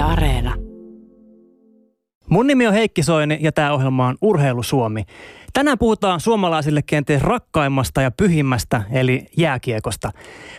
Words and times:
Areena. 0.00 0.54
Mun 2.28 2.46
nimi 2.46 2.66
on 2.66 2.74
Heikki 2.74 3.02
Soini 3.02 3.38
ja 3.40 3.52
tämä 3.52 3.72
ohjelma 3.72 4.06
on 4.06 4.16
Urheilu 4.22 4.62
Suomi. 4.62 5.04
Tänään 5.52 5.78
puhutaan 5.78 6.20
suomalaisille 6.20 6.82
kenties 6.82 7.22
rakkaimmasta 7.22 8.02
ja 8.02 8.10
pyhimmästä, 8.10 8.82
eli 8.92 9.26
jääkiekosta. 9.36 10.12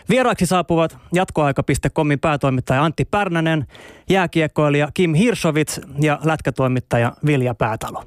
Vieraaksi 0.08 0.46
saapuvat 0.46 0.98
jatkoaika.comin 1.14 2.20
päätoimittaja 2.20 2.84
Antti 2.84 3.04
Pärnänen, 3.04 3.66
jääkiekkoilija 4.10 4.88
Kim 4.94 5.14
Hirsovits 5.14 5.80
ja 6.00 6.18
lätkätoimittaja 6.24 7.12
Vilja 7.26 7.54
Päätalo. 7.54 8.04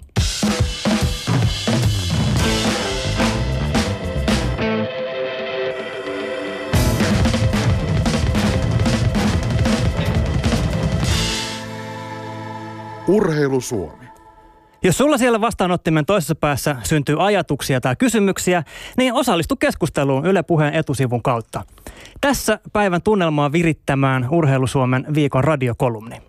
Urheilu 13.07 13.61
Suomi. 13.61 14.05
Jos 14.83 14.97
sulla 14.97 15.17
siellä 15.17 15.41
vastaanottimen 15.41 16.05
toisessa 16.05 16.35
päässä 16.35 16.75
syntyy 16.83 17.25
ajatuksia 17.25 17.81
tai 17.81 17.95
kysymyksiä, 17.95 18.63
niin 18.97 19.13
osallistu 19.13 19.55
keskusteluun 19.55 20.25
Yle 20.25 20.43
Puheen 20.43 20.73
etusivun 20.73 21.23
kautta. 21.23 21.63
Tässä 22.21 22.59
päivän 22.73 23.01
tunnelmaa 23.01 23.51
virittämään 23.51 24.27
Urheilu 24.31 24.67
Suomen 24.67 25.05
viikon 25.13 25.43
radiokolumni. 25.43 26.21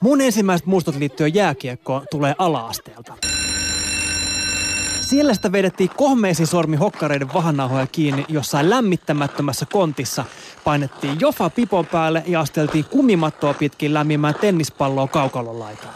Mun 0.00 0.20
ensimmäiset 0.20 0.66
muistot 0.66 0.96
liittyen 0.96 1.34
jääkiekkoon 1.34 2.02
tulee 2.10 2.34
ala-asteelta. 2.38 3.14
Siellä 5.04 5.34
sitä 5.34 5.52
vedettiin 5.52 5.90
kohmeisi 5.96 6.46
sormi 6.46 6.76
hokkareiden 6.76 7.32
vahannahoja 7.34 7.86
kiinni 7.86 8.24
jossain 8.28 8.70
lämmittämättömässä 8.70 9.66
kontissa. 9.72 10.24
Painettiin 10.64 11.20
jofa 11.20 11.50
pipon 11.50 11.86
päälle 11.86 12.22
ja 12.26 12.40
asteltiin 12.40 12.84
kumimattoa 12.84 13.54
pitkin 13.54 13.94
lämmimään 13.94 14.34
tennispalloa 14.34 15.08
kaukalon 15.08 15.58
laitaan. 15.58 15.94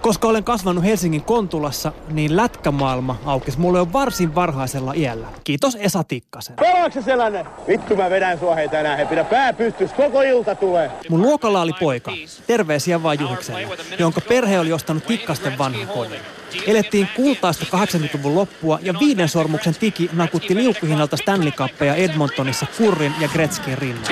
Koska 0.00 0.28
olen 0.28 0.44
kasvanut 0.44 0.84
Helsingin 0.84 1.22
Kontulassa, 1.22 1.92
niin 2.08 2.36
lätkämaailma 2.36 3.16
aukesi 3.24 3.58
mulle 3.58 3.78
jo 3.78 3.88
varsin 3.92 4.34
varhaisella 4.34 4.92
iällä. 4.92 5.26
Kiitos 5.44 5.76
Esa 5.80 6.04
Tikkasen. 6.04 6.56
Pelaatko 6.56 7.02
sellainen? 7.02 7.46
Vittu 7.68 7.96
mä 7.96 8.10
vedän 8.10 8.38
sua 8.38 8.54
hei 8.54 8.68
tänään, 8.68 8.98
he 8.98 9.04
pidä 9.04 9.24
pää 9.24 9.52
pystys, 9.52 9.92
koko 9.92 10.22
ilta 10.22 10.54
tulee. 10.54 10.90
Mun 11.08 11.22
luokalla 11.22 11.60
oli 11.60 11.72
poika, 11.80 12.12
terveisiä 12.46 13.02
vaan 13.02 13.20
Juhikselle, 13.20 13.68
jonka 13.98 14.20
perhe 14.20 14.60
oli 14.60 14.72
ostanut 14.72 15.06
Tikkasten 15.06 15.58
vanhan 15.58 15.88
kodin. 15.88 16.20
Elettiin 16.66 17.08
kultaista 17.16 17.76
80-luvun 17.76 18.34
loppua 18.34 18.78
ja 18.82 18.94
viiden 19.00 19.28
sormuksen 19.28 19.74
tiki 19.74 20.10
nakutti 20.12 20.54
liukkuhinnalta 20.54 21.16
Stanley 21.16 21.50
Cuppeja 21.50 21.94
Edmontonissa 21.94 22.66
Kurrin 22.78 23.14
ja 23.20 23.28
Gretzkin 23.28 23.78
rinnalla. 23.78 24.08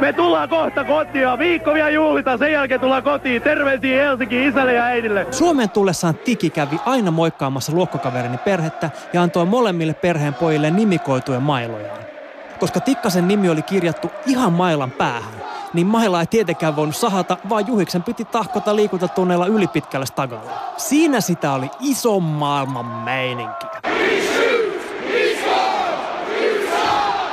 Me 0.00 0.12
tullaan 0.12 0.48
kohta 0.48 0.84
kotiin, 0.84 1.38
viikko 1.38 1.74
vielä 1.74 1.90
juhlitaan, 1.90 2.38
sen 2.38 2.52
jälkeen 2.52 2.80
tullaan 2.80 3.02
kotiin. 3.02 3.42
Terveisiä 3.42 4.02
Helsinki 4.02 4.46
isälle 4.46 4.72
ja 4.72 4.84
äidille. 4.84 5.26
Suomeen 5.30 5.70
tullessaan 5.70 6.14
Tiki 6.14 6.50
kävi 6.50 6.76
aina 6.86 7.10
moikkaamassa 7.10 7.72
luokkokaverini 7.72 8.38
perhettä 8.38 8.90
ja 9.12 9.22
antoi 9.22 9.46
molemmille 9.46 9.94
perheen 9.94 10.34
pojille 10.34 10.70
nimikoituja 10.70 11.40
mailojaan. 11.40 11.98
Koska 12.60 12.80
Tikkasen 12.80 13.28
nimi 13.28 13.48
oli 13.48 13.62
kirjattu 13.62 14.10
ihan 14.26 14.52
mailan 14.52 14.90
päähän, 14.90 15.43
niin 15.74 15.86
maila 15.86 16.20
ei 16.20 16.26
tietenkään 16.26 16.76
voinut 16.76 16.96
sahata, 16.96 17.36
vaan 17.48 17.66
Juhiksen 17.66 18.02
piti 18.02 18.24
tahkota 18.24 18.76
liikuntatunneilla 18.76 19.46
ylipitkällä 19.46 20.06
stagalla. 20.06 20.50
Siinä 20.76 21.20
sitä 21.20 21.52
oli 21.52 21.70
iso 21.80 22.20
maailman 22.20 22.86
meininki. 22.86 23.66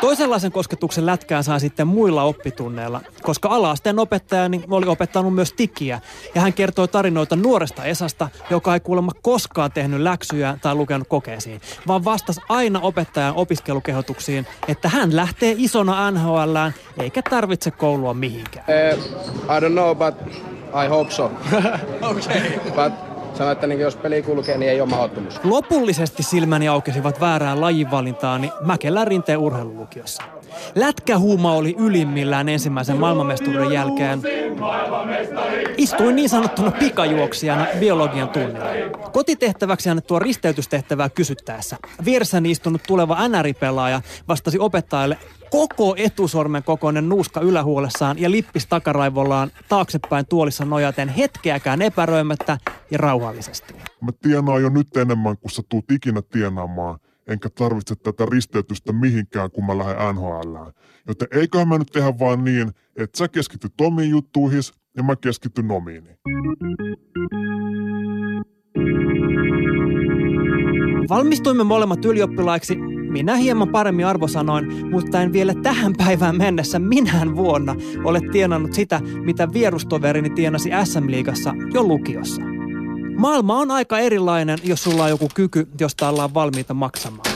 Toisenlaisen 0.02 0.52
kosketuksen 0.52 1.06
lätkään 1.06 1.44
saa 1.44 1.60
sitten 1.60 1.88
muilla 1.88 2.24
oppitunneilla, 2.24 3.02
koska 3.22 3.50
alaasteen 3.50 4.00
opettajani 4.00 4.64
oli 4.70 4.88
opettanut 4.88 5.36
myös 5.36 5.54
tikiä. 5.54 6.02
Ja 6.36 6.42
hän 6.42 6.54
kertoi 6.54 6.88
tarinoita 6.88 7.36
nuoresta 7.36 7.84
Esasta, 7.84 8.30
joka 8.50 8.74
ei 8.74 8.80
kuulemma 8.80 9.12
koskaan 9.22 9.72
tehnyt 9.72 10.02
läksyjä 10.02 10.58
tai 10.62 10.76
lukenut 10.76 11.08
kokeisiin, 11.08 11.62
vaan 11.88 12.06
vastasi 12.06 12.42
aina 12.50 12.80
opettajan 12.80 13.36
opiskelukehotuksiin, 13.36 14.48
että 14.68 14.90
hän 14.90 15.16
lähtee 15.16 15.56
isona 15.58 16.12
NHLään 16.12 16.74
eikä 16.98 17.22
tarvitse 17.22 17.72
koulua 17.72 18.14
mihinkään. 18.14 18.66
Uh, 18.68 19.04
I 19.58 19.60
don't 19.60 19.72
know, 19.72 19.96
but 19.96 20.16
I 20.86 20.88
hope 20.88 21.12
so. 21.12 21.26
okay. 22.12 22.60
But 22.76 23.11
sanoi, 23.42 23.52
että 23.54 23.68
niin 23.68 23.80
jos 23.80 23.96
peli 23.96 24.22
kulkee, 24.22 24.58
niin 24.58 24.72
ei 24.72 24.82
ole 24.82 24.90
mahdottomuus. 24.90 25.40
Lopullisesti 25.44 26.24
silmäni 26.24 26.68
aukesivat 26.68 27.20
väärään 27.20 27.62
lajinvalintaani 27.62 28.52
Mäkelän 28.62 29.08
rinteen 29.08 29.40
urheilulukiossa. 29.40 30.24
Lätkähuuma 30.76 31.54
oli 31.54 31.76
ylimmillään 31.80 32.50
ensimmäisen 32.50 32.98
maailmanmestaruuden 32.98 33.72
jälkeen. 33.72 34.22
Istuin 35.78 36.16
niin 36.16 36.30
sanottuna 36.30 36.72
pikajuoksijana 36.72 37.68
biologian 37.80 38.30
tunnilla. 38.30 38.66
Kotitehtäväksi 39.12 39.90
annettua 39.90 40.20
risteytystehtävää 40.20 41.10
kysyttäessä. 41.10 41.78
Vieressäni 42.06 42.52
istunut 42.52 42.82
tuleva 42.88 43.28
NR-pelaaja 43.28 44.02
vastasi 44.28 44.60
opettajalle 44.60 45.18
koko 45.50 45.96
etusormen 45.98 46.64
kokoinen 46.64 47.10
nuuska 47.10 47.42
ylähuolessaan 47.42 48.20
ja 48.20 48.32
lippis 48.32 48.68
takaraivollaan 48.68 49.52
taaksepäin 49.70 50.26
tuolissa 50.26 50.66
nojaten 50.66 51.10
hetkeäkään 51.10 51.82
epäröimättä 51.82 52.58
ja 52.92 52.98
rauhallisesti. 52.98 53.74
Mä 54.02 54.12
tienaan 54.22 54.62
jo 54.62 54.70
nyt 54.70 54.98
enemmän 54.98 55.38
kuin 55.38 55.52
sä 55.52 55.62
tuut 55.70 55.92
ikinä 55.92 56.22
tienaamaan, 56.22 57.00
enkä 57.28 57.50
tarvitse 57.50 57.96
tätä 57.96 58.26
risteytystä 58.32 58.94
mihinkään, 58.94 59.52
kun 59.52 59.66
mä 59.66 59.78
lähden 59.78 60.16
NHLään. 60.16 60.74
Joten 61.08 61.28
eiköhän 61.32 61.68
mä 61.68 61.78
nyt 61.78 61.92
tehdä 61.92 62.20
vaan 62.20 62.44
niin, 62.44 62.72
että 62.96 63.18
sä 63.18 63.28
keskityt 63.28 63.82
omiin 63.82 64.10
juttuihis 64.10 64.74
ja 64.98 65.04
mä 65.04 65.16
keskityn 65.16 65.72
omiini. 65.72 66.10
Valmistuimme 71.10 71.64
molemmat 71.64 72.06
ylioppilaiksi, 72.06 72.76
minä 73.12 73.36
hieman 73.36 73.70
paremmin 73.70 74.06
arvosanoin, 74.06 74.90
mutta 74.90 75.22
en 75.22 75.34
vielä 75.34 75.54
tähän 75.64 75.94
päivään 75.98 76.38
mennessä 76.38 76.80
minään 76.80 77.36
vuonna 77.36 77.76
ole 78.04 78.20
tienannut 78.32 78.74
sitä, 78.74 79.02
mitä 79.26 79.54
vierustoverini 79.54 80.30
tienasi 80.30 80.70
SM-liigassa 80.84 81.54
jo 81.74 81.84
lukiossa. 81.84 82.42
Maailma 83.16 83.58
on 83.58 83.72
aika 83.72 84.00
erilainen, 84.00 84.60
jos 84.64 84.84
sulla 84.84 85.04
on 85.04 85.10
joku 85.10 85.30
kyky, 85.34 85.68
josta 85.80 86.10
ollaan 86.10 86.34
valmiita 86.34 86.74
maksamaan. 86.74 87.32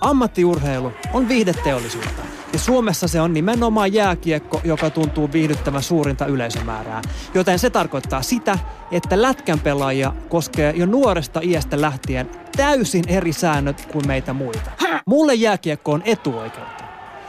Ammattiurheilu 0.00 0.92
on 1.12 1.28
viihdeteollisuutta. 1.28 2.22
Ja 2.52 2.58
Suomessa 2.58 3.08
se 3.08 3.20
on 3.20 3.34
nimenomaan 3.34 3.92
jääkiekko, 3.92 4.60
joka 4.64 4.90
tuntuu 4.90 5.32
viihdyttävän 5.32 5.82
suurinta 5.82 6.26
yleisömäärää. 6.26 7.02
Joten 7.34 7.58
se 7.58 7.70
tarkoittaa 7.70 8.22
sitä, 8.22 8.58
että 8.92 9.22
lätkän 9.22 9.60
pelaajia 9.60 10.12
koskee 10.28 10.72
jo 10.76 10.86
nuoresta 10.86 11.40
iästä 11.42 11.80
lähtien 11.80 12.30
täysin 12.56 13.04
eri 13.08 13.32
säännöt 13.32 13.86
kuin 13.92 14.06
meitä 14.06 14.32
muita. 14.32 14.70
Mulle 15.06 15.34
jääkiekko 15.34 15.92
on 15.92 16.02
etuoikeutta. 16.04 16.84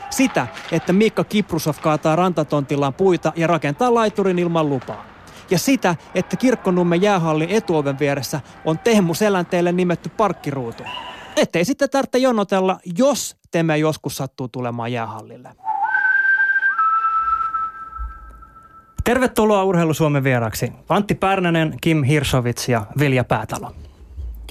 Sitä, 0.09 0.47
että 0.71 0.93
Mikka 0.93 1.23
Kiprusov 1.23 1.75
kaataa 1.81 2.15
rantatontillaan 2.15 2.93
puita 2.93 3.33
ja 3.35 3.47
rakentaa 3.47 3.93
laiturin 3.93 4.39
ilman 4.39 4.69
lupaa. 4.69 5.10
Ja 5.51 5.59
sitä, 5.59 5.95
että 6.15 6.37
kirkkonummen 6.37 7.01
jäähallin 7.01 7.49
etuoven 7.49 7.99
vieressä 7.99 8.39
on 8.65 8.79
Tehmu 8.79 9.13
Selänteelle 9.13 9.71
nimetty 9.71 10.09
parkkiruutu. 10.09 10.83
Ettei 11.35 11.65
sitten 11.65 11.89
tarvitse 11.89 12.17
jonotella, 12.17 12.79
jos 12.97 13.37
Teme 13.51 13.77
joskus 13.77 14.17
sattuu 14.17 14.47
tulemaan 14.47 14.91
jäähallille. 14.91 15.49
Tervetuloa 19.03 19.63
Urheilu 19.63 19.93
Suomen 19.93 20.23
vieraksi. 20.23 20.73
Antti 20.89 21.15
Pärnänen, 21.15 21.77
Kim 21.81 22.03
Hirsovits 22.03 22.69
ja 22.69 22.85
Vilja 22.99 23.23
Päätalo. 23.23 23.71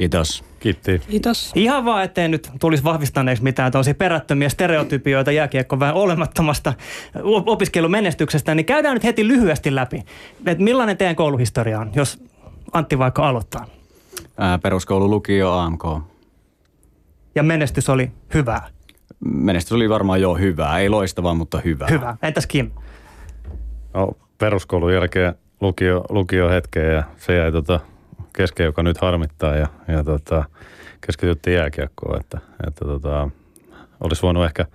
Kiitos. 0.00 0.44
Kiitti. 0.60 0.98
Kiitos. 0.98 1.52
Ihan 1.54 1.84
vaan, 1.84 2.04
ettei 2.04 2.28
nyt 2.28 2.50
tulisi 2.60 2.84
vahvistaneeksi 2.84 3.42
mitään 3.42 3.72
tosi 3.72 3.94
perättömiä 3.94 4.48
stereotypioita 4.48 5.32
jääkiekko 5.32 5.80
vähän 5.80 5.94
olemattomasta 5.94 6.72
opiskelumenestyksestä, 7.46 8.54
niin 8.54 8.66
käydään 8.66 8.94
nyt 8.94 9.04
heti 9.04 9.28
lyhyesti 9.28 9.74
läpi, 9.74 10.02
että 10.46 10.64
millainen 10.64 10.96
teidän 10.96 11.16
kouluhistoria 11.16 11.80
on, 11.80 11.90
jos 11.94 12.22
Antti 12.72 12.98
vaikka 12.98 13.28
aloittaa. 13.28 13.66
Ää, 14.38 14.58
peruskoulu, 14.58 15.10
lukio, 15.10 15.52
AMK. 15.52 15.84
Ja 17.34 17.42
menestys 17.42 17.88
oli 17.88 18.10
hyvää. 18.34 18.68
Menestys 19.24 19.72
oli 19.72 19.88
varmaan 19.88 20.20
jo 20.20 20.34
hyvää, 20.34 20.78
ei 20.78 20.88
loistavaa, 20.88 21.34
mutta 21.34 21.60
hyvää. 21.64 21.88
Hyvä. 21.90 22.16
Entäs 22.22 22.46
Kim? 22.46 22.70
No, 23.94 24.12
peruskoulun 24.38 24.94
jälkeen 24.94 25.34
lukio, 25.60 26.04
lukio 26.08 26.48
hetkeen 26.48 26.94
ja 26.94 27.02
se 27.16 27.36
jäi 27.36 27.52
tota 27.52 27.80
kesken, 28.36 28.64
joka 28.64 28.82
nyt 28.82 28.98
harmittaa 28.98 29.56
ja, 29.56 29.66
ja 29.88 30.04
tota, 30.04 30.44
keskityttiin 31.06 31.56
jääkiekkoon, 31.56 32.20
että, 32.20 32.38
että 32.66 32.84
tota, 32.84 33.30
olisi 34.00 34.22
voinut 34.22 34.44
ehkä 34.44 34.66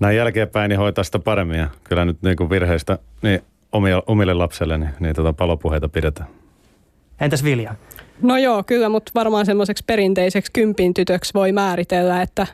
näin 0.00 0.16
jälkeenpäin 0.16 0.68
niin 0.68 0.78
hoitaa 0.78 1.04
sitä 1.04 1.18
paremmin 1.18 1.58
ja 1.58 1.68
kyllä 1.84 2.04
nyt 2.04 2.22
niin 2.22 2.36
kuin 2.36 2.50
virheistä 2.50 2.98
niin 3.22 3.40
omille, 3.72 4.02
omille 4.06 4.34
lapsille 4.34 4.78
niin, 4.78 4.90
niin 5.00 5.14
tota 5.14 5.32
palopuheita 5.32 5.88
pidetään. 5.88 6.28
Entäs 7.20 7.44
Vilja? 7.44 7.74
No 8.22 8.36
joo, 8.36 8.62
kyllä, 8.62 8.88
mutta 8.88 9.12
varmaan 9.14 9.46
semmoiseksi 9.46 9.84
perinteiseksi 9.86 10.52
kympin 10.52 10.94
tytöksi 10.94 11.34
voi 11.34 11.52
määritellä, 11.52 12.22
että 12.22 12.46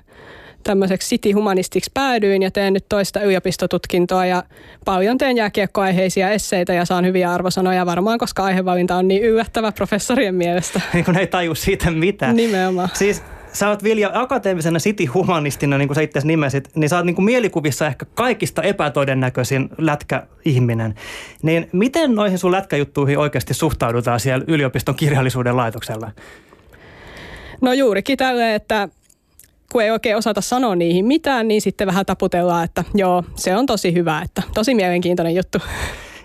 tämmöiseksi 0.62 1.08
city 1.08 1.32
humanistiksi 1.32 1.90
päädyin 1.94 2.42
ja 2.42 2.50
teen 2.50 2.72
nyt 2.72 2.84
toista 2.88 3.20
yliopistotutkintoa 3.20 4.26
ja 4.26 4.42
paljon 4.84 5.18
teen 5.18 5.36
jääkiekkoaiheisia 5.36 6.30
esseitä 6.30 6.72
ja 6.72 6.84
saan 6.84 7.06
hyviä 7.06 7.32
arvosanoja 7.32 7.86
varmaan, 7.86 8.18
koska 8.18 8.44
aihevalinta 8.44 8.96
on 8.96 9.08
niin 9.08 9.22
yllättävä 9.22 9.72
professorien 9.72 10.34
mielestä. 10.34 10.80
Niin 10.94 11.04
kun 11.04 11.18
ei 11.18 11.26
taju 11.26 11.54
siitä 11.54 11.90
mitään. 11.90 12.36
Nimenomaan. 12.36 12.88
Siis 12.92 13.22
sä 13.52 13.68
oot 13.68 13.82
Vilja 13.82 14.10
akateemisena 14.14 14.78
city-humanistina, 14.78 15.78
niin 15.78 15.88
kuin 15.88 15.94
sä 15.94 16.00
itse 16.00 16.20
nimesit, 16.24 16.70
niin 16.74 16.88
sä 16.88 16.96
oot 16.96 17.06
niin 17.06 17.14
kuin 17.14 17.24
mielikuvissa 17.24 17.86
ehkä 17.86 18.06
kaikista 18.14 18.62
epätodennäköisin 18.62 19.68
lätkäihminen. 19.78 20.94
Niin 21.42 21.68
miten 21.72 22.14
noihin 22.14 22.38
sun 22.38 22.52
lätkäjuttuihin 22.52 23.18
oikeasti 23.18 23.54
suhtaudutaan 23.54 24.20
siellä 24.20 24.44
yliopiston 24.48 24.94
kirjallisuuden 24.94 25.56
laitoksella? 25.56 26.10
No 27.60 27.72
juurikin 27.72 28.18
tälle, 28.18 28.54
että 28.54 28.88
kun 29.72 29.82
ei 29.82 29.90
oikein 29.90 30.17
osata 30.17 30.40
sanoa 30.40 30.76
niihin 30.76 31.05
mitään, 31.05 31.49
niin 31.49 31.61
sitten 31.61 31.87
vähän 31.87 32.06
taputellaan, 32.06 32.64
että 32.64 32.84
joo, 32.94 33.25
se 33.34 33.56
on 33.56 33.67
tosi 33.67 33.94
hyvä, 33.94 34.22
että 34.25 34.43
tosi 34.55 34.75
mielenkiintoinen 34.75 35.34
juttu. 35.34 35.58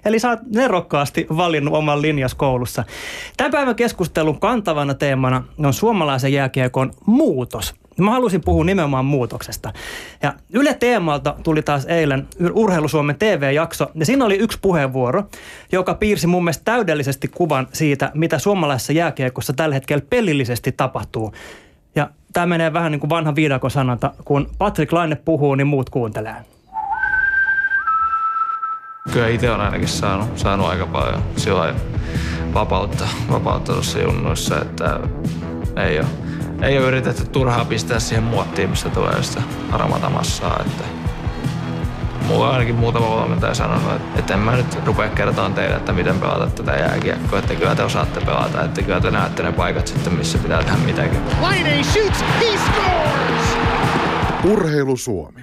Eli 0.05 0.19
sä 0.19 0.29
oot 0.29 0.39
nerokkaasti 0.55 1.27
valinnut 1.37 1.73
oman 1.73 2.01
linjas 2.01 2.35
koulussa. 2.35 2.83
Tämän 3.37 3.51
päivän 3.51 3.75
keskustelun 3.75 4.39
kantavana 4.39 4.93
teemana 4.93 5.43
on 5.57 5.73
suomalaisen 5.73 6.33
jääkiekon 6.33 6.93
muutos. 7.05 7.75
Mä 7.99 8.11
halusin 8.11 8.41
puhua 8.45 8.65
nimenomaan 8.65 9.05
muutoksesta. 9.05 9.73
Ja 10.23 10.33
Yle 10.53 10.73
Teemalta 10.73 11.35
tuli 11.43 11.61
taas 11.61 11.85
eilen 11.85 12.27
Urheilu 12.53 12.87
Suomen 12.87 13.15
TV-jakso, 13.19 13.87
ja 13.95 14.05
siinä 14.05 14.25
oli 14.25 14.35
yksi 14.35 14.57
puheenvuoro, 14.61 15.23
joka 15.71 15.93
piirsi 15.93 16.27
mun 16.27 16.43
mielestä 16.43 16.65
täydellisesti 16.65 17.27
kuvan 17.27 17.67
siitä, 17.73 18.11
mitä 18.13 18.39
suomalaisessa 18.39 18.93
jääkiekossa 18.93 19.53
tällä 19.53 19.75
hetkellä 19.75 20.05
pelillisesti 20.09 20.71
tapahtuu. 20.71 21.33
Tämä 22.35 22.45
menee 22.45 22.73
vähän 22.73 22.91
niin 22.91 22.99
kuin 22.99 23.09
vanha 23.09 23.35
viidakon 23.35 23.71
sanonta, 23.71 24.13
kun 24.25 24.49
Patrick 24.57 24.91
Laine 24.91 25.15
puhuu, 25.15 25.55
niin 25.55 25.67
muut 25.67 25.89
kuuntelee. 25.89 26.35
Kyllä 29.13 29.27
itse 29.27 29.51
on 29.51 29.61
ainakin 29.61 29.87
saanut, 29.87 30.37
saanut 30.37 30.67
aika 30.67 30.85
paljon 30.85 31.23
sillä 31.37 31.75
vapautta, 32.53 33.07
vapautta 33.31 33.73
tuossa 33.73 33.99
junnoissa, 33.99 34.61
että 34.61 34.99
ei 35.85 35.99
ole, 35.99 36.07
ei 36.61 36.77
ole 36.77 36.87
yritetty 36.87 37.25
turhaa 37.25 37.65
pistää 37.65 37.99
siihen 37.99 38.23
muottiin, 38.23 38.69
missä 38.69 38.89
tulee 38.89 39.23
sitä 39.23 39.41
massaa. 40.09 40.59
Että 40.65 40.83
mulla 42.27 42.47
on 42.47 42.53
ainakin 42.53 42.75
muutama 42.75 43.15
valmentaja 43.15 43.53
sanonut, 43.53 43.91
että, 43.95 44.19
että 44.19 44.33
en 44.33 44.39
mä 44.39 44.55
nyt 44.55 44.85
rupea 44.85 45.09
kertomaan 45.09 45.53
teille, 45.53 45.75
että 45.75 45.93
miten 45.93 46.19
pelata 46.19 46.47
tätä 46.47 46.71
jääkiekkoa, 46.71 47.39
että 47.39 47.55
kyllä 47.55 47.75
te 47.75 47.83
osaatte 47.83 48.19
pelata, 48.19 48.63
että 48.63 48.81
kyllä 48.81 49.01
te 49.01 49.11
näette 49.11 49.43
ne 49.43 49.51
paikat 49.51 49.87
sitten, 49.87 50.13
missä 50.13 50.37
pitää 50.37 50.63
tehdä 50.63 50.77
mitäkin. 50.77 51.19
Laine 51.41 51.83
shoots, 51.83 52.21
he 52.21 52.57
scores! 52.57 53.57
Urheilu 54.43 54.97
Suomi. 54.97 55.41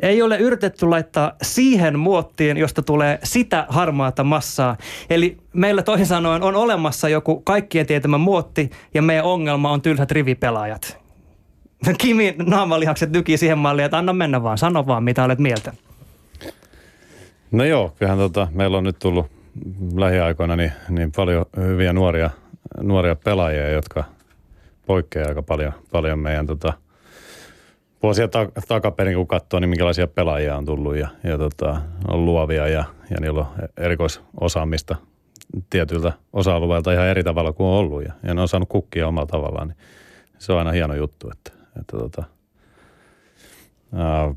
Ei 0.00 0.22
ole 0.22 0.38
yritetty 0.38 0.86
laittaa 0.86 1.32
siihen 1.42 1.98
muottiin, 1.98 2.56
josta 2.56 2.82
tulee 2.82 3.18
sitä 3.22 3.66
harmaata 3.68 4.24
massaa. 4.24 4.76
Eli 5.10 5.36
meillä 5.52 5.82
toisin 5.82 6.06
sanoen 6.06 6.42
on 6.42 6.56
olemassa 6.56 7.08
joku 7.08 7.40
kaikkien 7.40 7.86
tietämä 7.86 8.18
muotti 8.18 8.70
ja 8.94 9.02
meidän 9.02 9.24
ongelma 9.24 9.70
on 9.70 9.82
tylsät 9.82 10.10
rivipelaajat. 10.10 11.02
Kimi 11.98 12.34
naamalihakset 12.46 13.12
nykii 13.12 13.36
siihen 13.36 13.58
malliin, 13.58 13.84
että 13.84 13.98
anna 13.98 14.12
mennä 14.12 14.42
vaan, 14.42 14.58
sano 14.58 14.86
vaan 14.86 15.04
mitä 15.04 15.24
olet 15.24 15.38
mieltä. 15.38 15.72
No 17.52 17.64
joo, 17.64 17.92
kyllähän 17.98 18.18
tota, 18.18 18.48
meillä 18.50 18.78
on 18.78 18.84
nyt 18.84 18.98
tullut 18.98 19.26
lähiaikoina 19.94 20.56
niin, 20.56 20.72
niin 20.88 21.12
paljon 21.16 21.46
hyviä 21.56 21.92
nuoria, 21.92 22.30
nuoria 22.80 23.16
pelaajia, 23.16 23.70
jotka 23.70 24.04
poikkeaa 24.86 25.28
aika 25.28 25.42
paljon, 25.42 25.72
paljon 25.92 26.18
meidän 26.18 26.46
tota, 26.46 26.72
vuosia 28.02 28.28
ta- 28.28 28.52
takaperin, 28.68 29.16
kun 29.16 29.26
katsoo, 29.26 29.60
niin 29.60 29.68
minkälaisia 29.68 30.06
pelaajia 30.06 30.56
on 30.56 30.64
tullut 30.64 30.96
ja, 30.96 31.08
ja 31.24 31.38
tota, 31.38 31.80
on 32.08 32.24
luovia 32.24 32.68
ja, 32.68 32.84
ja 33.10 33.16
niillä 33.20 33.40
on 33.40 33.46
erikoisosaamista 33.76 34.96
tietyltä 35.70 36.12
osa-alueelta 36.32 36.92
ihan 36.92 37.06
eri 37.06 37.24
tavalla 37.24 37.52
kuin 37.52 37.66
on 37.66 37.78
ollut 37.78 38.04
ja, 38.04 38.12
ja 38.22 38.34
ne 38.34 38.40
on 38.40 38.48
saanut 38.48 38.68
kukkia 38.68 39.08
omalla 39.08 39.26
tavallaan, 39.26 39.68
niin 39.68 39.78
se 40.38 40.52
on 40.52 40.58
aina 40.58 40.70
hieno 40.72 40.94
juttu, 40.94 41.30
että, 41.30 41.52
että 41.80 41.96
tota, 41.96 42.24
ää, 43.94 44.34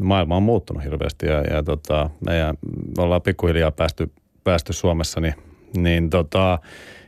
maailma 0.00 0.36
on 0.36 0.42
muuttunut 0.42 0.84
hirveästi 0.84 1.26
ja, 1.26 1.40
ja 1.40 1.62
tota, 1.62 2.10
meidän, 2.26 2.56
me 2.96 3.02
ollaan 3.02 3.22
pikkuhiljaa 3.22 3.70
päästy, 3.70 4.10
päästy 4.44 4.72
Suomessa 4.72 5.20
niin, 5.20 5.34
niin 5.76 6.10
tota, 6.10 6.58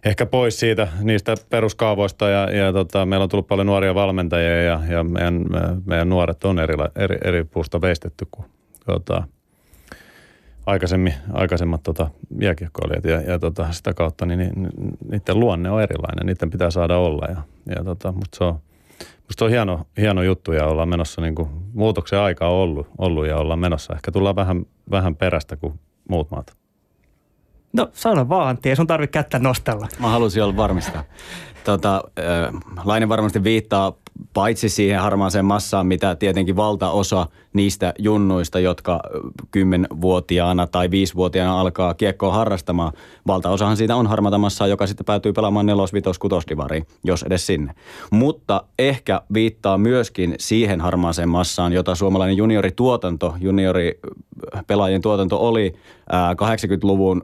ehkä 0.04 0.26
pois 0.26 0.60
siitä 0.60 0.88
niistä 1.00 1.34
peruskaavoista 1.50 2.28
ja, 2.28 2.50
ja 2.50 2.72
tota, 2.72 3.06
meillä 3.06 3.22
on 3.22 3.28
tullut 3.28 3.46
paljon 3.46 3.66
nuoria 3.66 3.94
valmentajia 3.94 4.62
ja, 4.62 4.80
ja 4.88 5.04
meidän, 5.04 5.44
meidän 5.84 6.08
nuoret 6.08 6.44
on 6.44 6.58
eri, 6.58 6.74
eri, 6.96 7.18
eri 7.24 7.44
puusta 7.44 7.80
veistetty 7.80 8.26
kuin 8.30 8.46
tota, 8.86 9.22
aikaisemmin, 10.66 11.14
aikaisemmat 11.32 11.82
tota, 11.82 12.10
jääkiekkoilijat 12.40 13.04
ja, 13.04 13.20
ja 13.20 13.38
tota, 13.38 13.72
sitä 13.72 13.94
kautta 13.94 14.26
niin, 14.26 14.38
niin, 14.38 14.68
niiden 15.10 15.40
luonne 15.40 15.70
on 15.70 15.82
erilainen, 15.82 16.26
niiden 16.26 16.50
pitää 16.50 16.70
saada 16.70 16.98
olla 16.98 17.26
ja, 17.26 17.42
ja 17.76 17.84
tota, 17.84 18.12
mutta 18.12 18.38
se 18.38 18.44
on, 18.44 18.58
Musta 19.28 19.44
on 19.44 19.50
hieno, 19.50 19.86
hieno 19.96 20.22
juttu 20.22 20.52
ja 20.52 20.66
ollaan 20.66 20.88
menossa, 20.88 21.20
niin 21.20 21.34
kuin, 21.34 21.48
muutoksen 21.72 22.18
aika 22.18 22.48
on 22.48 22.54
ollut, 22.54 22.86
ollut 22.98 23.26
ja 23.26 23.36
ollaan 23.36 23.58
menossa. 23.58 23.94
Ehkä 23.94 24.12
tullaan 24.12 24.36
vähän, 24.36 24.66
vähän 24.90 25.16
perästä 25.16 25.56
kuin 25.56 25.80
muut 26.08 26.30
maat. 26.30 26.56
No 27.72 27.88
sano 27.92 28.28
vaan 28.28 28.48
Antti, 28.48 28.68
ei 28.68 28.76
sun 28.76 28.86
tarvitse 28.86 29.12
kättä 29.12 29.38
nostella. 29.38 29.88
Mä 29.98 30.08
halusin 30.08 30.42
olla 30.42 30.56
varmistaa. 30.56 31.04
Tota, 31.64 32.04
Laine 32.84 33.08
varmasti 33.08 33.44
viittaa 33.44 33.92
paitsi 34.34 34.68
siihen 34.68 35.00
harmaaseen 35.00 35.44
massaan, 35.44 35.86
mitä 35.86 36.14
tietenkin 36.14 36.56
valtaosa 36.56 37.26
niistä 37.52 37.94
junnuista, 37.98 38.60
jotka 38.60 39.00
kymmenvuotiaana 39.50 40.66
tai 40.66 40.90
viisivuotiaana 40.90 41.60
alkaa 41.60 41.94
kiekkoa 41.94 42.32
harrastamaan. 42.32 42.92
Valtaosahan 43.26 43.76
siitä 43.76 43.96
on 43.96 44.06
harmaata 44.06 44.38
massaa, 44.38 44.66
joka 44.66 44.86
sitten 44.86 45.04
päätyy 45.04 45.32
pelaamaan 45.32 45.66
nelos, 45.66 45.92
vitos, 45.92 46.18
kutosdivariin, 46.18 46.86
jos 47.04 47.22
edes 47.22 47.46
sinne. 47.46 47.74
Mutta 48.10 48.62
ehkä 48.78 49.22
viittaa 49.34 49.78
myöskin 49.78 50.34
siihen 50.38 50.80
harmaaseen 50.80 51.28
massaan, 51.28 51.72
jota 51.72 51.94
suomalainen 51.94 52.36
juniorituotanto, 52.36 53.34
junioripelaajien 53.40 55.02
tuotanto 55.02 55.48
oli 55.48 55.74
80-luvun 56.12 57.22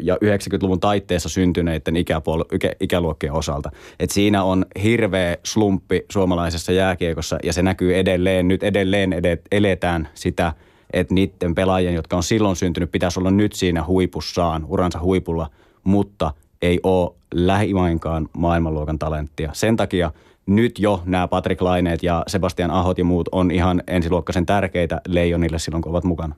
ja 0.00 0.14
90-luvun 0.14 0.80
taitteessa 0.80 1.28
syntyneiden 1.28 1.94
ikäpuol- 1.96 2.54
ikä, 2.54 2.72
ikäluokkien 2.80 3.32
osalta. 3.32 3.70
Et 4.00 4.10
siinä 4.10 4.44
on 4.44 4.66
hirveä 4.82 5.36
slumppi 5.44 6.04
suomalaisessa 6.12 6.72
jääkiekossa 6.72 7.38
ja 7.42 7.52
se 7.52 7.62
näkyy 7.62 7.96
edelleen. 7.96 8.48
Nyt 8.48 8.62
edelleen 8.62 9.12
edet, 9.12 9.40
eletään 9.52 10.08
sitä, 10.14 10.52
että 10.92 11.14
niiden 11.14 11.54
pelaajien, 11.54 11.94
jotka 11.94 12.16
on 12.16 12.22
silloin 12.22 12.56
syntynyt, 12.56 12.92
pitäisi 12.92 13.20
olla 13.20 13.30
nyt 13.30 13.52
siinä 13.52 13.84
huipussaan, 13.86 14.64
uransa 14.68 15.00
huipulla, 15.00 15.50
mutta 15.84 16.32
ei 16.62 16.80
ole 16.82 17.14
lähimainkaan 17.34 18.28
maailmanluokan 18.32 18.98
talenttia. 18.98 19.50
Sen 19.52 19.76
takia 19.76 20.10
nyt 20.46 20.78
jo 20.78 21.02
nämä 21.04 21.28
Patrick 21.28 21.60
Laineet 21.60 22.02
ja 22.02 22.22
Sebastian 22.26 22.70
Ahot 22.70 22.98
ja 22.98 23.04
muut 23.04 23.28
on 23.32 23.50
ihan 23.50 23.82
ensiluokkaisen 23.86 24.46
tärkeitä 24.46 25.00
leijonille 25.08 25.58
silloin, 25.58 25.82
kun 25.82 25.90
ovat 25.90 26.04
mukana 26.04 26.34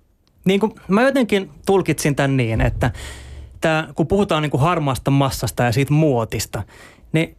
niin 0.47 0.61
kuin, 0.61 0.73
mä 0.89 1.03
jotenkin 1.03 1.51
tulkitsin 1.67 2.17
tämän 2.17 2.37
niin, 2.37 2.61
että 2.61 2.91
tää, 3.61 3.89
kun 3.95 4.07
puhutaan 4.07 4.43
niin 4.43 4.51
kuin 4.51 4.61
harmaasta 4.61 5.11
massasta 5.11 5.63
ja 5.63 5.73
siitä 5.73 5.93
muotista, 5.93 6.63
niin 7.13 7.37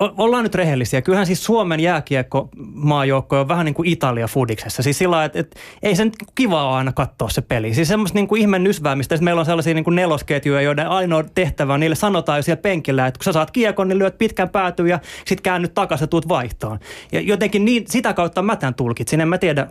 ollaan 0.00 0.42
nyt 0.42 0.54
rehellisiä. 0.54 1.02
Kyllähän 1.02 1.26
siis 1.26 1.44
Suomen 1.44 1.80
jääkiekko 1.80 2.48
maajoukko 2.74 3.40
on 3.40 3.48
vähän 3.48 3.64
niin 3.64 3.74
kuin 3.74 3.88
Italia 3.88 4.26
fudiksessa. 4.26 4.82
Siis 4.82 4.98
sillä 4.98 5.24
että, 5.24 5.38
että 5.38 5.60
ei 5.82 5.96
sen 5.96 6.12
kivaa 6.34 6.68
ole 6.68 6.76
aina 6.76 6.92
katsoa 6.92 7.28
se 7.28 7.42
peli. 7.42 7.74
Siis 7.74 7.88
semmoista 7.88 8.18
niin 8.18 8.28
kuin 8.28 8.40
ihme 8.40 8.58
nysväämistä. 8.58 9.18
Meillä 9.20 9.40
on 9.40 9.46
sellaisia 9.46 9.74
niin 9.74 9.84
kuin 9.84 9.94
nelosketjuja, 9.94 10.60
joiden 10.60 10.88
ainoa 10.88 11.24
tehtävä 11.34 11.74
on, 11.74 11.80
niille 11.80 11.96
sanotaan 11.96 12.38
jo 12.38 12.42
siellä 12.42 12.62
penkillä, 12.62 13.06
että 13.06 13.18
kun 13.18 13.24
sä 13.24 13.32
saat 13.32 13.50
kiekon, 13.50 13.88
niin 13.88 13.98
lyöt 13.98 14.18
pitkän 14.18 14.48
päätyyn 14.48 14.88
ja 14.88 14.98
sitten 15.26 15.42
käännyt 15.42 15.74
takaisin 15.74 16.02
ja 16.02 16.08
tuut 16.08 16.28
vaihtoon. 16.28 16.78
Ja 17.12 17.20
jotenkin 17.20 17.64
niin, 17.64 17.84
sitä 17.88 18.12
kautta 18.12 18.42
mä 18.42 18.56
tämän 18.56 18.74
tulkitsin. 18.74 19.20
En 19.20 19.28
mä 19.28 19.38
tiedä, 19.38 19.66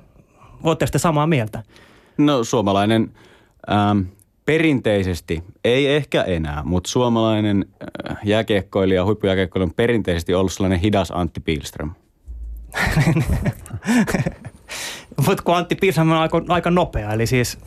ootteko 0.63 0.92
te 0.92 1.00
samaa 1.00 1.27
mieltä? 1.27 1.63
No 2.18 2.44
suomalainen 2.44 3.12
ähm, 3.72 4.00
perinteisesti, 4.46 5.44
ei 5.64 5.88
ehkä 5.88 6.24
enää, 6.24 6.62
mutta 6.66 6.90
suomalainen 6.90 7.66
äh, 8.10 8.18
jääkiekkoilija, 8.24 9.06
huippujääkiekkoilija 9.06 9.68
on 9.68 9.74
perinteisesti 9.76 10.34
ollut 10.34 10.54
sellainen 10.54 10.80
hidas 10.80 11.12
Antti 11.12 11.40
Pilström. 11.40 11.92
mutta 15.28 15.44
kun 15.44 15.56
Antti 15.56 15.76
Pilström 15.76 16.12
on 16.12 16.18
aika, 16.18 16.42
aika 16.50 16.72
nopea, 16.72 17.14
eli 17.14 17.28
siis 17.28 17.60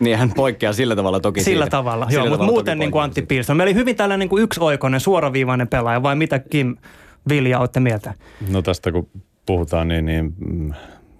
niin 0.00 0.18
hän 0.18 0.32
poikkeaa 0.36 0.72
sillä 0.72 0.96
tavalla 0.96 1.20
toki 1.20 1.42
Sillä 1.42 1.64
siitä. 1.64 1.76
tavalla, 1.76 2.10
sillä 2.10 2.24
joo, 2.24 2.28
mutta 2.28 2.46
muuten 2.46 2.78
niin 2.78 2.90
kuin 2.90 3.02
Antti 3.02 3.22
Pilström. 3.22 3.56
Meillä 3.56 3.70
oli 3.70 3.78
hyvin 3.78 3.96
tällainen 3.96 4.18
niin 4.18 4.28
kuin 4.28 4.42
yksioikoinen, 4.42 5.00
suoraviivainen 5.00 5.68
pelaaja, 5.68 6.02
vai 6.02 6.16
mitä 6.16 6.38
Kim 6.38 6.76
Vilja 7.28 7.58
olette 7.58 7.80
mieltä? 7.80 8.14
No 8.50 8.62
tästä 8.62 8.92
kun 8.92 9.08
puhutaan, 9.46 9.88
niin, 9.88 10.06
niin 10.06 10.34
mm, 10.38 10.72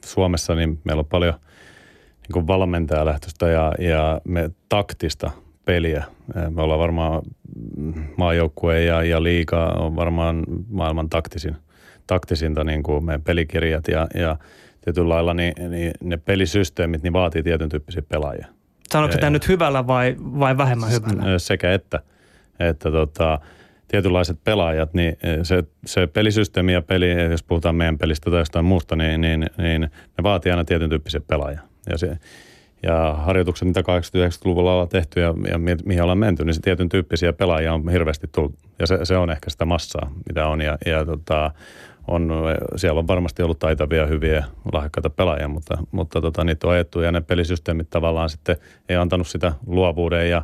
Suomessa 0.05 0.55
niin 0.55 0.81
meillä 0.85 1.01
on 1.01 1.07
paljon– 1.07 1.35
niin 2.35 2.47
valmentajalähtöistä 2.47 3.49
ja, 3.49 3.73
ja 3.79 4.21
me 4.25 4.51
taktista 4.69 5.31
peliä. 5.65 6.05
Me 6.51 6.63
ollaan 6.63 6.81
varmaan 6.81 7.23
maajoukkue 8.17 8.85
ja, 8.85 9.03
ja 9.03 9.23
liiga 9.23 9.67
on 9.67 9.97
varmaan 9.97 10.45
maailman 10.71 11.09
taktisin, 11.09 11.57
taktisinta 12.07 12.65
niin 12.65 12.83
kuin 12.83 13.05
meidän 13.05 13.23
pelikirjat 13.23 13.89
ja, 13.89 14.07
ja 14.15 14.37
tietyllä 14.85 15.09
lailla 15.09 15.35
niin, 15.35 15.55
niin 15.71 15.93
ne 16.03 16.17
pelisysteemit 16.17 17.03
niin 17.03 17.13
vaatii 17.13 17.43
tietyn 17.43 17.69
tyyppisiä 17.69 18.03
pelaajia. 18.09 18.47
Sanoiko 18.93 19.17
tämä 19.19 19.31
nyt 19.31 19.49
hyvällä 19.49 19.87
vai, 19.87 20.17
vai 20.19 20.59
vähemmän 20.59 20.91
hyvällä? 20.91 21.39
Sekä 21.39 21.73
että. 21.73 22.01
Että 22.61 22.91
tota, 22.91 23.41
tietynlaiset 23.89 24.39
pelaajat, 24.45 24.95
niin 24.95 25.17
se, 25.43 25.65
se 25.87 26.07
pelisysteemi 26.07 26.73
ja 26.73 26.83
peli, 26.83 27.31
jos 27.31 27.43
puhutaan 27.43 27.75
meidän 27.75 27.99
pelistä 27.99 28.31
tai 28.31 28.41
jostain 28.41 28.65
muusta, 28.65 28.97
niin, 28.97 29.21
niin, 29.21 29.47
niin 29.59 29.81
ne 29.81 30.23
vaatii 30.23 30.53
aina 30.53 30.65
tietyn 30.65 30.91
tyyppisiä 30.91 31.21
pelaajia. 31.21 31.61
Ja, 31.91 31.99
se, 31.99 32.19
ja 32.83 33.15
harjoitukset, 33.19 33.69
mitä 33.69 33.81
80-90-luvulla 33.81 34.73
ollaan 34.73 34.89
tehty 34.89 35.21
ja, 35.21 35.35
ja 35.51 35.59
mihin 35.59 36.03
ollaan 36.03 36.19
menty, 36.19 36.45
niin 36.45 36.55
se 36.55 36.61
tietyn 36.61 36.89
tyyppisiä 36.89 37.33
pelaajia 37.33 37.75
on 37.75 37.89
hirveästi 37.89 38.27
tullut. 38.35 38.55
Ja 38.79 38.87
se, 38.87 38.99
se 39.03 39.17
on 39.17 39.31
ehkä 39.31 39.51
sitä 39.51 39.65
massaa, 39.65 40.11
mitä 40.27 40.47
on. 40.47 40.61
Ja, 40.61 40.79
ja 40.87 41.05
tota, 41.05 41.51
on, 42.09 42.33
siellä 42.77 42.99
on 42.99 43.07
varmasti 43.07 43.43
ollut 43.43 43.59
taitavia, 43.59 44.07
hyviä, 44.07 44.45
lahjakkaita 44.73 45.11
pelaajia, 45.11 45.49
mutta, 45.49 45.79
mutta 45.91 46.21
tota, 46.21 46.45
niitä 46.45 46.67
on 46.67 46.73
ajettu 46.73 47.01
ja 47.01 47.13
ne 47.13 47.21
pelisysteemit 47.21 47.91
tavallaan 47.91 48.31
sitten 48.31 48.57
ei 48.89 48.97
antanut 48.97 49.29
sitä 49.29 49.53
luovuuden 49.67 50.31
ja 50.31 50.43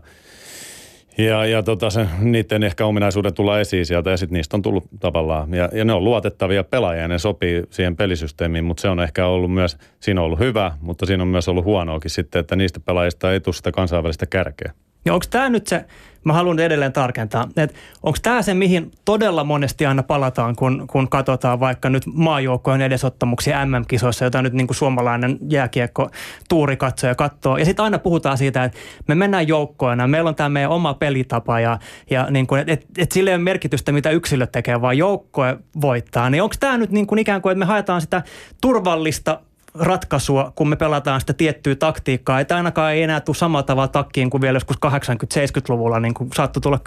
ja, 1.18 1.47
ja 1.47 1.62
tota, 1.62 1.90
se, 1.90 2.06
niiden 2.21 2.62
ehkä 2.62 2.87
ominaisuuden 2.87 3.35
tulla 3.35 3.61
esiin 3.61 3.87
sieltä 3.87 4.11
ja 4.11 4.16
sitten 4.16 4.37
niistä 4.37 4.56
on 4.56 4.62
tullut 4.62 4.85
tavallaan, 5.00 5.54
ja, 5.54 5.68
ja 5.73 5.85
ne 5.85 5.92
on 5.92 6.04
luotettavia 6.04 6.64
pelaajia 6.64 7.02
ja 7.02 7.09
ne 7.09 7.18
sopii 7.18 7.62
siihen 7.71 7.97
pelisysteemiin, 7.97 8.64
mutta 8.64 8.80
se 8.80 8.88
on 8.88 9.00
ehkä 9.00 9.26
ollut 9.26 9.52
myös, 9.52 9.76
siinä 10.00 10.21
on 10.21 10.25
ollut 10.25 10.38
hyvä, 10.38 10.73
mutta 10.80 11.06
siinä 11.06 11.23
on 11.23 11.28
myös 11.28 11.49
ollut 11.49 11.64
huonoakin 11.64 12.11
sitten, 12.11 12.40
että 12.40 12.56
niistä 12.56 12.80
pelaajista 12.80 13.33
ei 13.33 13.40
tule 13.40 13.54
sitä 13.54 13.73
kansainvälistä 13.73 14.26
kärkeä. 14.26 14.73
Ja 15.04 15.14
onko 15.14 15.26
tämä 15.30 15.49
nyt 15.49 15.66
se, 15.66 15.84
mä 16.25 16.32
haluan 16.32 16.58
edelleen 16.58 16.92
tarkentaa, 16.92 17.49
että 17.56 17.78
onko 18.02 18.18
tämä 18.23 18.42
se, 18.42 18.54
mihin 18.54 18.90
todella 19.04 19.44
monesti 19.44 19.87
aina 19.87 20.02
palataan, 20.02 20.56
kun, 20.56 20.84
kun 20.90 21.08
katsotaan 21.08 21.61
vaikka 21.61 21.90
nyt 21.90 22.02
maajoukkojen 22.06 22.80
edesottamuksia 22.80 23.66
MM-kisoissa, 23.66 24.25
jota 24.25 24.42
nyt 24.42 24.52
niin 24.52 24.66
kuin 24.66 24.76
suomalainen 24.76 25.38
jääkiekko 25.50 26.11
tuuri 26.49 26.76
katsoo 26.76 27.08
ja 27.08 27.14
katsoo. 27.14 27.56
Ja 27.56 27.64
sitten 27.64 27.84
aina 27.84 27.99
puhutaan 27.99 28.38
siitä, 28.38 28.64
että 28.64 28.78
me 29.08 29.14
mennään 29.14 29.49
joukkoina, 29.49 30.06
meillä 30.06 30.28
on 30.28 30.34
tämä 30.34 30.49
meidän 30.49 30.70
oma 30.70 30.94
pelitapa 30.94 31.61
ja, 31.61 31.78
ja 32.11 32.26
niin 32.30 32.46
kuin, 32.46 32.61
että 32.61 32.73
et, 32.73 32.87
et 32.99 33.12
sille 33.12 33.30
ei 33.30 33.37
ole 33.37 33.42
merkitystä, 33.42 33.92
mitä 33.92 34.11
yksilöt 34.11 34.52
tekee, 34.52 34.80
vaan 34.80 34.99
joukkoe 34.99 35.56
voittaa. 35.80 36.30
Niin 36.30 36.42
onko 36.42 36.54
tämä 36.61 36.78
nyt 36.78 36.90
niin 36.90 37.06
kuin 37.06 37.18
ikään 37.18 37.42
kuin, 37.42 37.50
että 37.50 37.58
me 37.58 37.64
haetaan 37.64 38.00
sitä 38.00 38.23
turvallista 38.61 39.40
ratkaisua, 39.75 40.52
kun 40.54 40.69
me 40.69 40.76
pelataan 40.76 41.21
sitä 41.21 41.33
tiettyä 41.33 41.75
taktiikkaa. 41.75 42.40
Että 42.40 42.57
ainakaan 42.57 42.93
ei 42.93 43.02
enää 43.02 43.21
tule 43.21 43.37
samalla 43.37 43.62
tavalla 43.62 43.88
takkiin 43.88 44.31
kuin 44.31 44.40
vielä 44.40 44.57
joskus 44.57 44.76
80-70-luvulla, 44.87 46.00
niin 46.00 46.14
kuin 46.14 46.31
saattoi 46.35 46.61
tulla 46.61 46.81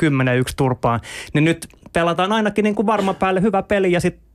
10-1 0.50 0.54
turpaan. 0.58 1.00
Niin 1.34 1.44
nyt 1.44 1.68
pelataan 1.94 2.32
ainakin 2.32 2.64
niin 2.64 2.76
kuin 2.76 2.86
varma 2.86 3.14
päälle 3.14 3.42
hyvä 3.42 3.64
peli 3.64 3.92
ja 3.92 4.00
sitten 4.00 4.28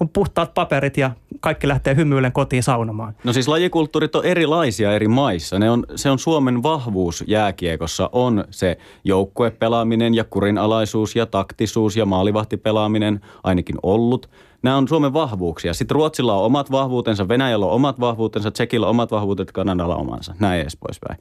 niin 0.00 0.08
puhtaat 0.08 0.54
paperit 0.54 0.96
ja 0.96 1.10
kaikki 1.40 1.68
lähtee 1.68 1.96
hymyillen 1.96 2.32
kotiin 2.32 2.62
saunomaan. 2.62 3.14
No 3.24 3.32
siis 3.32 3.48
lajikulttuurit 3.48 4.14
on 4.14 4.24
erilaisia 4.24 4.92
eri 4.92 5.08
maissa. 5.08 5.58
Ne 5.58 5.70
on, 5.70 5.84
se 5.96 6.10
on 6.10 6.18
Suomen 6.18 6.62
vahvuus 6.62 7.24
jääkiekossa 7.26 8.10
on 8.12 8.44
se 8.50 8.78
joukkuepelaaminen 9.04 10.14
ja 10.14 10.24
kurinalaisuus 10.24 11.16
ja 11.16 11.26
taktisuus 11.26 11.96
ja 11.96 12.06
maalivahtipelaaminen 12.06 13.20
ainakin 13.42 13.76
ollut– 13.82 14.30
nämä 14.62 14.76
on 14.76 14.88
Suomen 14.88 15.12
vahvuuksia. 15.12 15.74
Sitten 15.74 15.94
Ruotsilla 15.94 16.34
on 16.34 16.44
omat 16.44 16.70
vahvuutensa, 16.70 17.28
Venäjällä 17.28 17.66
on 17.66 17.72
omat 17.72 18.00
vahvuutensa, 18.00 18.50
Tsekillä 18.50 18.86
on 18.86 18.90
omat 18.90 19.10
vahvuutet, 19.10 19.52
Kanadalla 19.52 19.96
omansa. 19.96 20.34
Näin 20.38 20.60
edes 20.60 20.76
poispäin. 20.76 21.20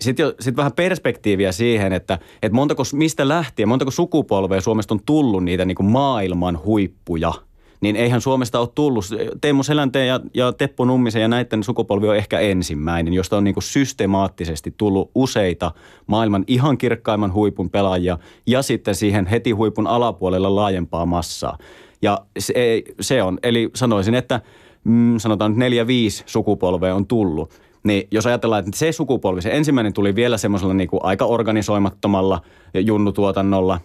Sitten, 0.00 0.32
sit 0.40 0.56
vähän 0.56 0.72
perspektiiviä 0.72 1.52
siihen, 1.52 1.92
että, 1.92 2.18
että 2.42 2.56
montako, 2.56 2.82
mistä 2.92 3.28
lähtien, 3.28 3.68
montako 3.68 3.90
sukupolvea 3.90 4.60
Suomesta 4.60 4.94
on 4.94 5.00
tullut 5.06 5.44
niitä 5.44 5.64
niin 5.64 5.76
kuin 5.76 5.90
maailman 5.90 6.60
huippuja– 6.64 7.32
niin 7.84 7.96
eihän 7.96 8.20
Suomesta 8.20 8.60
ole 8.60 8.68
tullut. 8.74 9.04
Teemu 9.40 9.62
Selänteen 9.62 10.08
ja, 10.08 10.20
ja 10.34 10.52
Teppo 10.52 10.84
Nummisen 10.84 11.22
ja 11.22 11.28
näiden 11.28 11.62
sukupolvi 11.62 12.08
on 12.08 12.16
ehkä 12.16 12.38
ensimmäinen, 12.38 13.14
josta 13.14 13.36
on 13.36 13.44
niin 13.44 13.54
kuin 13.54 13.64
systemaattisesti 13.64 14.74
tullut 14.76 15.10
useita 15.14 15.72
maailman 16.06 16.44
ihan 16.46 16.78
kirkkaimman 16.78 17.32
huipun 17.32 17.70
pelaajia 17.70 18.18
ja 18.46 18.62
sitten 18.62 18.94
siihen 18.94 19.26
heti 19.26 19.50
huipun 19.50 19.86
alapuolella 19.86 20.54
laajempaa 20.54 21.06
massaa. 21.06 21.58
Ja 22.04 22.18
se, 22.38 22.82
se 23.00 23.22
on, 23.22 23.38
eli 23.42 23.70
sanoisin, 23.74 24.14
että 24.14 24.40
mm, 24.84 25.18
sanotaan 25.18 25.50
nyt 25.50 25.58
neljä, 25.58 25.86
viisi 25.86 26.22
sukupolvea 26.26 26.94
on 26.94 27.06
tullut. 27.06 27.50
Niin 27.84 28.08
jos 28.10 28.26
ajatellaan, 28.26 28.64
että 28.64 28.78
se 28.78 28.92
sukupolvi, 28.92 29.42
se 29.42 29.50
ensimmäinen 29.50 29.92
tuli 29.92 30.14
vielä 30.14 30.38
semmoisella 30.38 30.74
niin 30.74 30.88
aika 31.02 31.24
organisoimattomalla 31.24 32.40
junnutuotannolla. 32.74 33.80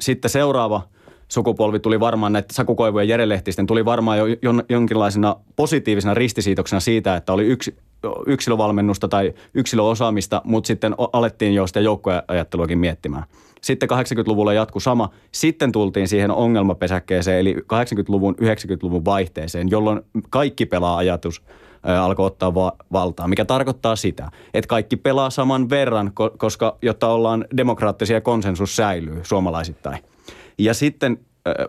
Sitten 0.00 0.30
seuraava 0.30 0.82
sukupolvi 1.28 1.80
tuli 1.80 2.00
varmaan 2.00 2.32
näitä 2.32 2.54
Sakukoivujen 2.54 3.08
ja 3.08 3.12
Jere 3.12 3.28
Lehtisten 3.28 3.66
tuli 3.66 3.84
varmaan 3.84 4.18
jo 4.18 4.24
jonkinlaisena 4.68 5.36
positiivisena 5.56 6.14
ristisiitoksena 6.14 6.80
siitä, 6.80 7.16
että 7.16 7.32
oli 7.32 7.44
yksi, 7.44 7.76
yksilövalmennusta 8.26 9.08
tai 9.08 9.34
yksilöosaamista, 9.54 10.42
mutta 10.44 10.66
sitten 10.66 10.94
alettiin 11.12 11.54
jo 11.54 11.66
sitä 11.66 11.80
joukkoajatteluakin 11.80 12.78
miettimään. 12.78 13.24
Sitten 13.60 13.88
80-luvulla 13.90 14.52
jatkui 14.52 14.80
sama. 14.80 15.10
Sitten 15.32 15.72
tultiin 15.72 16.08
siihen 16.08 16.30
ongelmapesäkkeeseen, 16.30 17.38
eli 17.38 17.54
80-luvun, 17.54 18.34
90-luvun 18.34 19.04
vaihteeseen, 19.04 19.70
jolloin 19.70 20.00
kaikki 20.30 20.66
pelaa 20.66 20.96
ajatus 20.96 21.42
alkoi 21.82 22.26
ottaa 22.26 22.54
va- 22.54 22.76
valtaa, 22.92 23.28
mikä 23.28 23.44
tarkoittaa 23.44 23.96
sitä, 23.96 24.30
että 24.54 24.68
kaikki 24.68 24.96
pelaa 24.96 25.30
saman 25.30 25.70
verran, 25.70 26.12
koska 26.38 26.76
jotta 26.82 27.08
ollaan 27.08 27.44
demokraattisia 27.56 28.20
konsensus 28.20 28.76
säilyy 28.76 29.20
suomalaisittain. 29.22 29.98
Ja 30.58 30.74
sitten 30.74 31.18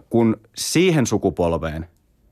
kun 0.09 0.37
siihen 0.55 1.05
sukupolveen 1.05 1.87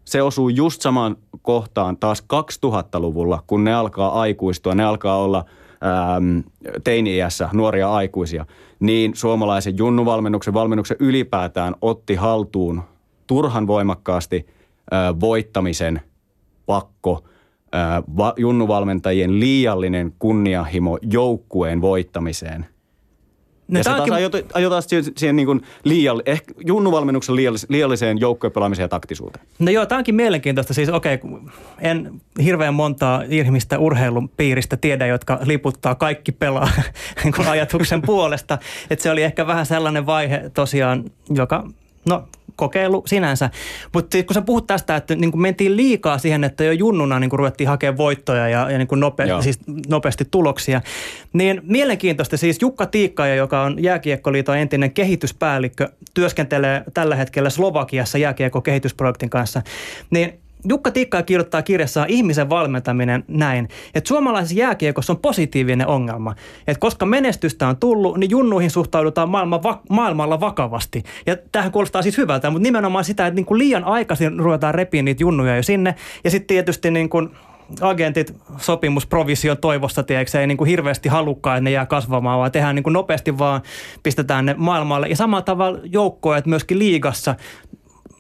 se 0.06 0.22
osuu 0.22 0.50
just 0.50 0.82
samaan 0.82 1.16
kohtaan 1.42 1.98
taas 1.98 2.24
2000-luvulla, 2.24 3.44
kun 3.48 3.64
ne 3.64 3.74
alkaa 3.74 4.22
aikuistua, 4.22 4.76
ne 4.76 4.84
alkaa 4.84 5.18
olla 5.18 5.46
teini-iässä 6.84 7.50
nuoria 7.54 7.92
aikuisia, 7.94 8.46
niin 8.80 9.16
suomalaisen 9.16 9.78
junnuvalmennuksen 9.78 10.54
valmennuksen 10.54 10.98
ylipäätään 11.00 11.76
otti 11.82 12.16
haltuun 12.16 12.82
turhan 13.28 13.68
voimakkaasti 13.68 14.46
äh, 14.94 15.20
voittamisen 15.20 16.02
pakko, 16.66 17.24
äh, 17.76 18.04
va, 18.18 18.34
junnuvalmentajien 18.38 19.40
liiallinen 19.40 20.14
kunnianhimo 20.20 20.98
joukkueen 21.02 21.82
voittamiseen– 21.82 22.66
ne 23.68 23.80
ja 23.80 23.84
se 23.84 23.90
taas 23.90 24.10
ajotaan 24.54 24.82
siihen, 24.82 25.06
siihen 25.18 25.36
niin 25.36 25.46
kuin 25.46 25.62
liiall, 25.84 26.22
ehkä 26.26 26.54
junnuvalmennuksen 26.66 27.36
liiallis, 27.36 27.66
liialliseen 27.70 28.20
joukkojen 28.20 28.54
ja 28.80 28.88
taktisuuteen. 28.88 29.46
No 29.60 29.72
joo, 29.72 29.86
tämä 29.86 29.98
onkin 29.98 30.16
mielenkiintoista. 30.16 30.74
Siis 30.74 30.90
okei, 30.90 31.14
okay, 31.14 31.40
en 31.80 32.22
hirveän 32.44 32.74
montaa 32.74 33.24
ihmistä 33.30 33.80
urheilun 33.80 34.30
piiristä 34.30 34.78
tiedä, 34.78 35.08
jotka 35.08 35.40
liputtaa 35.46 35.96
kaikki 35.96 36.32
pelaa 36.32 36.70
ajatuksen 37.50 38.02
puolesta. 38.02 38.58
Että 38.90 39.04
se 39.04 39.12
oli 39.12 39.24
ehkä 39.24 39.48
vähän 39.48 39.66
sellainen 39.66 40.06
vaihe 40.06 40.52
tosiaan, 40.54 41.04
joka 41.30 41.64
no 42.10 42.28
kokeilu 42.58 43.04
sinänsä. 43.06 43.50
Mutta 43.94 44.24
kun 44.24 44.34
sä 44.34 44.42
puhut 44.42 44.68
tästä, 44.68 44.96
että 44.96 45.16
niin 45.16 45.32
kuin 45.32 45.42
mentiin 45.42 45.78
liikaa 45.78 46.18
siihen, 46.18 46.44
että 46.44 46.64
jo 46.64 46.72
junnuna 46.72 47.20
niin 47.20 47.30
kuin 47.30 47.38
ruvettiin 47.38 47.68
hakemaan 47.68 47.98
voittoja 47.98 48.50
ja, 48.50 48.72
ja 48.72 48.78
niin 48.78 48.88
kuin 48.88 49.00
nope, 49.00 49.24
siis 49.40 49.60
nopeasti 49.88 50.26
tuloksia, 50.32 50.82
niin 51.34 51.62
mielenkiintoista 51.64 52.38
siis 52.38 52.62
Jukka 52.62 52.86
Tiikkaja, 52.86 53.36
joka 53.36 53.62
on 53.62 53.84
Jääkiekkoliiton 53.84 54.58
entinen 54.58 54.92
kehityspäällikkö, 54.92 55.90
työskentelee 56.14 56.84
tällä 56.94 57.16
hetkellä 57.16 57.50
Slovakiassa 57.50 58.18
jääkiekko 58.18 58.62
kehitysprojektin 58.62 59.30
kanssa, 59.30 59.62
niin 60.10 60.40
Jukka 60.70 60.92
Tikka 60.92 61.24
kirjoittaa 61.24 61.62
kirjassaan 61.62 62.10
ihmisen 62.10 62.50
valmentaminen 62.50 63.24
näin, 63.28 63.68
että 63.96 64.08
suomalaisessa 64.08 64.56
jääkiekossa 64.56 65.14
on 65.14 65.20
positiivinen 65.20 65.88
ongelma. 65.88 66.36
Että 66.68 66.80
koska 66.80 67.06
menestystä 67.06 67.68
on 67.68 67.78
tullut, 67.78 68.18
niin 68.18 68.32
junnuihin 68.32 68.72
suhtaudutaan 68.72 69.30
maailma, 69.30 69.64
va, 69.64 69.82
maailmalla 69.90 70.40
vakavasti. 70.40 71.04
Ja 71.26 71.38
tähän 71.52 71.72
kuulostaa 71.72 72.02
siis 72.02 72.18
hyvältä, 72.18 72.50
mutta 72.50 72.64
nimenomaan 72.64 73.06
sitä, 73.06 73.28
että 73.28 73.36
niin 73.36 73.46
kuin 73.46 73.58
liian 73.58 73.84
aikaisin 73.84 74.40
ruvetaan 74.40 74.76
repiä 74.76 75.02
niitä 75.02 75.24
junnuja 75.24 75.56
jo 75.56 75.64
sinne. 75.64 75.96
Ja 76.24 76.32
sitten 76.32 76.48
tietysti 76.48 76.92
niin 76.92 77.10
kuin 77.10 77.30
agentit 77.82 78.36
sopimusprovision 78.58 79.58
toivossa, 79.58 80.04
tiedätkö, 80.04 80.40
ei 80.40 80.48
niin 80.48 80.58
kuin 80.58 80.70
hirveästi 80.70 81.10
halukkaan, 81.10 81.58
että 81.58 81.64
ne 81.64 81.72
jää 81.72 81.86
kasvamaan, 81.86 82.40
vaan 82.40 82.52
tehdään 82.52 82.76
niin 82.76 82.84
kuin 82.84 82.94
nopeasti 82.94 83.38
vaan, 83.38 83.62
pistetään 84.04 84.46
ne 84.46 84.56
maailmalle. 84.58 85.08
Ja 85.08 85.16
samalla 85.16 85.42
tavalla 85.42 85.80
joukkoja, 85.84 86.38
että 86.38 86.50
myöskin 86.50 86.80
liigassa 86.80 87.36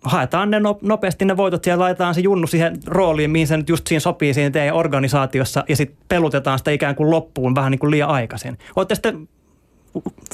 haetaan 0.03 0.51
ne 0.51 0.57
nopeasti 0.81 1.25
ne 1.25 1.37
voitot 1.37 1.65
ja 1.65 1.79
laitetaan 1.79 2.15
se 2.15 2.21
junnu 2.21 2.47
siihen 2.47 2.77
rooliin, 2.85 3.31
mihin 3.31 3.47
se 3.47 3.57
nyt 3.57 3.69
just 3.69 3.87
siinä 3.87 3.99
sopii 3.99 4.33
siinä 4.33 4.49
teidän 4.49 4.75
organisaatiossa 4.75 5.63
ja 5.69 5.75
sitten 5.75 5.97
pelutetaan 6.09 6.57
sitä 6.57 6.71
ikään 6.71 6.95
kuin 6.95 7.11
loppuun 7.11 7.55
vähän 7.55 7.71
niin 7.71 7.79
kuin 7.79 7.91
liian 7.91 8.09
aikaisin. 8.09 8.57
Olette 8.75 8.95
sitten 8.95 9.29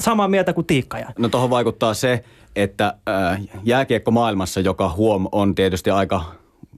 samaa 0.00 0.28
mieltä 0.28 0.52
kuin 0.52 0.66
Tiikkaja? 0.66 1.10
No 1.18 1.28
tuohon 1.28 1.50
vaikuttaa 1.50 1.94
se, 1.94 2.24
että 2.56 2.94
äh, 3.08 3.40
jääkiekko 3.64 4.10
maailmassa, 4.10 4.60
joka 4.60 4.88
huom 4.96 5.28
on 5.32 5.54
tietysti 5.54 5.90
aika 5.90 6.24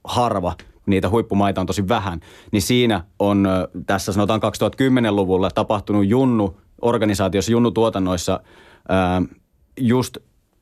harva, 0.04 0.54
niitä 0.86 1.08
huippumaita 1.08 1.60
on 1.60 1.66
tosi 1.66 1.88
vähän, 1.88 2.20
niin 2.52 2.62
siinä 2.62 3.04
on 3.18 3.46
äh, 3.46 3.52
tässä 3.86 4.12
sanotaan 4.12 4.40
2010-luvulla 4.42 5.50
tapahtunut 5.50 6.06
junnu 6.06 6.60
organisaatiossa, 6.82 7.52
junnu 7.52 7.70
tuotannoissa 7.70 8.40
äh, 8.90 9.38
just 9.80 10.16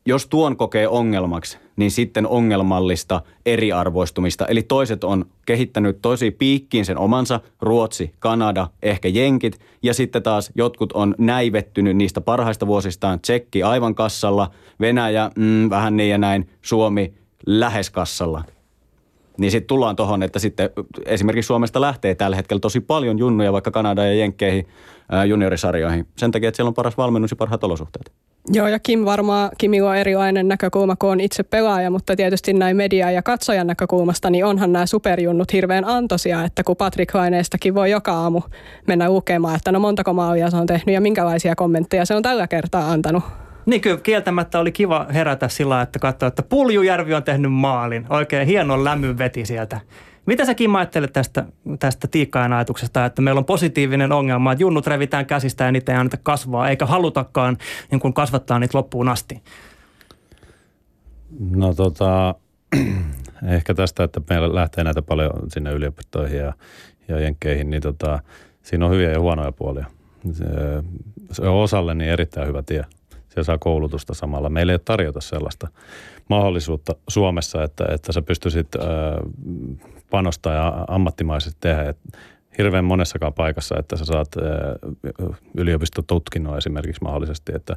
jos 0.06 0.26
tuon 0.26 0.56
kokee 0.56 0.88
ongelmaksi, 0.88 1.58
niin 1.76 1.90
sitten 1.90 2.26
ongelmallista 2.26 3.20
eriarvoistumista. 3.46 4.46
Eli 4.46 4.62
toiset 4.62 5.04
on 5.04 5.24
kehittänyt 5.46 5.98
tosi 6.02 6.30
piikkiin 6.30 6.84
sen 6.84 6.98
omansa, 6.98 7.40
Ruotsi, 7.60 8.12
Kanada, 8.18 8.68
ehkä 8.82 9.08
Jenkit, 9.08 9.60
ja 9.82 9.94
sitten 9.94 10.22
taas 10.22 10.52
jotkut 10.54 10.92
on 10.92 11.14
näivettynyt 11.18 11.96
niistä 11.96 12.20
parhaista 12.20 12.66
vuosistaan, 12.66 13.20
Tsekki 13.20 13.62
aivan 13.62 13.94
kassalla, 13.94 14.50
Venäjä 14.80 15.30
mm, 15.36 15.70
vähän 15.70 15.96
niin 15.96 16.10
ja 16.10 16.18
näin, 16.18 16.48
Suomi 16.62 17.14
lähes 17.46 17.90
kassalla. 17.90 18.44
Niin 19.38 19.50
sitten 19.50 19.68
tullaan 19.68 19.96
tuohon, 19.96 20.22
että 20.22 20.38
sitten 20.38 20.70
esimerkiksi 21.06 21.46
Suomesta 21.46 21.80
lähtee 21.80 22.14
tällä 22.14 22.36
hetkellä 22.36 22.60
tosi 22.60 22.80
paljon 22.80 23.18
junnuja 23.18 23.52
vaikka 23.52 23.70
Kanada 23.70 24.04
ja 24.04 24.14
Jenkkeihin 24.14 24.68
juniorisarjoihin. 25.28 26.06
Sen 26.16 26.30
takia, 26.30 26.48
että 26.48 26.56
siellä 26.56 26.68
on 26.68 26.74
paras 26.74 26.96
valmennus 26.96 27.30
ja 27.30 27.36
parhaat 27.36 27.64
olosuhteet. 27.64 28.12
Joo, 28.52 28.68
ja 28.68 28.78
Kim 28.78 29.04
varmaan, 29.04 29.50
Kimilla 29.58 29.90
on 29.90 29.96
erilainen 29.96 30.48
näkökulma, 30.48 30.96
kun 30.96 31.10
on 31.10 31.20
itse 31.20 31.42
pelaaja, 31.42 31.90
mutta 31.90 32.16
tietysti 32.16 32.52
näin 32.52 32.76
media- 32.76 33.10
ja 33.10 33.22
katsojan 33.22 33.66
näkökulmasta, 33.66 34.30
niin 34.30 34.44
onhan 34.44 34.72
nämä 34.72 34.86
superjunnut 34.86 35.52
hirveän 35.52 35.84
antoisia, 35.84 36.44
että 36.44 36.64
kun 36.64 36.76
Patrick 36.76 37.14
Laineestakin 37.14 37.74
voi 37.74 37.90
joka 37.90 38.12
aamu 38.12 38.40
mennä 38.86 39.10
lukemaan, 39.10 39.56
että 39.56 39.72
no 39.72 39.80
montako 39.80 40.12
maalia 40.12 40.50
se 40.50 40.56
on 40.56 40.66
tehnyt 40.66 40.94
ja 40.94 41.00
minkälaisia 41.00 41.56
kommentteja 41.56 42.04
se 42.04 42.14
on 42.14 42.22
tällä 42.22 42.48
kertaa 42.48 42.90
antanut. 42.90 43.24
Niin 43.66 43.80
kyllä 43.80 43.96
kieltämättä 43.96 44.58
oli 44.58 44.72
kiva 44.72 45.06
herätä 45.14 45.48
sillä 45.48 45.82
että 45.82 45.98
katsoa, 45.98 46.26
että 46.26 46.42
Puljujärvi 46.42 47.14
on 47.14 47.22
tehnyt 47.22 47.52
maalin. 47.52 48.06
Oikein 48.10 48.46
hienon 48.46 48.84
lämmyn 48.84 49.18
veti 49.18 49.46
sieltä. 49.46 49.80
Mitä 50.26 50.44
sä 50.44 50.54
Kim 50.54 50.74
ajattelet 50.74 51.12
tästä, 51.12 51.44
tästä 51.78 52.08
tiikkaajan 52.08 52.52
ajatuksesta, 52.52 53.04
että 53.04 53.22
meillä 53.22 53.38
on 53.38 53.44
positiivinen 53.44 54.12
ongelma, 54.12 54.52
että 54.52 54.62
junnut 54.62 54.86
revitään 54.86 55.26
käsistä 55.26 55.64
ja 55.64 55.72
niitä 55.72 55.92
ei 55.92 55.98
anneta 55.98 56.18
kasvaa, 56.22 56.68
eikä 56.68 56.86
halutakaan 56.86 57.56
niin 57.90 58.00
kuin 58.00 58.14
kasvattaa 58.14 58.58
niitä 58.58 58.78
loppuun 58.78 59.08
asti? 59.08 59.42
No 61.50 61.74
tota, 61.74 62.34
ehkä 63.56 63.74
tästä, 63.74 64.04
että 64.04 64.20
meillä 64.30 64.54
lähtee 64.54 64.84
näitä 64.84 65.02
paljon 65.02 65.32
sinne 65.48 65.72
yliopistoihin 65.72 66.38
ja, 66.38 66.52
ja 67.08 67.20
jenkkeihin, 67.20 67.70
niin 67.70 67.82
tota, 67.82 68.18
siinä 68.62 68.86
on 68.86 68.92
hyviä 68.92 69.10
ja 69.10 69.20
huonoja 69.20 69.52
puolia. 69.52 69.86
Se, 70.32 70.44
se 71.32 71.42
on 71.42 71.62
osalle 71.62 71.94
niin 71.94 72.10
erittäin 72.10 72.48
hyvä 72.48 72.62
tie. 72.62 72.84
Se 73.28 73.44
saa 73.44 73.58
koulutusta 73.58 74.14
samalla. 74.14 74.48
Meillä 74.48 74.72
ei 74.72 74.78
tarjota 74.78 75.20
sellaista 75.20 75.68
mahdollisuutta 76.30 76.94
Suomessa, 77.08 77.64
että, 77.64 77.84
että 77.90 78.12
sä 78.12 78.22
pystyisit 78.22 78.68
äh, 78.76 78.82
panostaa 80.14 80.54
ja 80.54 80.84
ammattimaisesti 80.88 81.56
tehdä. 81.60 81.82
Et 81.82 81.98
hirveän 82.58 82.84
monessakaan 82.84 83.32
paikassa, 83.32 83.78
että 83.78 83.96
sä 83.96 84.04
saat 84.04 84.28
yliopistotutkinnon 85.56 86.58
esimerkiksi 86.58 87.02
mahdollisesti, 87.02 87.52
että, 87.54 87.76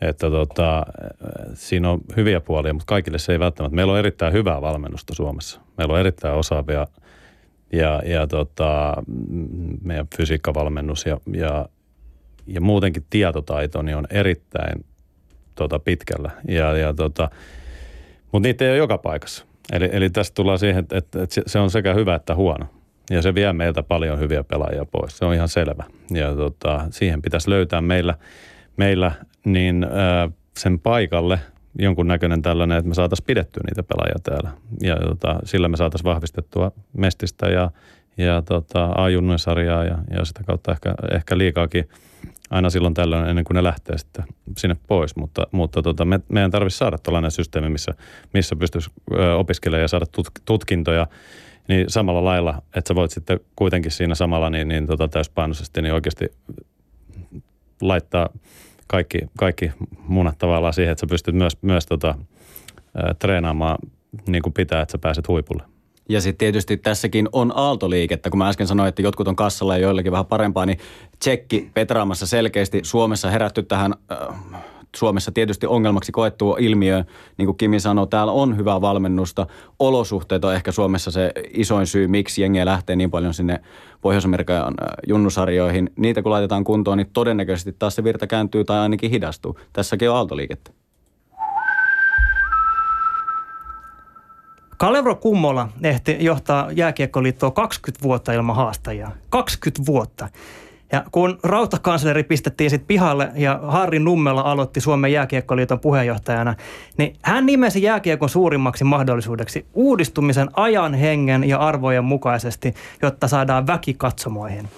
että 0.00 0.30
tota, 0.30 0.86
siinä 1.54 1.90
on 1.90 2.00
hyviä 2.16 2.40
puolia, 2.40 2.72
mutta 2.72 2.86
kaikille 2.86 3.18
se 3.18 3.32
ei 3.32 3.38
välttämättä. 3.38 3.76
Meillä 3.76 3.92
on 3.92 3.98
erittäin 3.98 4.32
hyvää 4.32 4.60
valmennusta 4.60 5.14
Suomessa. 5.14 5.60
Meillä 5.78 5.94
on 5.94 6.00
erittäin 6.00 6.34
osaavia 6.34 6.86
ja, 7.72 8.02
ja 8.04 8.26
tota, 8.26 8.94
meidän 9.82 10.06
fysiikkavalmennus 10.16 11.06
ja, 11.06 11.20
ja, 11.32 11.68
ja 12.46 12.60
muutenkin 12.60 13.06
tietotaito 13.10 13.82
niin 13.82 13.96
on 13.96 14.06
erittäin 14.10 14.84
tota, 15.54 15.78
pitkällä. 15.78 16.30
Ja, 16.48 16.76
ja 16.76 16.94
tota, 16.94 17.30
mutta 18.32 18.48
niitä 18.48 18.64
ei 18.64 18.70
ole 18.70 18.78
joka 18.78 18.98
paikassa. 18.98 19.53
Eli, 19.72 19.88
eli 19.92 20.10
tästä 20.10 20.34
tullaan 20.34 20.58
siihen, 20.58 20.80
että, 20.80 20.98
että, 20.98 21.18
se 21.46 21.58
on 21.58 21.70
sekä 21.70 21.94
hyvä 21.94 22.14
että 22.14 22.34
huono. 22.34 22.66
Ja 23.10 23.22
se 23.22 23.34
vie 23.34 23.52
meiltä 23.52 23.82
paljon 23.82 24.18
hyviä 24.18 24.44
pelaajia 24.44 24.84
pois. 24.84 25.18
Se 25.18 25.24
on 25.24 25.34
ihan 25.34 25.48
selvä. 25.48 25.84
Ja 26.10 26.34
tota, 26.34 26.86
siihen 26.90 27.22
pitäisi 27.22 27.50
löytää 27.50 27.80
meillä, 27.80 28.14
meillä 28.76 29.12
niin 29.44 29.84
ää, 29.84 30.28
sen 30.58 30.78
paikalle 30.78 31.38
jonkunnäköinen 31.78 32.42
tällainen, 32.42 32.78
että 32.78 32.88
me 32.88 32.94
saataisiin 32.94 33.26
pidettyä 33.26 33.62
niitä 33.66 33.82
pelaajia 33.82 34.18
täällä. 34.22 34.50
Ja 34.82 34.96
tota, 34.96 35.38
sillä 35.44 35.68
me 35.68 35.76
saataisiin 35.76 36.04
vahvistettua 36.04 36.72
Mestistä 36.96 37.46
ja, 37.46 37.70
ja 38.18 38.42
tota, 38.42 38.84
a 38.84 39.06
sarjaa 39.36 39.84
ja, 39.84 39.98
ja 40.10 40.24
sitä 40.24 40.42
kautta 40.46 40.72
ehkä, 40.72 40.94
ehkä 41.12 41.38
liikaakin 41.38 41.88
aina 42.54 42.70
silloin 42.70 42.94
tällöin 42.94 43.28
ennen 43.28 43.44
kuin 43.44 43.54
ne 43.54 43.62
lähtee 43.62 43.98
sitten 43.98 44.24
sinne 44.56 44.76
pois. 44.86 45.16
Mutta, 45.16 45.46
mutta 45.52 45.82
tota, 45.82 46.04
me, 46.04 46.20
meidän 46.28 46.50
tarvitsisi 46.50 46.78
saada 46.78 46.98
tällainen 46.98 47.30
systeemi, 47.30 47.68
missä, 47.68 47.94
missä 48.34 48.56
pystyisi 48.56 48.90
opiskelemaan 49.38 49.82
ja 49.82 49.88
saada 49.88 50.06
tutkintoja 50.44 51.06
niin 51.68 51.90
samalla 51.90 52.24
lailla, 52.24 52.62
että 52.76 52.88
sä 52.88 52.94
voit 52.94 53.10
sitten 53.10 53.40
kuitenkin 53.56 53.90
siinä 53.92 54.14
samalla 54.14 54.50
niin, 54.50 54.68
niin 54.68 54.86
tota 54.86 55.08
täyspainoisesti 55.08 55.82
niin 55.82 55.94
oikeasti 55.94 56.26
laittaa 57.80 58.28
kaikki, 58.86 59.18
kaikki 59.38 59.72
munat 60.08 60.38
tavallaan 60.38 60.74
siihen, 60.74 60.92
että 60.92 61.00
sä 61.00 61.06
pystyt 61.06 61.34
myös, 61.34 61.62
myös 61.62 61.86
tota, 61.86 62.14
treenaamaan 63.18 63.78
niin 64.26 64.42
kuin 64.42 64.52
pitää, 64.52 64.82
että 64.82 64.92
sä 64.92 64.98
pääset 64.98 65.28
huipulle. 65.28 65.62
Ja 66.08 66.20
sitten 66.20 66.38
tietysti 66.38 66.76
tässäkin 66.76 67.28
on 67.32 67.52
aaltoliikettä, 67.54 68.30
kun 68.30 68.38
mä 68.38 68.48
äsken 68.48 68.66
sanoin, 68.66 68.88
että 68.88 69.02
jotkut 69.02 69.28
on 69.28 69.36
kassalla 69.36 69.76
ja 69.76 69.82
joillakin 69.82 70.12
vähän 70.12 70.26
parempaa, 70.26 70.66
niin 70.66 70.78
tsekki 71.18 71.70
petraamassa 71.74 72.26
selkeästi 72.26 72.80
Suomessa 72.82 73.30
herätty 73.30 73.62
tähän 73.62 73.94
äh, 74.12 74.62
Suomessa 74.96 75.32
tietysti 75.32 75.66
ongelmaksi 75.66 76.12
koettu 76.12 76.56
ilmiö, 76.60 77.04
niin 77.36 77.46
kuin 77.46 77.56
Kimi 77.56 77.80
sanoi, 77.80 78.06
täällä 78.06 78.32
on 78.32 78.56
hyvää 78.56 78.80
valmennusta. 78.80 79.46
Olosuhteet 79.78 80.44
on 80.44 80.54
ehkä 80.54 80.72
Suomessa 80.72 81.10
se 81.10 81.32
isoin 81.54 81.86
syy, 81.86 82.08
miksi 82.08 82.42
jengiä 82.42 82.66
lähtee 82.66 82.96
niin 82.96 83.10
paljon 83.10 83.34
sinne 83.34 83.60
Pohjois-Amerikan 84.00 84.58
äh, 84.58 84.88
junnusarjoihin. 85.08 85.90
Niitä 85.96 86.22
kun 86.22 86.32
laitetaan 86.32 86.64
kuntoon, 86.64 86.98
niin 86.98 87.10
todennäköisesti 87.12 87.72
taas 87.78 87.94
se 87.94 88.04
virta 88.04 88.26
kääntyy 88.26 88.64
tai 88.64 88.78
ainakin 88.78 89.10
hidastuu. 89.10 89.58
Tässäkin 89.72 90.10
on 90.10 90.16
aaltoliikettä. 90.16 90.83
Kalevro 94.84 95.14
Kummola 95.14 95.68
ehti 95.82 96.16
johtaa 96.20 96.68
jääkiekkoliittoa 96.72 97.50
20 97.50 98.02
vuotta 98.02 98.32
ilman 98.32 98.56
haastajia. 98.56 99.10
20 99.28 99.86
vuotta. 99.86 100.28
Ja 100.92 101.04
kun 101.12 101.38
rautakansleri 101.42 102.22
pistettiin 102.22 102.70
sitten 102.70 102.86
pihalle 102.86 103.30
ja 103.34 103.60
Harri 103.62 103.98
Nummela 103.98 104.40
aloitti 104.40 104.80
Suomen 104.80 105.12
jääkiekkoliiton 105.12 105.80
puheenjohtajana, 105.80 106.54
niin 106.98 107.16
hän 107.22 107.46
nimesi 107.46 107.82
jääkiekon 107.82 108.28
suurimmaksi 108.28 108.84
mahdollisuudeksi 108.84 109.66
uudistumisen 109.74 110.48
ajan, 110.54 110.94
hengen 110.94 111.48
ja 111.48 111.58
arvojen 111.58 112.04
mukaisesti, 112.04 112.74
jotta 113.02 113.28
saadaan 113.28 113.66
väki 113.66 113.94
katsomoihin. 113.94 114.68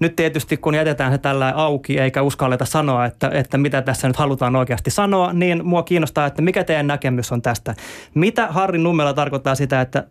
Nyt 0.00 0.16
tietysti 0.16 0.56
kun 0.56 0.74
jätetään 0.74 1.12
se 1.12 1.18
tällä 1.18 1.52
auki 1.56 1.98
eikä 1.98 2.22
uskalleta 2.22 2.64
sanoa, 2.64 3.04
että, 3.04 3.30
että 3.34 3.58
mitä 3.58 3.82
tässä 3.82 4.08
nyt 4.08 4.16
halutaan 4.16 4.56
oikeasti 4.56 4.90
sanoa, 4.90 5.32
niin 5.32 5.66
mua 5.66 5.82
kiinnostaa, 5.82 6.26
että 6.26 6.42
mikä 6.42 6.64
teidän 6.64 6.86
näkemys 6.86 7.32
on 7.32 7.42
tästä. 7.42 7.74
Mitä 8.14 8.46
Harri 8.46 8.78
Nummela 8.78 9.14
tarkoittaa 9.14 9.54
sitä, 9.54 9.80
että 9.80 10.04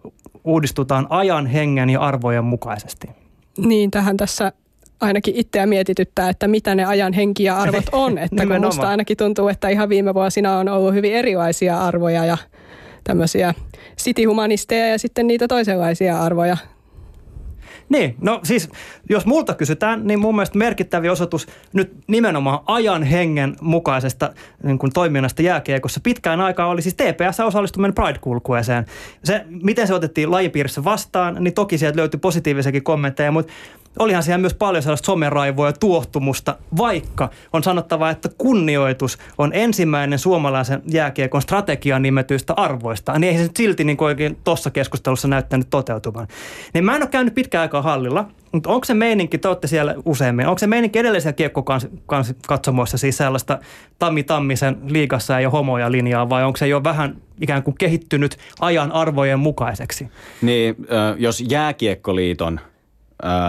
uudistutaan 0.44 1.08
ajan, 1.10 1.46
hengen 1.46 1.90
ja 1.90 2.00
arvojen 2.00 2.44
mukaisesti? 2.44 3.08
Niin, 3.58 3.92
tähän 3.92 4.18
tässä 4.18 4.52
ainakin 5.00 5.36
itseä 5.36 5.66
mietityttää, 5.66 6.30
että 6.30 6.48
mitä 6.48 6.76
ne 6.76 6.86
ajan 6.86 7.14
henki 7.14 7.44
ja 7.44 7.58
arvot 7.58 7.86
on. 7.92 8.18
Että 8.28 8.46
kun 8.46 8.62
musta 8.62 8.90
ainakin 8.90 9.18
tuntuu, 9.18 9.48
että 9.48 9.70
ihan 9.70 9.90
viime 9.90 10.14
vuosina 10.14 10.58
on 10.58 10.70
ollut 10.70 10.94
hyvin 10.94 11.14
erilaisia 11.14 11.80
arvoja 11.80 12.26
ja 12.26 12.38
tämmöisiä 13.04 13.54
city-humanisteja 13.98 14.88
ja 14.88 15.00
sitten 15.00 15.28
niitä 15.28 15.48
toisenlaisia 15.48 16.22
arvoja. 16.22 16.58
Niin, 17.90 18.16
no 18.22 18.40
siis 18.44 18.70
jos 19.10 19.26
multa 19.26 19.54
kysytään, 19.54 20.08
niin 20.08 20.20
mun 20.20 20.36
mielestä 20.36 20.58
merkittävä 20.58 21.12
osoitus 21.12 21.48
nyt 21.74 21.94
nimenomaan 22.08 22.60
ajan 22.66 23.04
hengen 23.04 23.56
mukaisesta 23.62 24.34
niin 24.64 24.80
kuin 24.80 24.94
toiminnasta 24.94 25.42
jääkiekossa 25.42 26.00
pitkään 26.04 26.42
aikaa 26.42 26.68
oli 26.68 26.82
siis 26.82 26.96
TPS 26.96 27.40
osallistuminen 27.40 27.94
Pride-kulkueeseen. 27.94 28.86
Se, 29.24 29.46
miten 29.50 29.88
se 29.88 29.94
otettiin 29.94 30.32
lajipiirissä 30.32 30.84
vastaan, 30.84 31.38
niin 31.40 31.54
toki 31.54 31.78
sieltä 31.78 31.98
löytyi 31.98 32.20
positiivisiakin 32.20 32.84
kommentteja, 32.84 33.32
mutta 33.32 33.54
olihan 34.00 34.24
siellä 34.24 34.38
myös 34.38 34.54
paljon 34.54 34.84
sellaista 34.84 35.06
someraivoa 35.06 35.68
ja 35.68 35.74
tuohtumusta, 35.74 36.56
vaikka 36.78 37.30
on 37.54 37.64
sanottava, 37.64 38.10
että 38.10 38.30
kunnioitus 38.38 39.18
on 39.38 39.52
ensimmäinen 39.54 40.20
suomalaisen 40.20 40.82
jääkiekon 40.86 41.42
strategian 41.42 42.02
nimetyistä 42.02 42.54
arvoista. 42.54 43.20
Niin 43.20 43.38
ei 43.38 43.46
se 43.46 43.52
silti 43.58 43.84
niin 43.84 44.04
oikein 44.04 44.38
tuossa 44.44 44.72
keskustelussa 44.72 45.28
näyttänyt 45.28 45.68
toteutuvan. 45.70 46.28
Niin 46.74 46.86
mä 46.86 46.96
en 46.96 47.02
ole 47.02 47.10
käynyt 47.10 47.36
pitkään 47.36 47.62
aikaa 47.62 47.82
hallilla, 47.82 48.28
mutta 48.52 48.70
onko 48.70 48.86
se 48.86 48.94
meininki, 48.94 49.38
te 49.38 49.48
olette 49.48 49.68
siellä 49.68 49.96
useammin, 50.06 50.48
onko 50.48 50.60
se 50.60 50.68
meininki 50.68 51.00
edellisiä 51.00 51.34
kiekkokatsomoissa 51.34 52.98
siis 52.98 53.18
sellaista 53.18 53.60
Tammi 54.00 54.24
Tammisen 54.24 54.78
liigassa 54.88 55.40
ja 55.40 55.50
homoja 55.50 55.92
linjaa 55.92 56.30
vai 56.30 56.44
onko 56.44 56.58
se 56.58 56.68
jo 56.68 56.84
vähän 56.84 57.18
ikään 57.42 57.64
kuin 57.64 57.78
kehittynyt 57.78 58.38
ajan 58.60 58.92
arvojen 58.92 59.40
mukaiseksi? 59.40 60.08
Niin, 60.42 60.76
jos 61.18 61.44
jääkiekkoliiton– 61.50 62.60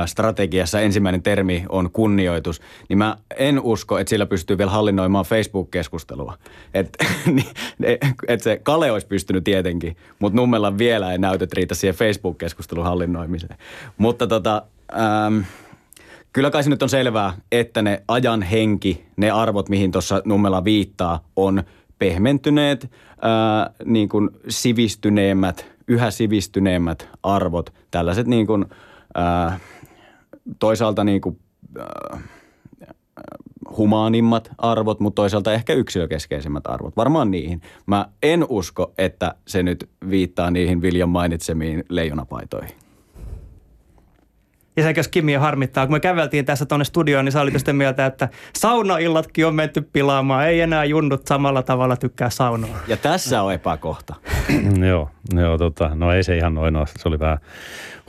strategiassa 0.06 0.80
ensimmäinen 0.80 1.22
termi 1.22 1.64
on 1.68 1.90
kunnioitus, 1.90 2.60
niin 2.88 2.98
mä 2.98 3.16
en 3.38 3.60
usko, 3.60 3.98
että 3.98 4.10
sillä 4.10 4.26
pystyy 4.26 4.58
vielä 4.58 4.70
hallinnoimaan 4.70 5.24
Facebook-keskustelua. 5.24 6.38
Että 6.74 7.04
niin, 7.26 7.50
et 8.28 8.40
se 8.40 8.60
Kale 8.62 8.92
olisi 8.92 9.06
pystynyt 9.06 9.44
tietenkin, 9.44 9.96
mutta 10.18 10.36
Nummella 10.36 10.78
vielä 10.78 11.12
ei 11.12 11.18
näytöt 11.18 11.52
riitä 11.52 11.74
siihen 11.74 11.94
Facebook-keskustelun 11.94 12.84
hallinnoimiseen. 12.84 13.58
Mutta 13.98 14.26
tota, 14.26 14.62
ähm, 14.98 15.38
kyllä 16.32 16.50
kai 16.50 16.64
se 16.64 16.70
nyt 16.70 16.82
on 16.82 16.88
selvää, 16.88 17.32
että 17.52 17.82
ne 17.82 18.02
ajan 18.08 18.42
henki, 18.42 19.06
ne 19.16 19.30
arvot, 19.30 19.68
mihin 19.68 19.92
tuossa 19.92 20.22
Nummella 20.24 20.64
viittaa, 20.64 21.24
on 21.36 21.62
pehmentyneet, 21.98 22.90
ää, 23.22 23.70
niin 23.84 24.08
kuin 24.08 24.30
sivistyneemmät, 24.48 25.66
yhä 25.88 26.10
sivistyneemmät 26.10 27.08
arvot, 27.22 27.72
tällaiset 27.90 28.26
niin 28.26 28.46
kuin, 28.46 28.66
ää, 29.14 29.60
toisaalta 30.58 31.04
niin 31.04 31.20
kuin, 31.20 31.38
ää, 31.78 32.20
humaanimmat 33.76 34.50
arvot, 34.58 35.00
mutta 35.00 35.22
toisaalta 35.22 35.52
ehkä 35.52 35.72
yksilökeskeisimmät 35.72 36.66
arvot. 36.66 36.96
Varmaan 36.96 37.30
niihin. 37.30 37.60
Mä 37.86 38.08
en 38.22 38.46
usko, 38.48 38.92
että 38.98 39.34
se 39.46 39.62
nyt 39.62 39.90
viittaa 40.10 40.50
niihin 40.50 40.82
Viljan 40.82 41.08
mainitsemiin 41.08 41.84
leijonapaitoihin. 41.88 42.87
Ja 44.78 44.84
se, 44.84 44.94
jos 44.96 45.08
Kimi 45.08 45.32
jo 45.32 45.40
harmittaa, 45.40 45.86
kun 45.86 45.94
me 45.94 46.00
käveltiin 46.00 46.44
tässä 46.44 46.66
tuonne 46.66 46.84
studioon, 46.84 47.24
niin 47.24 47.32
sä 47.32 47.40
olit 47.40 47.58
sitä 47.58 47.72
mieltä, 47.72 48.06
että 48.06 48.28
saunaillatkin 48.56 49.46
on 49.46 49.54
menty 49.54 49.80
pilaamaan. 49.92 50.48
Ei 50.48 50.60
enää 50.60 50.84
junnut 50.84 51.26
samalla 51.26 51.62
tavalla 51.62 51.96
tykkää 51.96 52.30
saunoa. 52.30 52.76
Ja 52.88 52.96
tässä 52.96 53.42
on 53.42 53.52
epäkohta. 53.52 54.14
joo, 54.90 55.10
joo 55.34 55.58
tota, 55.58 55.90
no 55.94 56.12
ei 56.12 56.22
se 56.22 56.36
ihan 56.36 56.54
noin 56.54 56.76
ole. 56.76 56.86
Se 56.86 57.08
oli 57.08 57.18
vähän 57.18 57.38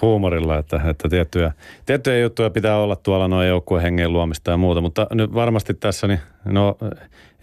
huumorilla, 0.01 0.57
että, 0.57 0.81
että 0.89 1.09
tiettyjä, 1.09 1.51
tiettyjä 1.85 2.19
juttuja 2.19 2.49
pitää 2.49 2.77
olla 2.77 2.95
tuolla 2.95 3.27
noin 3.27 3.47
joukkueen 3.47 3.83
hengen 3.83 4.13
luomista 4.13 4.51
ja 4.51 4.57
muuta. 4.57 4.81
Mutta 4.81 5.07
nyt 5.11 5.33
varmasti 5.33 5.73
tässä, 5.73 6.07
niin 6.07 6.19
no 6.45 6.77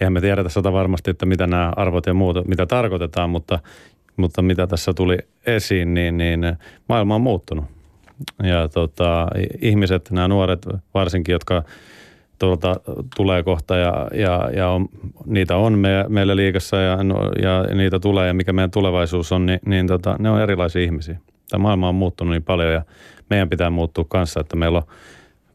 eihän 0.01 0.13
me 0.13 0.21
tiedetä 0.21 0.49
sata 0.49 0.73
varmasti, 0.73 1.11
että 1.11 1.27
mitä 1.27 1.47
nämä 1.47 1.73
arvot 1.77 2.07
ja 2.07 2.15
muuta, 2.15 2.43
mitä 2.49 2.67
tarkoitetaan, 2.67 3.31
mutta, 3.31 3.59
mutta 4.17 4.43
mitä 4.43 4.67
tässä 4.67 4.95
tuli 4.95 5.19
esiin, 5.47 5.95
niin, 5.95 6.17
niin 6.17 6.41
maailma 6.89 7.15
on 7.15 7.21
muuttunut 7.21 7.76
ja 8.43 8.69
tota, 8.69 9.27
ihmiset, 9.63 10.11
nämä 10.11 10.29
nuoret 10.29 10.67
varsinkin, 10.95 11.33
jotka 11.33 11.63
tuolta 12.39 12.81
tulee 13.17 13.43
kohta 13.43 13.77
ja, 13.77 14.09
ja, 14.15 14.51
ja 14.57 14.69
on, 14.69 14.89
niitä 15.27 15.57
on 15.57 15.79
me, 15.79 16.05
meillä 16.09 16.37
liikassa 16.37 16.77
ja, 16.77 17.05
no, 17.05 17.31
ja 17.43 17.75
niitä 17.75 17.99
tulee 17.99 18.27
ja 18.27 18.35
mikä 18.35 18.53
meidän 18.53 18.71
tulevaisuus 18.71 19.33
on, 19.33 19.47
niin, 19.47 19.61
niin 19.67 19.87
tota, 19.87 20.17
ne 20.19 20.31
on 20.31 20.41
erilaisia 20.41 20.83
ihmisiä. 20.83 21.21
Tämä 21.51 21.63
maailma 21.63 21.89
on 21.89 21.95
muuttunut 21.95 22.33
niin 22.33 22.43
paljon 22.43 22.73
ja 22.73 22.83
meidän 23.31 23.49
pitää 23.49 23.71
muuttua 23.71 24.05
kanssa, 24.09 24.41
että 24.41 24.57
meillä 24.57 24.79
on 24.79 24.87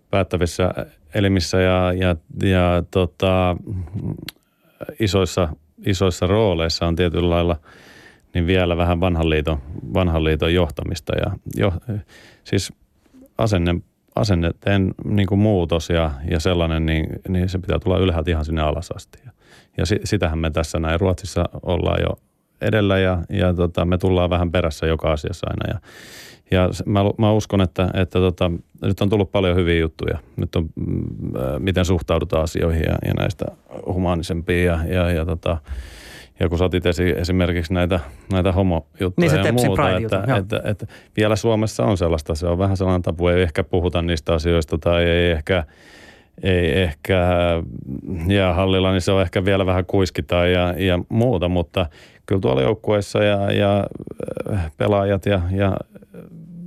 päättävissä 0.10 0.74
elimissä 1.14 1.62
ja, 1.62 1.94
ja, 1.94 2.16
ja 2.44 2.84
tota, 2.92 3.56
isoissa, 5.00 5.50
isoissa 5.86 6.28
rooleissa 6.28 6.88
on 6.88 6.96
tietyllä 6.96 7.30
lailla 7.30 7.56
niin 8.34 8.48
vielä 8.48 8.78
vähän 8.78 9.00
vanhan 9.00 9.30
liiton, 9.30 9.58
vanhan 9.94 10.24
liiton 10.24 10.54
johtamista 10.54 11.14
ja 11.16 11.32
jo, 11.58 11.74
siis 12.44 12.74
asenne, 13.38 13.76
asenneteen 14.16 14.94
niin 15.06 15.28
kuin 15.28 15.40
muutos 15.40 15.90
ja, 15.90 16.12
ja 16.30 16.40
sellainen, 16.40 16.86
niin, 16.86 17.08
niin 17.28 17.50
se 17.50 17.60
pitää 17.60 17.80
tulla 17.80 17.98
ylhäältä 17.98 18.32
ihan 18.32 18.46
sinne 18.46 18.62
alas 18.62 18.92
asti. 18.92 19.20
Ja, 19.26 19.32
ja 19.78 19.86
sitähän 20.04 20.40
me 20.40 20.52
tässä 20.52 20.80
näin 20.80 21.00
Ruotsissa 21.00 21.50
ollaan 21.64 22.02
jo 22.02 22.20
edellä 22.62 23.00
ja, 23.00 23.24
ja 23.30 23.54
tota, 23.54 23.86
me 23.86 23.98
tullaan 23.98 24.30
vähän 24.30 24.52
perässä 24.52 24.86
joka 24.88 25.12
asiassa 25.12 25.48
aina. 25.50 25.74
Ja, 25.74 25.82
ja 26.52 26.70
mä, 26.86 27.00
mä 27.18 27.32
uskon, 27.32 27.62
että, 27.62 27.90
että 27.94 28.20
tota, 28.20 28.52
nyt 28.82 29.02
on 29.02 29.10
tullut 29.10 29.32
paljon 29.32 29.56
hyviä 29.56 29.80
juttuja. 29.80 30.20
Nyt 30.36 30.56
on, 30.56 30.70
mm, 30.76 31.04
miten 31.60 31.86
suhtaudutaan 31.86 32.44
asioihin 32.44 32.84
ja, 32.84 32.96
ja 33.08 33.14
näistä 33.14 33.46
humaanisempiin 33.86 34.66
ja, 34.66 34.80
ja, 34.86 35.12
ja 35.12 35.26
tota, 35.26 35.58
ja 36.42 36.50
kun 36.50 36.58
sä 36.58 36.66
otit 36.66 36.86
esi, 36.86 37.10
esimerkiksi 37.10 37.74
näitä, 37.74 38.00
näitä 38.32 38.52
homojuttuja 38.52 39.12
niin 39.18 39.46
ja 39.46 39.54
muuta, 39.54 39.98
että, 39.98 40.20
että, 40.20 40.38
että, 40.38 40.62
että, 40.64 40.86
vielä 41.18 41.36
Suomessa 41.36 41.84
on 41.84 41.98
sellaista, 41.98 42.36
se 42.36 42.48
on 42.48 42.58
vähän 42.58 42.78
sellainen 42.78 43.02
tapu, 43.02 43.28
ei 43.28 43.42
ehkä 43.42 43.64
puhuta 43.64 44.02
niistä 44.02 44.34
asioista 44.34 44.78
tai 44.78 45.04
ei 45.04 45.32
ehkä, 45.32 45.64
ei 46.44 46.82
ehkä 46.82 47.30
jäähallilla, 48.28 48.92
niin 48.92 49.02
se 49.02 49.12
on 49.12 49.22
ehkä 49.22 49.46
vielä 49.46 49.66
vähän 49.66 49.86
kuiskita 49.86 50.36
ja, 50.36 50.74
ja 50.78 51.00
muuta, 51.10 51.50
mutta 51.50 51.86
kyllä 52.26 52.42
tuolla 52.42 52.62
joukkueissa 52.62 53.24
ja, 53.24 53.52
ja 53.52 53.88
äh, 54.54 54.72
pelaajat 54.78 55.26
ja, 55.26 55.42
ja 55.52 55.78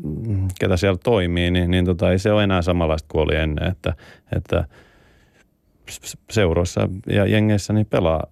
mm, 0.03 0.49
ketä 0.61 0.77
siellä 0.77 0.99
toimii, 1.05 1.51
niin, 1.51 1.71
niin 1.71 1.85
tota, 1.85 2.13
ei 2.13 2.19
se 2.19 2.33
ole 2.33 2.45
enää 2.45 2.63
samanlaista 2.63 3.09
kuin 3.13 3.23
oli 3.23 3.37
ennen, 3.37 3.71
että, 3.71 3.95
että 4.37 4.65
seuroissa 6.31 6.89
ja 7.07 7.27
jengeissä 7.27 7.73
niin 7.73 7.87
pelaa 7.87 8.27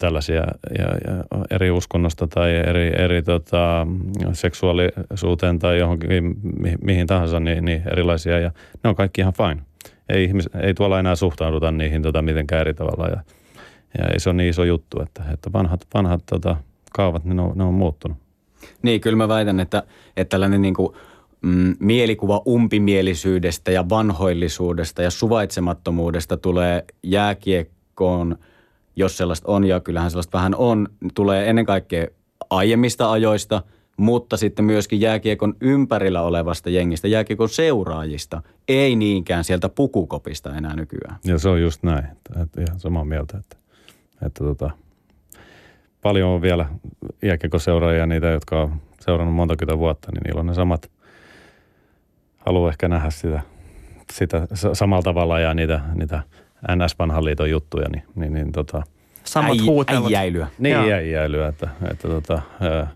tällaisia 0.00 0.34
ja, 0.78 0.84
ja 1.06 1.24
eri 1.50 1.70
uskonnosta 1.70 2.26
tai 2.26 2.54
eri, 2.54 2.92
eri 2.98 3.22
tota, 3.22 3.86
seksuaalisuuteen 4.32 5.58
tai 5.58 5.78
johonkin 5.78 6.10
mi, 6.58 6.74
mihin 6.82 7.06
tahansa, 7.06 7.40
niin, 7.40 7.64
niin 7.64 7.82
erilaisia 7.92 8.38
ja 8.38 8.50
ne 8.84 8.90
on 8.90 8.96
kaikki 8.96 9.20
ihan 9.20 9.32
fine. 9.32 9.62
Ei, 10.08 10.24
ihmis, 10.24 10.48
ei 10.60 10.74
tuolla 10.74 11.00
enää 11.00 11.16
suhtauduta 11.16 11.70
niihin 11.70 12.02
tota, 12.02 12.22
mitenkään 12.22 12.60
eri 12.60 12.74
tavalla 12.74 13.08
ja, 13.08 13.20
ja 13.98 14.08
ei 14.12 14.20
se 14.20 14.30
ole 14.30 14.36
niin 14.36 14.50
iso 14.50 14.64
juttu, 14.64 15.02
että, 15.02 15.22
että 15.32 15.52
vanhat, 15.52 15.80
vanhat 15.94 16.22
tota, 16.30 16.56
kaavat, 16.92 17.24
niin 17.24 17.36
ne 17.36 17.42
on, 17.42 17.52
ne 17.54 17.64
on 17.64 17.74
muuttunut. 17.74 18.18
Niin, 18.82 19.00
kyllä 19.00 19.16
mä 19.16 19.28
väitän, 19.28 19.60
että, 19.60 19.82
että 20.16 20.30
tällainen 20.30 20.62
niin 20.62 20.74
kuin, 20.74 20.96
mm, 21.42 21.76
mielikuva 21.80 22.42
umpimielisyydestä 22.48 23.70
ja 23.72 23.88
vanhoillisuudesta 23.88 25.02
ja 25.02 25.10
suvaitsemattomuudesta 25.10 26.36
tulee 26.36 26.84
jääkiekkoon– 27.02 28.36
jos 28.96 29.16
sellaista 29.16 29.52
on, 29.52 29.64
ja 29.64 29.80
kyllähän 29.80 30.10
sellaista 30.10 30.38
vähän 30.38 30.54
on, 30.54 30.88
tulee 31.14 31.50
ennen 31.50 31.66
kaikkea 31.66 32.06
aiemmista 32.50 33.10
ajoista, 33.10 33.62
mutta 33.96 34.36
sitten 34.36 34.64
myöskin 34.64 35.00
jääkiekon 35.00 35.54
ympärillä 35.60 36.22
olevasta 36.22 36.70
jengistä, 36.70 37.08
jääkiekon 37.08 37.48
seuraajista, 37.48 38.42
ei 38.68 38.96
niinkään 38.96 39.44
sieltä 39.44 39.68
pukukopista 39.68 40.56
enää 40.56 40.76
nykyään. 40.76 41.16
Ja 41.24 41.38
se 41.38 41.48
on 41.48 41.62
just 41.62 41.82
näin, 41.82 42.04
että 42.42 42.60
ihan 42.60 42.80
samaa 42.80 43.04
mieltä, 43.04 43.38
että, 43.38 43.56
että 44.26 44.44
tota, 44.44 44.70
paljon 46.02 46.30
on 46.30 46.42
vielä 46.42 46.68
jääkiekon 47.22 47.60
seuraajia, 47.60 48.06
niitä, 48.06 48.26
jotka 48.26 48.62
on 48.62 48.80
seurannut 49.00 49.34
monta 49.34 49.78
vuotta, 49.78 50.12
niin 50.12 50.22
niillä 50.22 50.40
on 50.40 50.46
ne 50.46 50.54
samat, 50.54 50.90
haluaa 52.36 52.70
ehkä 52.70 52.88
nähdä 52.88 53.10
sitä, 53.10 53.42
sitä 54.12 54.46
samalla 54.72 55.02
tavalla 55.02 55.40
ja 55.40 55.54
niitä, 55.54 55.80
niitä– 55.94 56.22
NS-vanhan 56.68 57.24
liiton 57.24 57.50
juttuja, 57.50 57.88
niin, 57.88 58.02
niin, 58.14 58.32
niin 58.32 58.52
tota, 58.52 58.82
Samat 59.24 59.50
Äi, 59.50 59.66
huutelut. 59.66 60.06
Äijäilyä. 60.06 60.46
Niin, 60.58 60.76
äijäilyä, 60.76 61.48
että, 61.48 61.68
että 61.90 62.08
tota, 62.08 62.42
ää, 62.60 62.90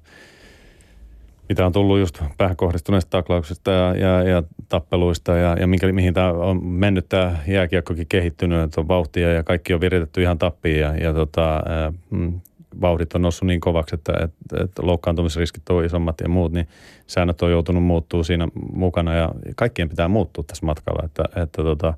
mitä 1.48 1.66
on 1.66 1.72
tullut 1.72 1.98
just 1.98 2.22
päähän 2.38 2.56
kohdistuneista 2.56 3.10
taklauksista 3.10 3.70
ja, 3.70 3.94
ja, 3.94 4.22
ja 4.22 4.42
tappeluista 4.68 5.36
ja, 5.36 5.56
ja 5.60 5.66
minkä, 5.66 5.92
mihin 5.92 6.14
tämä 6.14 6.32
on 6.32 6.64
mennyt 6.66 7.08
tämä 7.08 7.36
jääkiekkokin 7.46 8.06
kehittynyt, 8.08 8.62
että 8.62 8.80
on 8.80 8.88
vauhtia 8.88 9.32
ja 9.32 9.42
kaikki 9.42 9.74
on 9.74 9.80
viritetty 9.80 10.22
ihan 10.22 10.38
tappiin 10.38 10.80
ja, 10.80 10.96
ja 10.96 11.14
tota, 11.14 11.62
ää, 11.66 11.92
mm, 12.10 12.40
vauhdit 12.80 13.14
on 13.14 13.22
noussut 13.22 13.46
niin 13.46 13.60
kovaksi, 13.60 13.94
että, 13.94 14.12
että, 14.12 14.64
että 14.64 14.86
loukkaantumisriskit 14.86 15.70
on 15.70 15.84
isommat 15.84 16.20
ja 16.20 16.28
muut, 16.28 16.52
niin 16.52 16.68
säännöt 17.06 17.42
on 17.42 17.50
joutunut 17.50 17.84
muuttuu 17.84 18.24
siinä 18.24 18.48
mukana 18.72 19.14
ja 19.14 19.30
kaikkien 19.56 19.88
pitää 19.88 20.08
muuttua 20.08 20.44
tässä 20.44 20.66
matkalla, 20.66 21.02
että, 21.04 21.24
että 21.42 21.62
tota, 21.62 21.94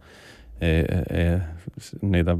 ei, 0.60 0.84
ei, 1.12 1.38
niitä 2.02 2.36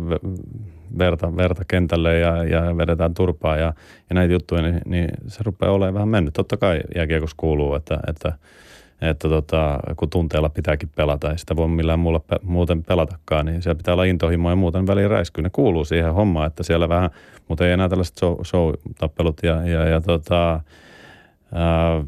verta, 0.99 1.37
verta 1.37 1.65
kentälle 1.69 2.19
ja, 2.19 2.45
ja 2.45 2.77
vedetään 2.77 3.15
turpaa 3.15 3.57
ja, 3.57 3.73
ja 4.11 4.15
näitä 4.15 4.33
juttuja, 4.33 4.63
niin, 4.63 4.81
niin 4.85 5.09
se 5.27 5.41
rupeaa 5.45 5.73
olemaan 5.73 5.95
vähän 5.95 6.09
mennyt. 6.09 6.35
Totta 6.35 6.57
kai 6.57 6.81
jääkiekossa 6.95 7.35
kuuluu, 7.37 7.75
että, 7.75 8.01
että, 8.07 8.33
että 9.01 9.29
tota, 9.29 9.79
kun 9.97 10.11
tunteella 10.11 10.49
pitääkin 10.49 10.91
pelata, 10.97 11.31
ei 11.31 11.39
sitä 11.39 11.57
voi 11.57 11.69
millään 11.69 11.99
muulla 11.99 12.21
pe- 12.21 12.41
muuten 12.43 12.83
pelatakaan, 12.83 13.47
niin 13.47 13.63
siellä 13.63 13.77
pitää 13.77 13.95
olla 13.95 14.05
intohimo 14.05 14.51
ja 14.51 14.57
muuten 14.57 14.87
väliin 14.87 15.11
räiskyy. 15.11 15.43
Ne 15.43 15.51
kuuluu 15.53 15.85
siihen 15.85 16.15
hommaan, 16.15 16.47
että 16.47 16.63
siellä 16.63 16.89
vähän, 16.89 17.11
mutta 17.49 17.67
ei 17.67 17.73
enää 17.73 17.89
tällaiset 17.89 18.17
show, 18.19 18.35
show-tappelut 18.45 19.41
ja, 19.43 19.67
ja, 19.67 19.89
ja 19.89 20.01
tota, 20.01 20.61
ää, 21.53 22.05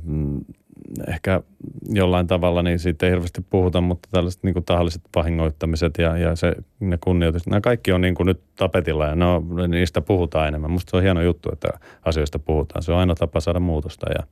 ehkä 1.09 1.43
jollain 1.89 2.27
tavalla, 2.27 2.63
niin 2.63 2.79
siitä 2.79 3.07
ei 3.07 3.13
hirveästi 3.13 3.45
puhuta, 3.51 3.81
mutta 3.81 4.09
tällaiset 4.13 4.43
niin 4.43 4.55
kuin 4.55 4.65
tahalliset 4.65 5.03
vahingoittamiset 5.17 5.99
ja, 5.99 6.17
ja 6.17 6.37
se, 6.37 6.53
ne 6.81 6.99
kunnioitus, 6.99 7.47
nämä 7.47 7.61
kaikki 7.61 7.93
on 7.93 8.01
niin 8.01 8.15
kuin 8.15 8.27
nyt 8.27 8.41
tapetilla 8.57 9.07
ja 9.07 9.15
no, 9.15 9.45
niistä 9.69 10.01
puhutaan 10.01 10.49
enemmän. 10.49 10.71
Musta 10.71 10.91
se 10.91 10.97
on 10.97 11.03
hieno 11.03 11.23
juttu, 11.23 11.49
että 11.53 11.69
asioista 12.05 12.39
puhutaan. 12.39 12.83
Se 12.83 12.93
on 12.93 12.99
aina 12.99 13.15
tapa 13.15 13.41
saada 13.41 13.61
muutosta 13.61 14.07
ja, 14.11 14.27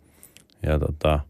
ja 0.70 0.78
tota, 0.78 1.20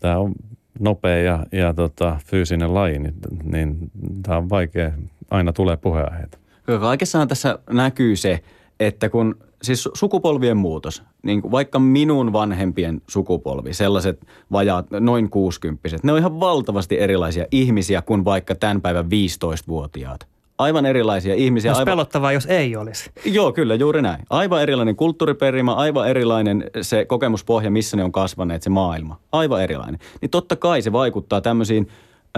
tämä 0.00 0.18
on 0.18 0.32
nopea 0.80 1.16
ja, 1.16 1.46
ja 1.52 1.74
tota, 1.74 2.16
fyysinen 2.26 2.74
laji, 2.74 2.98
niin, 2.98 3.14
niin 3.44 3.90
tämä 4.22 4.38
on 4.38 4.50
vaikea. 4.50 4.92
Aina 5.30 5.52
tulee 5.52 5.76
puheenaiheita. 5.76 6.38
Kaikessahan 6.80 7.28
tässä 7.28 7.58
näkyy 7.70 8.16
se, 8.16 8.40
että 8.80 9.08
kun 9.08 9.36
siis 9.62 9.88
sukupolvien 9.94 10.56
muutos, 10.56 11.02
niin 11.22 11.42
kuin 11.42 11.52
vaikka 11.52 11.78
minun 11.78 12.32
vanhempien 12.32 13.00
sukupolvi, 13.08 13.74
sellaiset 13.74 14.26
vajaat, 14.52 14.86
noin 14.90 15.30
kuusikymppiset, 15.30 16.04
ne 16.04 16.12
on 16.12 16.18
ihan 16.18 16.40
valtavasti 16.40 17.00
erilaisia 17.00 17.46
ihmisiä 17.50 18.02
kuin 18.02 18.24
vaikka 18.24 18.54
tämän 18.54 18.80
päivän 18.80 19.04
15-vuotiaat. 19.04 20.28
Aivan 20.58 20.86
erilaisia 20.86 21.34
ihmisiä. 21.34 21.70
Olisi 21.70 21.80
aivan... 21.80 21.92
pelottavaa, 21.92 22.32
jos 22.32 22.46
ei 22.46 22.76
olisi. 22.76 23.10
Joo, 23.24 23.52
kyllä, 23.52 23.74
juuri 23.74 24.02
näin. 24.02 24.22
Aivan 24.30 24.62
erilainen 24.62 24.96
kulttuuriperimä, 24.96 25.74
aivan 25.74 26.08
erilainen 26.08 26.64
se 26.82 27.04
kokemuspohja, 27.04 27.70
missä 27.70 27.96
ne 27.96 28.04
on 28.04 28.12
kasvaneet, 28.12 28.62
se 28.62 28.70
maailma. 28.70 29.20
Aivan 29.32 29.62
erilainen. 29.62 30.00
Niin 30.20 30.30
totta 30.30 30.56
kai 30.56 30.82
se 30.82 30.92
vaikuttaa 30.92 31.40
tämmöisiin 31.40 31.88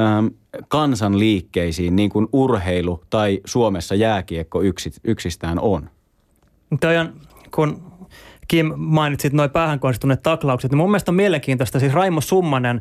ähm, 0.01 0.27
kansanliikkeisiin, 0.69 1.97
niin 1.97 2.11
kuin 2.11 2.29
urheilu 2.33 3.03
tai 3.11 3.41
Suomessa 3.45 3.95
jääkiekko 3.95 4.61
yksistään 5.05 5.61
on. 5.61 5.91
Toi 6.81 6.97
on, 6.97 7.13
kun 7.55 7.93
Kim 8.49 8.73
mainitsit 8.77 9.33
noin 9.33 9.51
päähän 9.51 9.81
kohdistuneet 9.81 10.23
taklaukset, 10.23 10.71
niin 10.71 10.77
mun 10.77 10.91
mielestä 10.91 11.11
on 11.11 11.17
mielenkiintoista. 11.17 11.81
Siis 11.81 11.93
Raimo 11.93 12.21
Summanen 12.21 12.81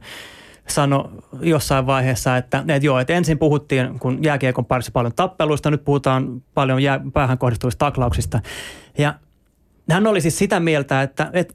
sanoi 0.67 1.09
jossain 1.41 1.85
vaiheessa, 1.85 2.37
että, 2.37 2.63
että 2.67 2.85
joo, 2.85 2.99
että 2.99 3.13
ensin 3.13 3.39
puhuttiin, 3.39 3.99
kun 3.99 4.23
jääkiekon 4.23 4.65
parissa 4.65 4.91
paljon 4.91 5.13
tappeluista, 5.15 5.71
nyt 5.71 5.85
puhutaan 5.85 6.43
paljon 6.53 6.83
jää, 6.83 6.99
päähän 7.13 7.37
kohdistuvista 7.37 7.85
taklauksista. 7.85 8.39
Ja 8.97 9.13
hän 9.89 10.07
oli 10.07 10.21
siis 10.21 10.37
sitä 10.37 10.59
mieltä, 10.59 11.01
että, 11.01 11.29
että 11.33 11.53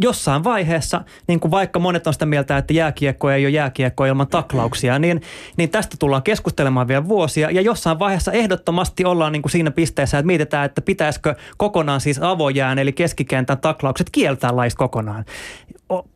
jossain 0.00 0.44
vaiheessa, 0.44 1.00
niin 1.26 1.40
kuin 1.40 1.50
vaikka 1.50 1.78
monet 1.78 2.06
on 2.06 2.12
sitä 2.12 2.26
mieltä, 2.26 2.58
että 2.58 2.72
jääkiekko 2.72 3.30
ei 3.30 3.44
ole 3.44 3.50
jääkiekko 3.50 4.04
ilman 4.04 4.28
taklauksia, 4.28 4.98
niin, 4.98 5.22
niin 5.56 5.70
tästä 5.70 5.96
tullaan 5.98 6.22
keskustelemaan 6.22 6.88
vielä 6.88 7.08
vuosia. 7.08 7.50
Ja 7.50 7.60
jossain 7.60 7.98
vaiheessa 7.98 8.32
ehdottomasti 8.32 9.04
ollaan 9.04 9.32
niin 9.32 9.42
kuin 9.42 9.52
siinä 9.52 9.70
pisteessä, 9.70 10.18
että 10.18 10.26
mietitään, 10.26 10.64
että 10.64 10.80
pitäisikö 10.80 11.34
kokonaan 11.56 12.00
siis 12.00 12.22
avojään 12.22 12.78
eli 12.78 12.92
keskikentän 12.92 13.58
taklaukset 13.58 14.10
kieltää 14.10 14.56
lais 14.56 14.74
kokonaan 14.74 15.24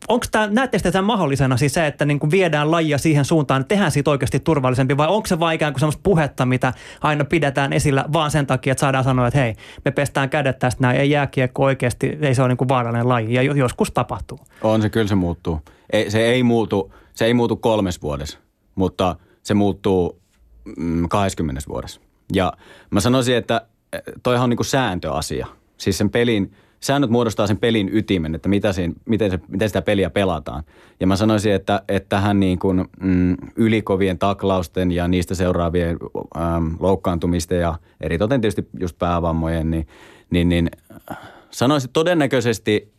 onko 0.07 0.25
tämä, 0.31 0.47
näettekö 0.47 0.91
tämän 0.91 1.05
mahdollisena 1.05 1.57
siis 1.57 1.73
se, 1.73 1.87
että 1.87 2.05
niin 2.05 2.19
kuin 2.19 2.31
viedään 2.31 2.71
lajia 2.71 2.97
siihen 2.97 3.25
suuntaan, 3.25 3.61
että 3.61 3.69
tehdään 3.69 3.91
siitä 3.91 4.11
oikeasti 4.11 4.39
turvallisempi 4.39 4.97
vai 4.97 5.07
onko 5.07 5.27
se 5.27 5.39
vain 5.39 5.55
ikään 5.55 5.73
kuin 5.73 5.79
sellaista 5.79 6.01
puhetta, 6.03 6.45
mitä 6.45 6.73
aina 7.01 7.25
pidetään 7.25 7.73
esillä 7.73 8.05
vaan 8.13 8.31
sen 8.31 8.47
takia, 8.47 8.71
että 8.71 8.79
saadaan 8.79 9.03
sanoa, 9.03 9.27
että 9.27 9.39
hei, 9.39 9.55
me 9.85 9.91
pestään 9.91 10.29
kädet 10.29 10.59
tästä 10.59 10.81
näin, 10.81 10.99
ei 10.99 11.09
jääkiekko 11.09 11.63
oikeasti, 11.63 12.17
ei 12.21 12.35
se 12.35 12.41
ole 12.41 12.49
niin 12.49 12.57
kuin 12.57 12.69
vaarallinen 12.69 13.09
laji 13.09 13.33
ja 13.33 13.41
joskus 13.69 13.91
tapahtuu. 13.91 14.39
On 14.61 14.81
se, 14.81 14.89
kyllä 14.89 15.07
se 15.07 15.15
muuttuu. 15.15 15.59
Ei, 15.93 16.11
se, 16.11 16.25
ei 16.25 16.43
muutu, 16.43 16.93
se 17.13 17.25
ei 17.25 17.33
muutu 17.33 17.55
kolmes 17.55 18.01
vuodessa, 18.01 18.37
mutta 18.75 19.15
se 19.43 19.53
muuttuu 19.53 20.21
mm, 20.77 21.09
20 21.09 21.61
vuodessa. 21.69 22.01
Ja 22.33 22.53
mä 22.91 22.99
sanoisin, 22.99 23.35
että 23.35 23.67
eh, 23.93 24.01
toihan 24.23 24.43
on 24.43 24.49
niin 24.49 24.57
kuin 24.57 24.65
sääntöasia. 24.65 25.47
Siis 25.77 25.97
sen 25.97 26.09
pelin– 26.09 26.51
säännöt 26.79 27.09
muodostaa 27.09 27.47
sen 27.47 27.57
pelin 27.57 27.89
ytimen, 27.93 28.35
että 28.35 28.49
mitä 28.49 28.73
siinä, 28.73 28.93
miten, 29.05 29.31
se, 29.31 29.39
miten 29.47 29.69
sitä 29.69 29.81
peliä 29.81 30.09
pelataan. 30.09 30.63
Ja 30.99 31.07
mä 31.07 31.15
sanoisin, 31.15 31.53
että, 31.53 31.81
että 31.87 32.09
tähän 32.09 32.39
niin 32.39 32.59
kuin, 32.59 32.85
mm, 33.01 33.37
ylikovien 33.55 34.19
taklausten 34.19 34.91
ja 34.91 35.07
niistä 35.07 35.35
seuraavien 35.35 35.97
äm, 36.37 36.75
loukkaantumisten 36.79 37.59
ja 37.59 37.75
eritoten 38.01 38.41
tietysti 38.41 38.67
just 38.79 38.97
päävammojen, 38.97 39.71
niin, 39.71 39.87
niin, 40.29 40.49
niin 40.49 40.71
sanoisin 41.51 41.89
todennäköisesti 41.93 42.91
äh, 42.93 42.98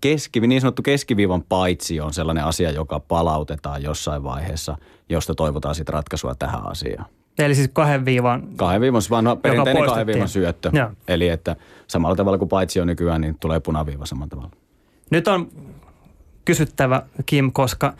keski, 0.00 0.40
niin 0.40 0.60
sanottu 0.60 0.82
keskiviivan 0.82 1.42
paitsi 1.48 2.00
on 2.00 2.12
sellainen 2.12 2.44
asia, 2.44 2.70
joka 2.70 3.00
palautetaan 3.00 3.82
jossain 3.82 4.24
vaiheessa, 4.24 4.76
josta 5.08 5.34
toivotaan 5.34 5.74
sitten 5.74 5.92
ratkaisua 5.92 6.34
tähän 6.34 6.66
asiaan. 6.66 7.06
Eli 7.38 7.54
siis 7.54 7.70
kahden 7.72 8.04
viivan... 8.04 8.48
Kahden 8.56 8.80
viivan, 8.80 9.02
vanha 9.10 9.36
perinteinen 9.36 9.84
kahden 9.84 10.06
viivan 10.06 10.28
syöttö. 10.28 10.70
Ja. 10.72 10.90
Eli 11.08 11.28
että 11.28 11.56
samalla 11.86 12.16
tavalla 12.16 12.38
kuin 12.38 12.48
paitsi 12.48 12.80
on 12.80 12.86
nykyään, 12.86 13.20
niin 13.20 13.36
tulee 13.40 13.60
punaviiva 13.60 14.06
samalla 14.06 14.28
tavalla. 14.28 14.50
Nyt 15.10 15.28
on 15.28 15.48
kysyttävä, 16.44 17.02
Kim, 17.26 17.52
koska 17.52 17.94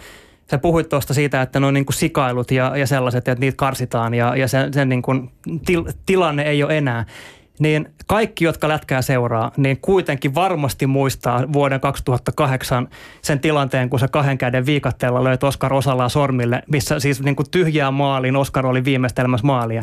sä 0.51 0.59
puhuit 0.59 0.89
tuosta 0.89 1.15
siitä, 1.15 1.43
että 1.43 1.61
no 1.61 1.71
niin 1.71 1.87
kuin 1.87 1.95
sikailut 1.95 2.51
ja, 2.51 2.77
ja 2.77 2.87
sellaiset, 2.87 3.29
että 3.29 3.41
niitä 3.41 3.57
karsitaan 3.57 4.15
ja, 4.15 4.37
ja 4.37 4.49
sen, 4.49 4.73
sen 4.73 4.89
niin 4.89 5.03
kuin 5.03 5.31
til, 5.67 5.85
tilanne 6.07 6.43
ei 6.43 6.63
ole 6.63 6.79
enää 6.79 7.07
niin 7.61 7.89
kaikki, 8.07 8.45
jotka 8.45 8.69
lätkää 8.69 9.03
seuraa, 9.03 9.53
niin 9.57 9.79
kuitenkin 9.81 10.35
varmasti 10.35 10.87
muistaa 10.87 11.53
vuoden 11.53 11.81
2008 11.81 12.89
sen 13.23 13.41
tilanteen, 13.41 13.91
kun 13.91 14.01
se 14.01 14.09
kahden 14.09 14.39
käden 14.39 14.67
viikatteella 14.67 15.25
löi 15.25 15.39
Oskar 15.43 15.73
Osalaa 15.73 16.09
sormille, 16.09 16.63
missä 16.71 17.01
siis 17.01 17.23
niin 17.23 17.37
kuin 17.37 17.51
tyhjää 17.51 17.91
maaliin 17.91 18.37
Oskar 18.37 18.67
oli 18.67 18.85
viimeistelmässä 18.85 19.47
maalia. 19.47 19.83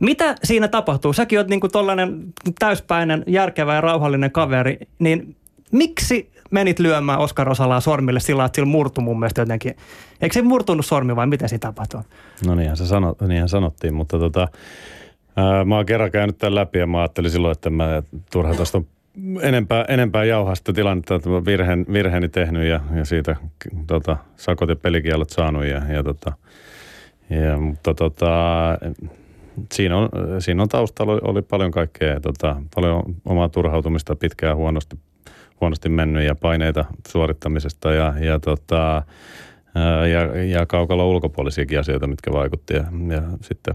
Mitä 0.00 0.34
siinä 0.44 0.68
tapahtuu? 0.68 1.12
Säkin 1.12 1.38
oot 1.38 1.48
niin 1.48 1.60
kuin 1.60 1.72
tollainen 1.72 2.22
täyspäinen, 2.58 3.24
järkevä 3.26 3.74
ja 3.74 3.80
rauhallinen 3.80 4.30
kaveri, 4.30 4.78
niin 4.98 5.36
miksi 5.72 6.30
menit 6.50 6.78
lyömään 6.78 7.18
Oskar 7.18 7.48
Osalaa 7.48 7.80
sormille 7.80 8.20
sillä 8.20 8.44
että 8.44 8.56
sillä 8.56 8.68
murtu 8.68 9.00
mun 9.00 9.18
mielestä 9.18 9.42
jotenkin. 9.42 9.76
Eikö 10.20 10.32
se 10.32 10.42
murtunut 10.42 10.86
sormi 10.86 11.16
vai 11.16 11.26
miten 11.26 11.48
se 11.48 11.58
tapahtuu? 11.58 12.00
No 12.46 12.54
niinhän, 12.54 12.76
se 12.76 12.86
sano, 12.86 13.14
niinhän 13.28 13.48
sanottiin, 13.48 13.94
mutta 13.94 14.18
tota, 14.18 14.48
mä 15.64 15.76
oon 15.76 15.86
kerran 15.86 16.10
käynyt 16.10 16.38
tämän 16.38 16.54
läpi 16.54 16.78
ja 16.78 16.86
mä 16.86 16.98
ajattelin 16.98 17.30
silloin, 17.30 17.52
että 17.52 17.70
mä 17.70 18.02
turha 18.32 18.54
tuosta 18.54 18.82
enempää, 19.42 19.84
enempää 19.88 20.24
jauhaa 20.24 20.54
sitä 20.54 20.72
tilannetta, 20.72 21.14
että 21.14 21.28
mä 21.28 21.44
virheen, 21.44 21.86
virheeni 21.92 22.28
tehnyt 22.28 22.64
ja, 22.64 22.80
ja 22.96 23.04
siitä 23.04 23.36
tota, 23.86 24.16
sakot 24.36 24.68
ja 24.68 24.76
pelikielot 24.76 25.30
saanut. 25.30 25.64
Ja, 25.64 25.82
ja, 25.88 26.02
tota, 26.02 26.32
ja, 27.30 27.58
mutta 27.58 27.94
tota, 27.94 28.32
siinä, 29.72 29.96
on, 29.96 30.08
siinä 30.38 30.62
on 30.62 30.68
taustalla 30.68 31.12
oli, 31.12 31.20
oli 31.24 31.42
paljon 31.42 31.70
kaikkea, 31.70 32.20
tota, 32.20 32.56
paljon 32.74 33.02
omaa 33.24 33.48
turhautumista, 33.48 34.16
pitkään 34.16 34.56
huonosti, 34.56 34.96
huonosti 35.60 35.88
mennyt 35.88 36.24
ja 36.24 36.34
paineita 36.34 36.84
suorittamisesta 37.08 37.92
ja, 37.92 38.14
ja, 38.20 38.40
tota, 38.40 39.02
ja, 40.12 40.42
ja 40.42 40.66
kaukalla 40.66 41.04
ulkopuolisiakin 41.06 41.80
asioita, 41.80 42.06
mitkä 42.06 42.32
vaikutti. 42.32 42.74
Ja, 42.74 42.84
ja 43.08 43.22
sitten 43.40 43.74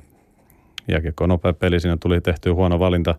jääkiekko 0.87 1.23
on 1.23 1.29
nopea 1.29 1.53
peli, 1.53 1.79
siinä 1.79 1.97
tuli 1.97 2.21
tehty 2.21 2.49
huono 2.49 2.79
valinta, 2.79 3.15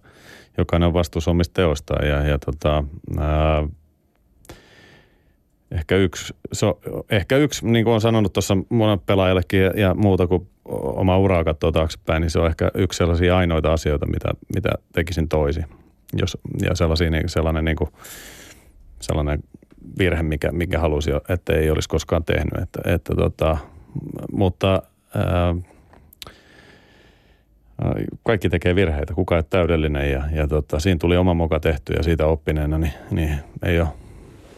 jokainen 0.59 0.87
on 0.87 0.95
vastuussa 0.95 1.31
omista 1.31 1.55
teoistaan 1.55 2.09
ja, 2.09 2.23
ja 2.27 2.39
tota, 2.39 2.85
ää, 3.19 3.69
ehkä 5.71 5.97
yksi, 5.97 6.35
so, 6.53 6.81
ehkä 7.11 7.37
yksi, 7.37 7.67
niin 7.67 7.85
kuin 7.85 7.93
olen 7.93 8.01
sanonut 8.01 8.33
tuossa 8.33 8.57
monen 8.69 9.01
pelaajallekin 9.01 9.61
ja, 9.61 9.73
ja 9.77 9.95
muuta 9.95 10.27
kuin 10.27 10.49
oma 10.65 11.19
uraa 11.19 11.45
katsoo 11.45 11.73
taaksepäin, 11.73 12.21
niin 12.21 12.31
se 12.31 12.39
on 12.39 12.47
ehkä 12.47 12.71
yksi 12.75 12.97
sellaisia 12.97 13.37
ainoita 13.37 13.73
asioita, 13.73 14.07
mitä, 14.07 14.29
mitä 14.55 14.69
tekisin 14.93 15.29
toisin. 15.29 15.65
Jos, 16.21 16.39
ja 16.63 16.75
sellaisia, 16.75 17.11
niin, 17.11 17.29
sellainen, 17.29 17.65
niin 17.65 17.77
kuin, 17.77 17.91
sellainen 19.01 19.43
virhe, 19.99 20.23
mikä, 20.23 20.53
mikä 20.53 20.79
halusi, 20.79 21.11
että 21.29 21.53
ei 21.53 21.71
olisi 21.71 21.89
koskaan 21.89 22.25
tehnyt. 22.25 22.55
Että, 22.63 22.81
että 22.85 23.15
tota, 23.15 23.57
mutta 24.33 24.83
ää, 25.15 25.55
kaikki 28.23 28.49
tekee 28.49 28.75
virheitä, 28.75 29.15
kuka 29.15 29.37
ei 29.37 29.43
täydellinen 29.43 30.11
ja, 30.11 30.23
ja 30.33 30.49
tota, 30.49 30.81
siinä 30.81 30.99
tuli 30.99 31.17
oma 31.17 31.35
moka 31.35 31.61
tehty 31.61 31.93
ja 31.93 32.03
siitä 32.03 32.27
oppineena, 32.27 32.79
niin, 32.79 32.93
niin 33.11 33.39
ei 33.63 33.81
ole 33.81 33.89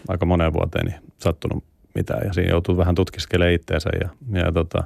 aika 0.08 0.26
moneen 0.26 0.52
vuoteen 0.52 0.86
niin 0.86 1.00
sattunut 1.18 1.64
mitään 1.94 2.26
ja 2.26 2.32
siinä 2.32 2.50
joutuu 2.50 2.76
vähän 2.76 2.94
tutkiskelemaan 2.94 3.54
itteensä 3.54 3.90
ja, 4.00 4.08
ja, 4.40 4.52
tota, 4.52 4.84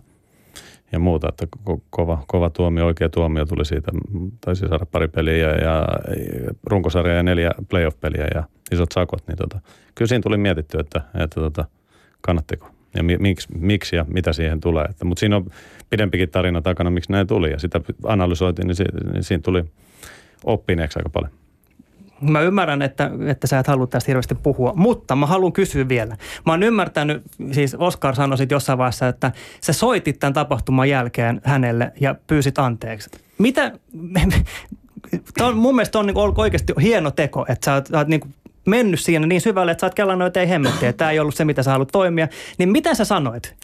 ja 0.92 0.98
muuta, 0.98 1.28
että 1.28 1.46
ko- 1.70 1.80
kova, 1.90 2.24
kova 2.26 2.50
tuomio, 2.50 2.86
oikea 2.86 3.08
tuomio 3.08 3.46
tuli 3.46 3.64
siitä, 3.64 3.92
taisi 4.40 4.68
saada 4.68 4.86
pari 4.86 5.08
peliä 5.08 5.36
ja, 5.36 5.54
ja 5.54 5.86
runkosarja 6.66 7.14
ja 7.14 7.22
neljä 7.22 7.50
playoff-peliä 7.68 8.26
ja 8.34 8.44
isot 8.72 8.92
sakot, 8.92 9.28
niin 9.28 9.38
tota, 9.38 9.60
kyllä 9.94 10.08
siinä 10.08 10.22
tuli 10.22 10.36
mietitty, 10.36 10.78
että, 10.78 11.00
että 11.14 11.40
tota, 11.40 11.64
kannattiko 12.20 12.70
ja 12.94 13.18
miksi, 13.18 13.48
miksi 13.58 13.96
ja 13.96 14.04
mitä 14.08 14.32
siihen 14.32 14.60
tulee. 14.60 14.86
Mutta 15.04 15.20
siinä 15.20 15.36
on 15.36 15.46
pidempikin 15.90 16.30
tarina 16.30 16.62
takana, 16.62 16.90
miksi 16.90 17.12
näin 17.12 17.26
tuli 17.26 17.50
ja 17.50 17.58
sitä 17.58 17.80
analysoitiin, 18.04 18.66
niin, 18.66 18.76
siitä, 18.76 18.98
niin 19.12 19.24
siinä 19.24 19.42
tuli 19.42 19.64
oppineeksi 20.44 20.98
aika 20.98 21.08
paljon. 21.08 21.32
Mä 22.20 22.40
ymmärrän, 22.40 22.82
että, 22.82 23.10
että 23.26 23.46
sä 23.46 23.58
et 23.58 23.66
halua 23.66 23.86
tästä 23.86 24.10
hirveästi 24.10 24.34
puhua, 24.34 24.72
mutta 24.76 25.16
mä 25.16 25.26
haluan 25.26 25.52
kysyä 25.52 25.88
vielä. 25.88 26.16
Mä 26.46 26.52
oon 26.52 26.62
ymmärtänyt, 26.62 27.22
siis 27.52 27.74
Oskar 27.74 28.14
sanoi 28.14 28.38
jossain 28.50 28.78
vaiheessa, 28.78 29.08
että 29.08 29.32
sä 29.60 29.72
soitit 29.72 30.18
tämän 30.18 30.32
tapahtuman 30.32 30.88
jälkeen 30.88 31.40
hänelle 31.44 31.92
ja 32.00 32.14
pyysit 32.26 32.58
anteeksi. 32.58 33.10
Mitä, 33.38 33.72
Tämä 35.34 35.48
on, 35.48 35.56
mun 35.56 35.74
mielestä 35.74 35.98
on 35.98 36.06
niin 36.06 36.16
oikeasti 36.36 36.72
hieno 36.82 37.10
teko, 37.10 37.46
että 37.48 37.64
sä 37.64 37.74
oot, 37.74 37.86
sä 37.86 37.98
oot 37.98 38.08
niin 38.08 38.34
mennyt 38.66 39.00
siinä 39.00 39.26
niin 39.26 39.40
syvälle, 39.40 39.72
että 39.72 39.80
sä 39.80 39.86
oot 39.86 39.94
kellannut, 39.94 40.26
että 40.26 40.40
ei 40.40 40.48
hemmetti, 40.48 40.86
että 40.86 40.98
tämä 40.98 41.10
ei 41.10 41.18
ollut 41.18 41.34
se, 41.34 41.44
mitä 41.44 41.62
sä 41.62 41.70
haluat 41.70 41.88
toimia. 41.92 42.28
Niin 42.58 42.68
mitä 42.68 42.94
sä 42.94 43.04
sanoit? 43.04 43.54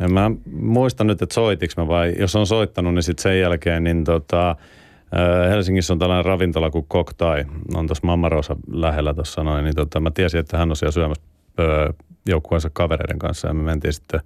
Ja 0.00 0.08
mä 0.08 0.30
muistan 0.52 1.06
nyt, 1.06 1.22
että 1.22 1.34
soitiks 1.34 1.76
mä 1.76 1.88
vai 1.88 2.14
jos 2.18 2.36
on 2.36 2.46
soittanut, 2.46 2.94
niin 2.94 3.02
sitten 3.02 3.22
sen 3.22 3.40
jälkeen, 3.40 3.84
niin 3.84 4.04
tota, 4.04 4.56
Helsingissä 5.50 5.92
on 5.92 5.98
tällainen 5.98 6.24
ravintola 6.24 6.70
kuin 6.70 6.84
Koktai, 6.88 7.44
on 7.74 7.86
tuossa 7.86 8.06
Mammarosa 8.06 8.56
lähellä 8.72 9.14
tuossa 9.14 9.42
noin, 9.42 9.64
niin 9.64 9.76
tota, 9.76 10.00
mä 10.00 10.10
tiesin, 10.10 10.40
että 10.40 10.58
hän 10.58 10.70
on 10.70 10.76
siellä 10.76 10.92
syömässä 10.92 11.24
joukkueensa 12.28 12.70
kavereiden 12.72 13.18
kanssa 13.18 13.48
ja 13.48 13.54
me 13.54 13.62
mentiin 13.62 13.92
sitten 13.92 14.20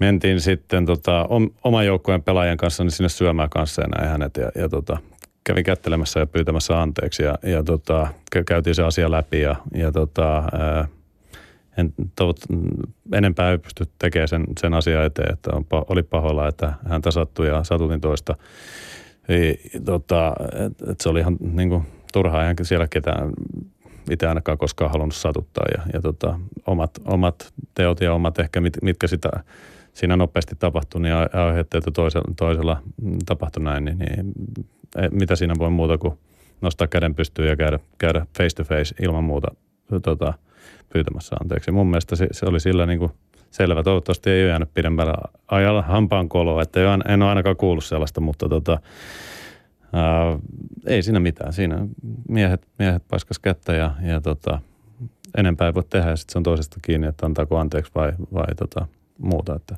mentiin 0.00 0.40
sitten 0.40 0.86
tota, 0.86 1.26
oman 1.64 1.86
joukkueen 1.86 2.22
pelaajan 2.22 2.56
kanssa 2.56 2.84
niin 2.84 2.90
sinne 2.90 3.08
syömään 3.08 3.50
kanssa 3.50 3.82
ja 3.82 3.88
näin 3.88 4.10
hänet 4.10 4.36
ja, 4.36 4.50
ja 4.54 4.68
tota, 4.68 4.98
kävin 5.44 5.64
kättelemässä 5.64 6.20
ja 6.20 6.26
pyytämässä 6.26 6.82
anteeksi 6.82 7.22
ja, 7.22 7.38
ja 7.42 7.62
tota, 7.62 8.08
käytiin 8.46 8.74
se 8.74 8.82
asia 8.82 9.10
läpi 9.10 9.40
ja, 9.40 9.56
ja 9.74 9.92
tota, 9.92 10.36
ää, 10.36 10.88
en 11.78 11.94
toivot, 12.16 12.40
enempää 13.12 13.50
ei 13.50 13.58
pysty 13.58 13.84
tekemään 13.98 14.28
sen, 14.28 14.44
sen 14.60 14.74
asian 14.74 15.04
eteen, 15.04 15.32
että 15.32 15.50
on, 15.52 15.66
oli 15.70 16.02
pahoilla, 16.02 16.48
että 16.48 16.72
hän 16.88 17.02
sattui 17.08 17.46
ja 17.46 17.64
satutin 17.64 18.00
toista. 18.00 18.36
Ei, 19.28 19.60
tota, 19.84 20.32
et, 20.66 20.88
et 20.90 21.00
se 21.00 21.08
oli 21.08 21.20
ihan 21.20 21.36
niin 21.40 21.68
kuin, 21.68 21.82
turhaa, 22.12 22.40
eihän 22.40 22.56
siellä 22.62 22.88
ketään 22.88 23.32
itse 24.10 24.26
ainakaan 24.26 24.58
koskaan 24.58 24.90
halunnut 24.90 25.14
satuttaa 25.14 25.64
ja, 25.76 25.82
ja 25.92 26.00
tota, 26.00 26.40
omat, 26.66 26.90
omat 27.04 27.52
teot 27.74 28.00
ja 28.00 28.14
omat 28.14 28.38
ehkä 28.38 28.60
mit, 28.60 28.76
mitkä 28.82 29.06
sitä 29.06 29.30
siinä 29.92 30.16
nopeasti 30.16 30.54
tapahtui, 30.58 31.00
niin 31.00 31.14
aiheutti, 31.14 31.78
että 31.78 31.90
toisella, 31.90 32.34
toisella 32.36 32.82
tapahtui 33.26 33.64
näin, 33.64 33.84
niin, 33.84 33.98
niin 33.98 34.34
mitä 35.10 35.36
siinä 35.36 35.54
voi 35.58 35.70
muuta 35.70 35.98
kuin 35.98 36.18
nostaa 36.60 36.86
käden 36.86 37.14
pystyyn 37.14 37.48
ja 37.48 37.56
käydä, 37.56 37.78
käydä 37.98 38.26
face 38.38 38.56
to 38.56 38.64
face 38.64 38.94
ilman 39.02 39.24
muuta 39.24 39.48
tota, 40.02 40.34
pyytämässä 40.92 41.36
anteeksi. 41.40 41.70
Mun 41.70 41.86
mielestä 41.86 42.16
se, 42.16 42.26
se 42.32 42.46
oli 42.46 42.60
sillä 42.60 42.86
niin 42.86 42.98
kuin 42.98 43.12
selvä. 43.50 43.82
Toivottavasti 43.82 44.30
ei 44.30 44.42
ole 44.42 44.48
jäänyt 44.48 44.74
pidemmällä 44.74 45.14
ajalla 45.48 45.82
hampaan 45.82 46.28
koloa, 46.28 46.62
että 46.62 46.80
en 47.08 47.22
ole 47.22 47.28
ainakaan 47.28 47.56
kuullut 47.56 47.84
sellaista, 47.84 48.20
mutta 48.20 48.48
tota, 48.48 48.80
ää, 49.92 50.38
ei 50.86 51.02
siinä 51.02 51.20
mitään. 51.20 51.52
Siinä 51.52 51.86
miehet, 52.28 52.68
miehet 52.78 53.02
paiskas 53.08 53.38
kättä 53.38 53.74
ja, 53.74 53.94
ja 54.02 54.20
tota, 54.20 54.60
enempää 55.36 55.66
ei 55.66 55.74
voi 55.74 55.84
tehdä 55.90 56.10
ja 56.10 56.16
sitten 56.16 56.32
se 56.32 56.38
on 56.38 56.42
toisesta 56.42 56.76
kiinni, 56.82 57.06
että 57.06 57.26
antaako 57.26 57.58
anteeksi 57.58 57.92
vai, 57.94 58.12
vai 58.34 58.54
tota, 58.56 58.86
muuta. 59.18 59.56
Että, 59.56 59.76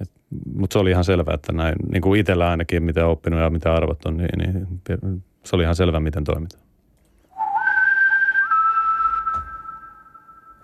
et, 0.00 0.10
mutta 0.54 0.72
se 0.74 0.78
oli 0.78 0.90
ihan 0.90 1.04
selvää, 1.04 1.34
että 1.34 1.52
näin, 1.52 1.74
niin 1.92 2.02
kuin 2.02 2.20
itsellä 2.20 2.50
ainakin, 2.50 2.82
mitä 2.82 3.06
oppinut 3.06 3.40
ja 3.40 3.50
mitä 3.50 3.74
arvot 3.74 4.06
on, 4.06 4.16
niin, 4.16 4.38
niin 4.38 5.24
se 5.44 5.56
oli 5.56 5.62
ihan 5.62 5.76
selvä, 5.76 6.00
miten 6.00 6.24
toimitaan. 6.24 6.62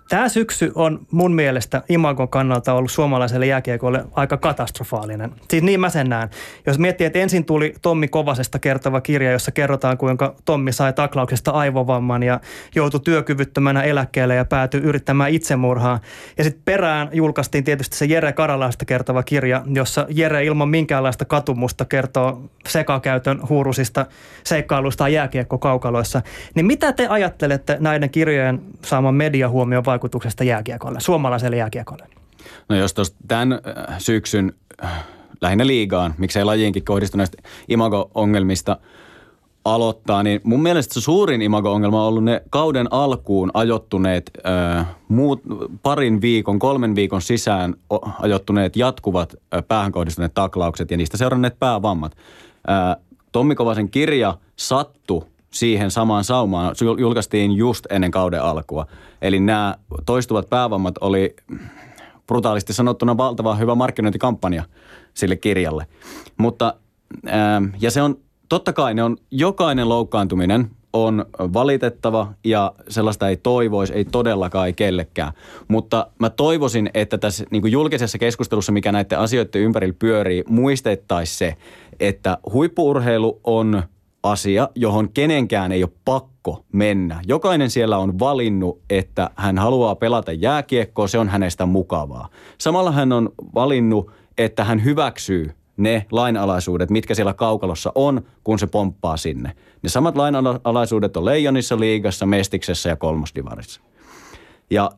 Tämä 0.08 0.28
syksy 0.28 0.72
on 0.74 1.06
mun 1.10 1.34
mielestä 1.34 1.82
Imagon 1.88 2.28
kannalta 2.28 2.72
ollut 2.72 2.90
suomalaiselle 2.90 3.46
jääkiekolle 3.46 4.04
aika 4.12 4.36
katastrofaalinen. 4.36 5.32
Siis 5.50 5.62
niin 5.62 5.80
mä 5.80 5.88
sen 5.88 6.08
näen. 6.08 6.28
Jos 6.66 6.78
miettii, 6.78 7.06
että 7.06 7.18
ensin 7.18 7.44
tuli 7.44 7.74
Tommi 7.82 8.08
Kovasesta 8.08 8.58
kertova 8.58 9.00
kirja, 9.00 9.32
jossa 9.32 9.50
kerrotaan, 9.50 9.98
kuinka 9.98 10.34
Tommi 10.44 10.72
sai 10.72 10.92
taklauksesta 10.92 11.50
aivovamman 11.50 12.22
ja 12.22 12.40
joutui 12.74 13.00
työkyvyttömänä 13.00 13.82
eläkkeelle 13.82 14.34
ja 14.34 14.44
päätyi 14.44 14.80
yrittämään 14.80 15.30
itsemurhaa. 15.30 16.00
Ja 16.38 16.44
sitten 16.44 16.62
perään 16.64 17.08
julkaistiin 17.12 17.64
tietysti 17.64 17.96
se 17.96 18.04
Jere 18.04 18.32
Karalaista 18.32 18.84
kertova 18.84 19.22
kirja, 19.22 19.62
jossa 19.74 20.06
Jere 20.10 20.44
ilman 20.44 20.68
minkäänlaista 20.68 21.24
katumusta 21.24 21.84
kertoo 21.84 22.42
sekakäytön 22.68 23.40
huurusista 23.48 24.06
seikkailuista 24.44 25.08
jääkiekkokaukaloissa. 25.08 26.22
Niin 26.54 26.66
mitä 26.66 26.92
te 26.92 27.06
ajattelette 27.06 27.76
näiden 27.80 28.10
kirjojen 28.10 28.60
saaman 28.84 29.14
mediahuomioon 29.14 29.84
vaikutuksesta 29.98 30.44
jääkiekolle, 30.44 31.00
suomalaiselle 31.00 31.56
jääkiekolle? 31.56 32.06
No 32.68 32.76
jos 32.76 32.94
tuosta 32.94 33.16
tämän 33.28 33.52
äh, 33.52 33.98
syksyn 33.98 34.52
äh, 34.84 35.04
lähinnä 35.40 35.66
liigaan, 35.66 36.14
miksei 36.18 36.44
lajiinkin 36.44 36.84
kohdistuneista 36.84 37.42
imago-ongelmista 37.68 38.76
aloittaa, 39.64 40.22
niin 40.22 40.40
mun 40.44 40.62
mielestä 40.62 40.94
se 40.94 41.00
suurin 41.00 41.42
imago-ongelma 41.42 42.02
on 42.02 42.08
ollut 42.08 42.24
ne 42.24 42.42
kauden 42.50 42.87
alkuun 42.90 43.50
ajoittuneet 43.54 44.30
äh, 44.46 44.87
muut, 45.08 45.42
parin 45.82 46.20
viikon, 46.20 46.58
kolmen 46.58 46.94
viikon 46.94 47.22
sisään 47.22 47.74
ajoittuneet 48.18 48.76
jatkuvat 48.76 49.34
äh, 49.54 49.64
päähän 49.68 49.92
kohdistuneet 49.92 50.34
taklaukset 50.34 50.90
ja 50.90 50.96
niistä 50.96 51.16
seuranneet 51.16 51.58
päävammat. 51.58 52.16
Äh, 52.70 53.04
Tommi 53.32 53.54
Kovasen 53.54 53.90
kirja 53.90 54.38
sattu 54.56 55.28
siihen 55.50 55.90
samaan 55.90 56.24
saumaan. 56.24 56.74
Julkaistiin 56.98 57.52
just 57.52 57.87
ennen 57.90 58.11
kauden 58.11 58.42
alkua. 58.42 58.87
Eli 59.22 59.40
nämä 59.40 59.74
toistuvat 60.06 60.50
päävammat 60.50 60.94
oli 61.00 61.37
brutaalisti 62.26 62.72
sanottuna 62.72 63.16
valtava 63.16 63.54
hyvä 63.54 63.74
markkinointikampanja 63.74 64.64
sille 65.14 65.37
kirjalle. 65.37 65.87
Mutta, 66.37 66.74
ää, 67.26 67.62
ja 67.80 67.90
se 67.90 68.02
on, 68.02 68.16
totta 68.48 68.72
kai 68.72 68.94
ne 68.94 69.02
on, 69.02 69.16
jokainen 69.30 69.88
loukkaantuminen 69.88 70.70
on 70.92 71.24
valitettava 71.38 72.32
ja 72.44 72.72
sellaista 72.88 73.28
ei 73.28 73.37
toivoisi, 73.37 73.92
ei 73.92 74.04
todellakaan 74.04 74.66
ei 74.66 74.72
kellekään. 74.72 75.32
Mutta 75.68 76.06
mä 76.18 76.30
toivoisin, 76.30 76.90
että 76.94 77.18
tässä 77.18 77.44
niin 77.50 77.62
kuin 77.62 77.72
julkisessa 77.72 78.18
keskustelussa, 78.18 78.72
mikä 78.72 78.92
näiden 78.92 79.18
asioiden 79.18 79.62
ympärillä 79.62 79.96
pyörii, 79.98 80.44
muistettaisiin 80.48 81.38
se, 81.38 81.56
että 82.00 82.38
huippuurheilu 82.52 83.40
on– 83.44 83.82
asia, 84.30 84.68
johon 84.74 85.10
kenenkään 85.12 85.72
ei 85.72 85.82
ole 85.82 85.90
pakko 86.04 86.64
mennä. 86.72 87.20
Jokainen 87.26 87.70
siellä 87.70 87.98
on 87.98 88.18
valinnut, 88.18 88.80
että 88.90 89.30
hän 89.36 89.58
haluaa 89.58 89.94
pelata 89.94 90.32
jääkiekkoa, 90.32 91.08
se 91.08 91.18
on 91.18 91.28
hänestä 91.28 91.66
mukavaa. 91.66 92.28
Samalla 92.58 92.92
hän 92.92 93.12
on 93.12 93.30
valinnut, 93.54 94.10
että 94.38 94.64
hän 94.64 94.84
hyväksyy 94.84 95.50
ne 95.76 96.06
lainalaisuudet, 96.10 96.90
mitkä 96.90 97.14
siellä 97.14 97.34
kaukalossa 97.34 97.92
on, 97.94 98.22
kun 98.44 98.58
se 98.58 98.66
pomppaa 98.66 99.16
sinne. 99.16 99.52
Ne 99.82 99.88
samat 99.88 100.16
lainalaisuudet 100.16 101.16
on 101.16 101.24
Leijonissa, 101.24 101.80
Liigassa, 101.80 102.26
Mestiksessä 102.26 102.88
ja 102.88 102.96
Kolmosdivarissa. 102.96 103.80
Ja 104.70 104.90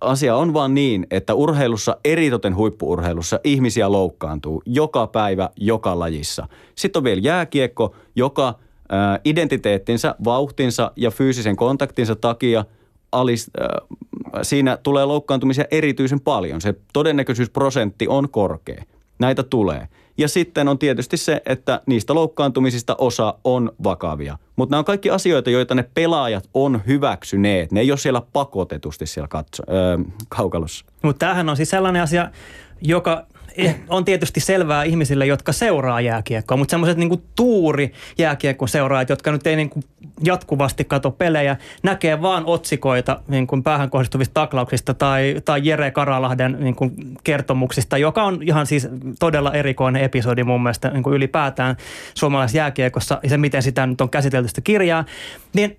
asia 0.00 0.36
on 0.36 0.54
vaan 0.54 0.74
niin, 0.74 1.06
että 1.10 1.34
urheilussa, 1.34 1.96
eritoten 2.04 2.56
huippuurheilussa, 2.56 3.40
ihmisiä 3.44 3.92
loukkaantuu 3.92 4.62
joka 4.66 5.06
päivä, 5.06 5.50
joka 5.56 5.98
lajissa. 5.98 6.48
Sitten 6.74 7.00
on 7.00 7.04
vielä 7.04 7.20
jääkiekko, 7.20 7.94
joka– 8.14 8.54
identiteettinsä, 9.24 10.14
vauhtinsa 10.24 10.92
ja 10.96 11.10
fyysisen 11.10 11.56
kontaktinsa 11.56 12.16
takia 12.16 12.64
alis, 13.12 13.50
siinä 14.42 14.76
tulee 14.76 15.04
loukkaantumisia 15.04 15.64
erityisen 15.70 16.20
paljon. 16.20 16.60
Se 16.60 16.74
todennäköisyysprosentti 16.92 18.08
on 18.08 18.28
korkea. 18.30 18.84
Näitä 19.18 19.42
tulee. 19.42 19.88
Ja 20.18 20.28
sitten 20.28 20.68
on 20.68 20.78
tietysti 20.78 21.16
se, 21.16 21.42
että 21.46 21.80
niistä 21.86 22.14
loukkaantumisista 22.14 22.96
osa 22.98 23.34
on 23.44 23.72
vakavia. 23.84 24.38
Mutta 24.56 24.70
nämä 24.70 24.78
on 24.78 24.84
kaikki 24.84 25.10
asioita, 25.10 25.50
joita 25.50 25.74
ne 25.74 25.84
pelaajat 25.94 26.48
on 26.54 26.80
hyväksyneet. 26.86 27.72
Ne 27.72 27.80
ei 27.80 27.90
ole 27.92 27.98
siellä 27.98 28.22
pakotetusti 28.32 29.06
siellä 29.06 29.28
katso, 29.28 29.62
öö, 29.68 29.98
kaukalossa. 30.28 30.84
Mutta 31.02 31.18
tämähän 31.18 31.48
on 31.48 31.56
siis 31.56 31.70
sellainen 31.70 32.02
asia, 32.02 32.30
joka 32.82 33.26
on 33.88 34.04
tietysti 34.04 34.40
selvää 34.40 34.84
ihmisille, 34.84 35.26
jotka 35.26 35.52
seuraa 35.52 36.00
jääkiekkoa, 36.00 36.56
mutta 36.56 36.70
semmoiset 36.70 36.98
niin 36.98 37.22
tuuri 37.36 37.92
jääkiekkon 38.18 38.68
seuraajat, 38.68 39.08
jotka 39.08 39.32
nyt 39.32 39.46
ei 39.46 39.56
niin 39.56 39.70
kuin 39.70 39.84
jatkuvasti 40.24 40.84
kato 40.84 41.10
pelejä, 41.10 41.56
näkee 41.82 42.22
vaan 42.22 42.46
otsikoita 42.46 43.20
niin 43.28 43.46
kuin 43.46 43.62
päähän 43.62 43.90
kohdistuvista 43.90 44.34
taklauksista 44.34 44.94
tai, 44.94 45.36
tai 45.44 45.60
Jere 45.64 45.90
Karalahden 45.90 46.56
niin 46.60 46.74
kuin 46.74 46.92
kertomuksista, 47.24 47.98
joka 47.98 48.24
on 48.24 48.42
ihan 48.42 48.66
siis 48.66 48.88
todella 49.18 49.52
erikoinen 49.52 50.02
episodi 50.02 50.44
mun 50.44 50.62
mielestä 50.62 50.90
niin 50.90 51.02
kuin 51.02 51.14
ylipäätään 51.14 51.76
suomalaisessa 52.14 52.58
jääkiekossa. 52.58 53.20
Ja 53.22 53.28
se, 53.28 53.36
miten 53.36 53.62
sitä 53.62 53.86
nyt 53.86 54.00
on 54.00 54.10
käsitelty 54.10 54.48
sitä 54.48 54.60
kirjaa, 54.60 55.04
niin 55.54 55.76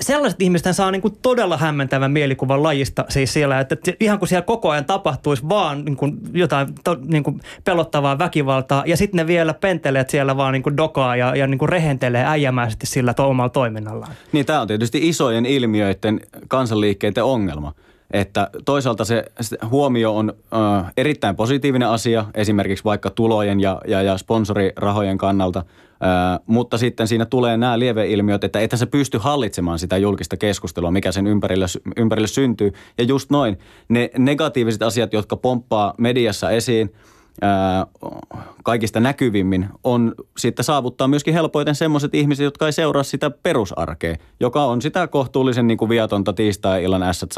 sellaiset 0.00 0.42
ihmiset 0.42 0.76
saa 0.76 0.90
niin 0.90 1.02
kuin 1.02 1.18
todella 1.22 1.56
hämmentävän 1.56 2.10
mielikuvan 2.10 2.62
lajista 2.62 3.04
siis 3.08 3.32
siellä, 3.32 3.60
että 3.60 3.76
ihan 4.00 4.18
kuin 4.18 4.28
siellä 4.28 4.42
koko 4.42 4.70
ajan 4.70 4.84
tapahtuisi 4.84 5.48
vaan 5.48 5.84
niin 5.84 5.96
kuin 5.96 6.18
jotain 6.32 6.68
to, 6.84 6.96
niin 7.04 7.22
kuin 7.22 7.40
pelottavaa 7.64 8.18
väkivaltaa 8.18 8.82
ja 8.86 8.96
sitten 8.96 9.16
ne 9.16 9.26
vielä 9.26 9.54
penteleet 9.54 10.10
siellä 10.10 10.36
vaan 10.36 10.52
niin 10.52 10.62
kuin 10.62 10.76
dokaa 10.76 11.16
ja, 11.16 11.36
ja 11.36 11.46
niin 11.46 11.58
kuin 11.58 11.68
rehentelee 11.68 12.24
äijämäisesti 12.26 12.86
sillä 12.86 13.14
to, 13.14 13.28
omalla 13.28 13.48
toiminnallaan. 13.48 14.12
Niin 14.32 14.46
tämä 14.46 14.60
on 14.60 14.68
tietysti 14.68 15.08
isojen 15.08 15.46
ilmiöiden 15.46 16.20
kansanliikkeiden 16.48 17.24
ongelma. 17.24 17.72
Että 18.10 18.50
toisaalta 18.64 19.04
se, 19.04 19.24
huomio 19.70 20.16
on 20.16 20.32
ö, 20.52 20.56
erittäin 20.96 21.36
positiivinen 21.36 21.88
asia, 21.88 22.24
esimerkiksi 22.34 22.84
vaikka 22.84 23.10
tulojen 23.10 23.60
ja, 23.60 23.80
ja, 23.86 24.02
ja 24.02 24.18
sponsorirahojen 24.18 25.18
kannalta– 25.18 25.64
mutta 26.46 26.78
sitten 26.78 27.08
siinä 27.08 27.26
tulee 27.26 27.56
nämä 27.56 27.78
lieveilmiöt, 27.78 28.44
että 28.44 28.60
että 28.60 28.76
se 28.76 28.86
pysty 28.86 29.18
hallitsemaan 29.18 29.78
sitä 29.78 29.96
julkista 29.96 30.36
keskustelua, 30.36 30.90
mikä 30.90 31.12
sen 31.12 31.26
ympärille, 31.26 31.66
ympärille 31.96 32.28
syntyy. 32.28 32.72
Ja 32.98 33.04
just 33.04 33.30
noin, 33.30 33.58
ne 33.88 34.10
negatiiviset 34.18 34.82
asiat, 34.82 35.12
jotka 35.12 35.36
pomppaa 35.36 35.94
mediassa 35.98 36.50
esiin, 36.50 36.92
kaikista 38.64 39.00
näkyvimmin 39.00 39.68
on 39.84 40.14
sitten 40.38 40.64
saavuttaa 40.64 41.08
myöskin 41.08 41.34
helpoiten 41.34 41.74
semmoiset 41.74 42.14
ihmiset, 42.14 42.44
jotka 42.44 42.66
ei 42.66 42.72
seuraa 42.72 43.02
sitä 43.02 43.30
perusarkea, 43.30 44.16
joka 44.40 44.64
on 44.64 44.82
sitä 44.82 45.06
kohtuullisen 45.06 45.66
niin 45.66 45.78
kuin 45.78 45.88
viatonta 45.88 46.32
tiistai-illan 46.32 47.02
ässät 47.02 47.32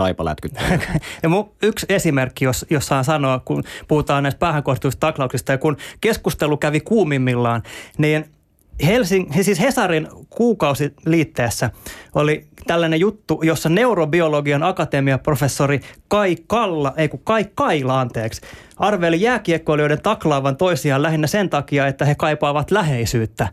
mun 1.28 1.50
yksi 1.62 1.86
esimerkki, 1.88 2.44
jos, 2.44 2.66
jos 2.70 2.86
saan 2.86 3.04
sanoa, 3.04 3.40
kun 3.44 3.62
puhutaan 3.88 4.22
näistä 4.22 4.38
päähän 4.38 4.62
taklauksista 5.00 5.52
ja 5.52 5.58
kun 5.58 5.76
keskustelu 6.00 6.56
kävi 6.56 6.80
kuumimmillaan, 6.80 7.62
niin– 7.98 8.24
Helsing, 8.86 9.32
siis 9.40 9.60
Hesarin 9.60 10.08
kuukausiliitteessä 10.30 11.70
oli 12.14 12.46
tällainen 12.66 13.00
juttu, 13.00 13.40
jossa 13.42 13.68
neurobiologian 13.68 14.62
akatemiaprofessori 14.62 15.80
Kai 16.08 16.36
Kalla, 16.46 16.92
ei 16.96 17.08
kun 17.08 17.20
Kai 17.24 17.44
Kaila 17.54 18.00
anteeksi, 18.00 18.40
arveli 18.76 19.20
jääkiekkoilijoiden 19.20 20.02
taklaavan 20.02 20.56
toisiaan 20.56 21.02
lähinnä 21.02 21.26
sen 21.26 21.50
takia, 21.50 21.86
että 21.86 22.04
he 22.04 22.14
kaipaavat 22.14 22.70
läheisyyttä. 22.70 23.48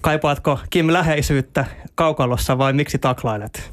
Kaipaatko 0.00 0.58
Kim 0.70 0.92
läheisyyttä 0.92 1.64
kaukalossa 1.94 2.58
vai 2.58 2.72
miksi 2.72 2.98
taklailet? 2.98 3.72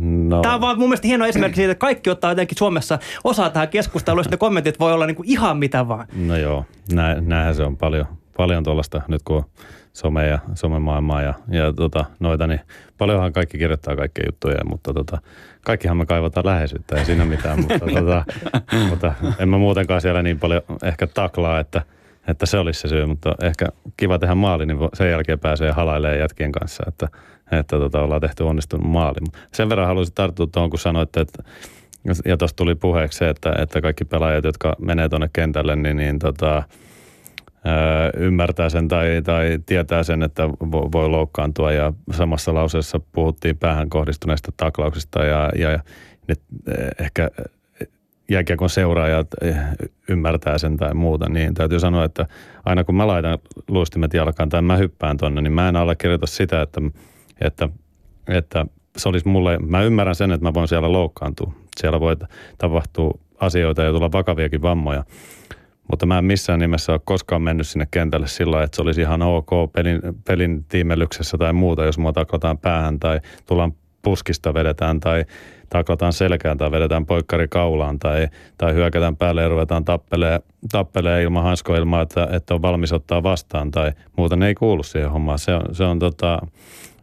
No. 0.00 0.42
Tämä 0.42 0.54
on 0.54 0.60
vaan 0.60 0.78
mun 0.78 0.88
mielestä 0.88 1.06
hieno 1.08 1.26
esimerkki 1.26 1.56
siitä, 1.56 1.72
että 1.72 1.80
kaikki 1.80 2.10
ottaa 2.10 2.30
jotenkin 2.30 2.58
Suomessa 2.58 2.98
osaa 3.24 3.50
tähän 3.50 3.68
keskusteluun, 3.68 4.24
ja 4.30 4.36
kommentit 4.36 4.80
voi 4.80 4.92
olla 4.92 5.06
niin 5.06 5.16
kuin 5.16 5.28
ihan 5.28 5.56
mitä 5.56 5.88
vaan. 5.88 6.06
No 6.26 6.36
joo, 6.36 6.64
Nä, 6.92 7.20
näinhän 7.20 7.54
se 7.54 7.62
on 7.62 7.76
paljon 7.76 8.06
paljon 8.38 8.64
tuollaista 8.64 9.02
nyt 9.08 9.22
kun 9.22 9.44
some 9.92 10.26
ja 10.26 10.38
somemaailmaa 10.54 11.22
ja, 11.22 11.34
ja 11.50 11.72
tota, 11.72 12.04
noita, 12.20 12.46
niin 12.46 12.60
paljonhan 12.98 13.32
kaikki 13.32 13.58
kirjoittaa 13.58 13.96
kaikkia 13.96 14.24
juttuja, 14.28 14.64
mutta 14.64 14.94
tota, 14.94 15.18
kaikkihan 15.64 15.96
me 15.96 16.06
kaivataan 16.06 16.46
läheisyyttä, 16.46 16.96
ei 16.96 17.04
siinä 17.04 17.24
mitään, 17.24 17.60
mutta, 17.60 17.78
tota, 17.98 18.24
mutta 18.88 19.14
en 19.38 19.48
mä 19.48 19.58
muutenkaan 19.58 20.00
siellä 20.00 20.22
niin 20.22 20.38
paljon 20.38 20.62
ehkä 20.82 21.06
taklaa, 21.06 21.60
että, 21.60 21.82
että 22.28 22.46
se 22.46 22.58
olisi 22.58 22.80
se 22.80 22.88
syy, 22.88 23.06
mutta 23.06 23.34
ehkä 23.42 23.66
kiva 23.96 24.18
tehdä 24.18 24.34
maali, 24.34 24.66
niin 24.66 24.78
sen 24.94 25.10
jälkeen 25.10 25.38
pääsee 25.38 25.72
halailemaan 25.72 26.18
jätkien 26.18 26.52
kanssa, 26.52 26.84
että, 26.88 27.08
että 27.52 27.78
tota, 27.78 28.02
ollaan 28.02 28.20
tehty 28.20 28.42
onnistunut 28.42 28.86
maali. 28.86 29.18
Sen 29.52 29.68
verran 29.68 29.86
haluaisin 29.86 30.14
tarttua 30.14 30.46
tuohon, 30.46 30.70
kun 30.70 30.78
sanoitte, 30.78 31.20
että 31.20 31.42
ja 32.24 32.36
tuossa 32.36 32.56
tuli 32.56 32.74
puheeksi 32.74 33.18
se, 33.18 33.28
että, 33.28 33.54
että 33.58 33.80
kaikki 33.80 34.04
pelaajat, 34.04 34.44
jotka 34.44 34.76
menee 34.78 35.08
tuonne 35.08 35.30
kentälle, 35.32 35.76
niin, 35.76 35.96
niin 35.96 36.18
tota, 36.18 36.62
ymmärtää 38.16 38.68
sen 38.68 38.88
tai, 38.88 39.22
tai 39.24 39.58
tietää 39.66 40.02
sen, 40.02 40.22
että 40.22 40.48
voi 40.70 41.08
loukkaantua. 41.08 41.72
Ja 41.72 41.92
samassa 42.10 42.54
lauseessa 42.54 43.00
puhuttiin 43.12 43.56
päähän 43.56 43.90
kohdistuneista 43.90 44.52
taklauksista 44.56 45.24
ja, 45.24 45.50
ja 45.56 45.78
nyt 46.28 46.40
ehkä 46.98 47.30
jääkiekon 48.30 48.70
seuraajat 48.70 49.28
ymmärtää 50.08 50.58
sen 50.58 50.76
tai 50.76 50.94
muuta, 50.94 51.28
niin 51.28 51.54
täytyy 51.54 51.80
sanoa, 51.80 52.04
että 52.04 52.26
aina 52.64 52.84
kun 52.84 52.94
mä 52.94 53.06
laitan 53.06 53.38
luistimet 53.68 54.14
jalkaan 54.14 54.48
tai 54.48 54.62
mä 54.62 54.76
hyppään 54.76 55.16
tonne, 55.16 55.40
niin 55.40 55.52
mä 55.52 55.68
en 55.68 55.76
allekirjoita 55.76 56.26
sitä, 56.26 56.62
että, 56.62 56.80
että, 57.40 57.68
että 58.28 58.66
se 58.96 59.08
olisi 59.08 59.28
mulle, 59.28 59.58
mä 59.58 59.82
ymmärrän 59.82 60.14
sen, 60.14 60.32
että 60.32 60.46
mä 60.46 60.54
voin 60.54 60.68
siellä 60.68 60.92
loukkaantua. 60.92 61.52
Siellä 61.76 62.00
voi 62.00 62.16
tapahtua 62.58 63.18
asioita 63.40 63.82
ja 63.82 63.92
tulla 63.92 64.12
vakaviakin 64.12 64.62
vammoja. 64.62 65.04
Mutta 65.90 66.06
mä 66.06 66.18
en 66.18 66.24
missään 66.24 66.60
nimessä 66.60 66.92
ole 66.92 67.00
koskaan 67.04 67.42
mennyt 67.42 67.68
sinne 67.68 67.88
kentälle 67.90 68.26
sillä 68.26 68.62
että 68.62 68.76
se 68.76 68.82
olisi 68.82 69.00
ihan 69.00 69.22
ok 69.22 69.50
pelin, 69.72 70.00
pelin 70.26 70.64
tiimellyksessä 70.68 71.38
tai 71.38 71.52
muuta, 71.52 71.84
jos 71.84 71.98
mua 71.98 72.12
taklataan 72.12 72.58
päähän 72.58 73.00
tai 73.00 73.20
tullaan 73.46 73.72
puskista 74.02 74.54
vedetään 74.54 75.00
tai 75.00 75.24
taklataan 75.68 76.12
selkään 76.12 76.58
tai 76.58 76.70
vedetään 76.70 77.06
poikkari 77.06 77.48
kaulaan 77.48 77.98
tai, 77.98 78.28
tai 78.58 78.74
hyökätään 78.74 79.16
päälle 79.16 79.42
ja 79.42 79.48
ruvetaan 79.48 79.84
tappelee, 80.72 81.22
ilman 81.22 81.42
hanskoa 81.42 81.76
ilman, 81.76 82.02
että, 82.02 82.28
että 82.32 82.54
on 82.54 82.62
valmis 82.62 82.92
ottaa 82.92 83.22
vastaan 83.22 83.70
tai 83.70 83.92
muuta. 84.16 84.36
Ne 84.36 84.46
ei 84.46 84.54
kuulu 84.54 84.82
siihen 84.82 85.10
hommaan. 85.10 85.38
Se 85.38 85.54
on, 85.54 85.62
se 85.72 85.84
on 85.84 85.98
tota, 85.98 86.38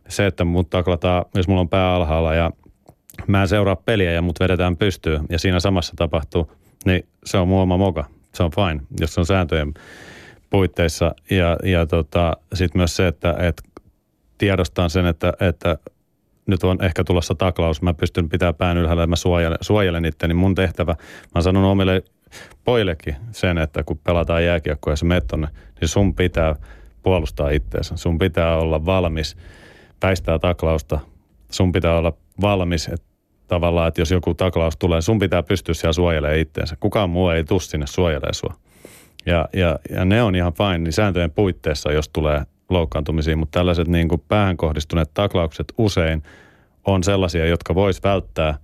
se, 0.08 0.26
että 0.26 0.46
mut 0.46 0.70
taklataan, 0.70 1.26
jos 1.36 1.48
mulla 1.48 1.62
on 1.62 1.70
pää 1.70 1.96
alhaalla 1.96 2.34
ja 2.34 2.52
mä 3.28 3.42
en 3.42 3.48
seuraa 3.48 3.76
peliä 3.76 4.12
ja 4.12 4.22
mut 4.22 4.40
vedetään 4.40 4.78
pystyyn 4.78 5.22
ja 5.30 5.40
siinä 5.40 5.60
samassa 5.60 5.94
tapahtuu, 5.96 6.52
niin 6.86 7.08
se 7.26 7.38
on 7.38 7.48
muoma 7.48 7.78
moka. 7.78 8.15
Se 8.36 8.44
on 8.44 8.52
fine, 8.52 8.82
jos 9.00 9.14
se 9.14 9.20
on 9.20 9.26
sääntöjen 9.26 9.74
puitteissa. 10.50 11.16
Ja, 11.30 11.58
ja 11.64 11.86
tota, 11.86 12.34
sitten 12.54 12.80
myös 12.80 12.96
se, 12.96 13.08
että, 13.08 13.36
että 13.40 13.64
tiedostan 14.38 14.90
sen, 14.90 15.06
että, 15.06 15.34
että 15.40 15.78
nyt 16.46 16.64
on 16.64 16.84
ehkä 16.84 17.04
tulossa 17.04 17.36
taklaus, 17.36 17.82
mä 17.82 17.94
pystyn 17.94 18.30
pitää 18.30 18.54
pään 18.54 18.78
ylhäällä 18.78 19.04
ja 19.04 19.08
mä 19.08 19.16
suojelen, 19.16 19.58
suojelen 19.62 20.06
itse, 20.06 20.28
niin 20.28 20.38
mun 20.38 20.56
tehtävä, 20.56 20.92
mä 20.92 21.32
oon 21.36 21.44
sanonut 21.44 21.72
omille 21.72 22.04
poillekin 22.64 23.16
sen, 23.32 23.58
että 23.58 23.84
kun 23.84 23.98
pelataan 23.98 24.46
jääkiekkoa 24.46 24.94
ja 24.94 24.98
se 24.98 25.06
menet 25.06 25.28
tonne, 25.28 25.48
niin 25.82 25.90
sun 25.90 26.16
pitää 26.16 26.56
puolustaa 27.04 27.50
itseänsä. 27.50 27.98
Sun 27.98 28.18
pitää 28.18 28.58
olla 28.58 28.86
valmis 28.86 29.38
väistää 30.04 30.40
taklausta. 30.40 31.00
Sun 31.52 31.72
pitää 31.72 31.98
olla 31.98 32.14
valmis, 32.42 32.88
että 32.88 33.08
tavallaan, 33.48 33.88
että 33.88 34.02
jos 34.02 34.12
joku 34.12 34.34
taklaus 34.34 34.78
tulee, 34.78 35.02
sun 35.02 35.20
pitää 35.20 35.44
pystyä 35.44 35.74
siellä 35.74 35.94
suojelemaan 35.94 36.40
itseensä. 36.40 36.76
Kukaan 36.80 37.10
muu 37.10 37.30
ei 37.30 37.44
tule 37.44 37.60
sinne 37.60 37.88
suojelemaan 37.88 38.34
sua. 38.34 38.54
Ja, 39.26 39.50
ja, 39.54 39.80
ja 39.90 40.06
ne 40.06 40.24
on 40.24 40.36
ihan 40.36 40.54
fine 40.54 40.78
niin 40.78 40.94
sääntöjen 40.94 41.32
puitteissa, 41.32 41.92
jos 41.92 42.10
tulee 42.10 42.42
loukkaantumisiin, 42.70 43.38
mutta 43.38 43.60
tällaiset 43.60 43.88
niin 43.88 44.08
kuin 44.08 44.24
päähän 44.28 44.58
kohdistuneet 44.58 45.14
taklaukset 45.14 45.74
usein 45.78 46.24
on 46.86 47.04
sellaisia, 47.04 47.46
jotka 47.46 47.76
vois 47.76 48.04
välttää, 48.04 48.58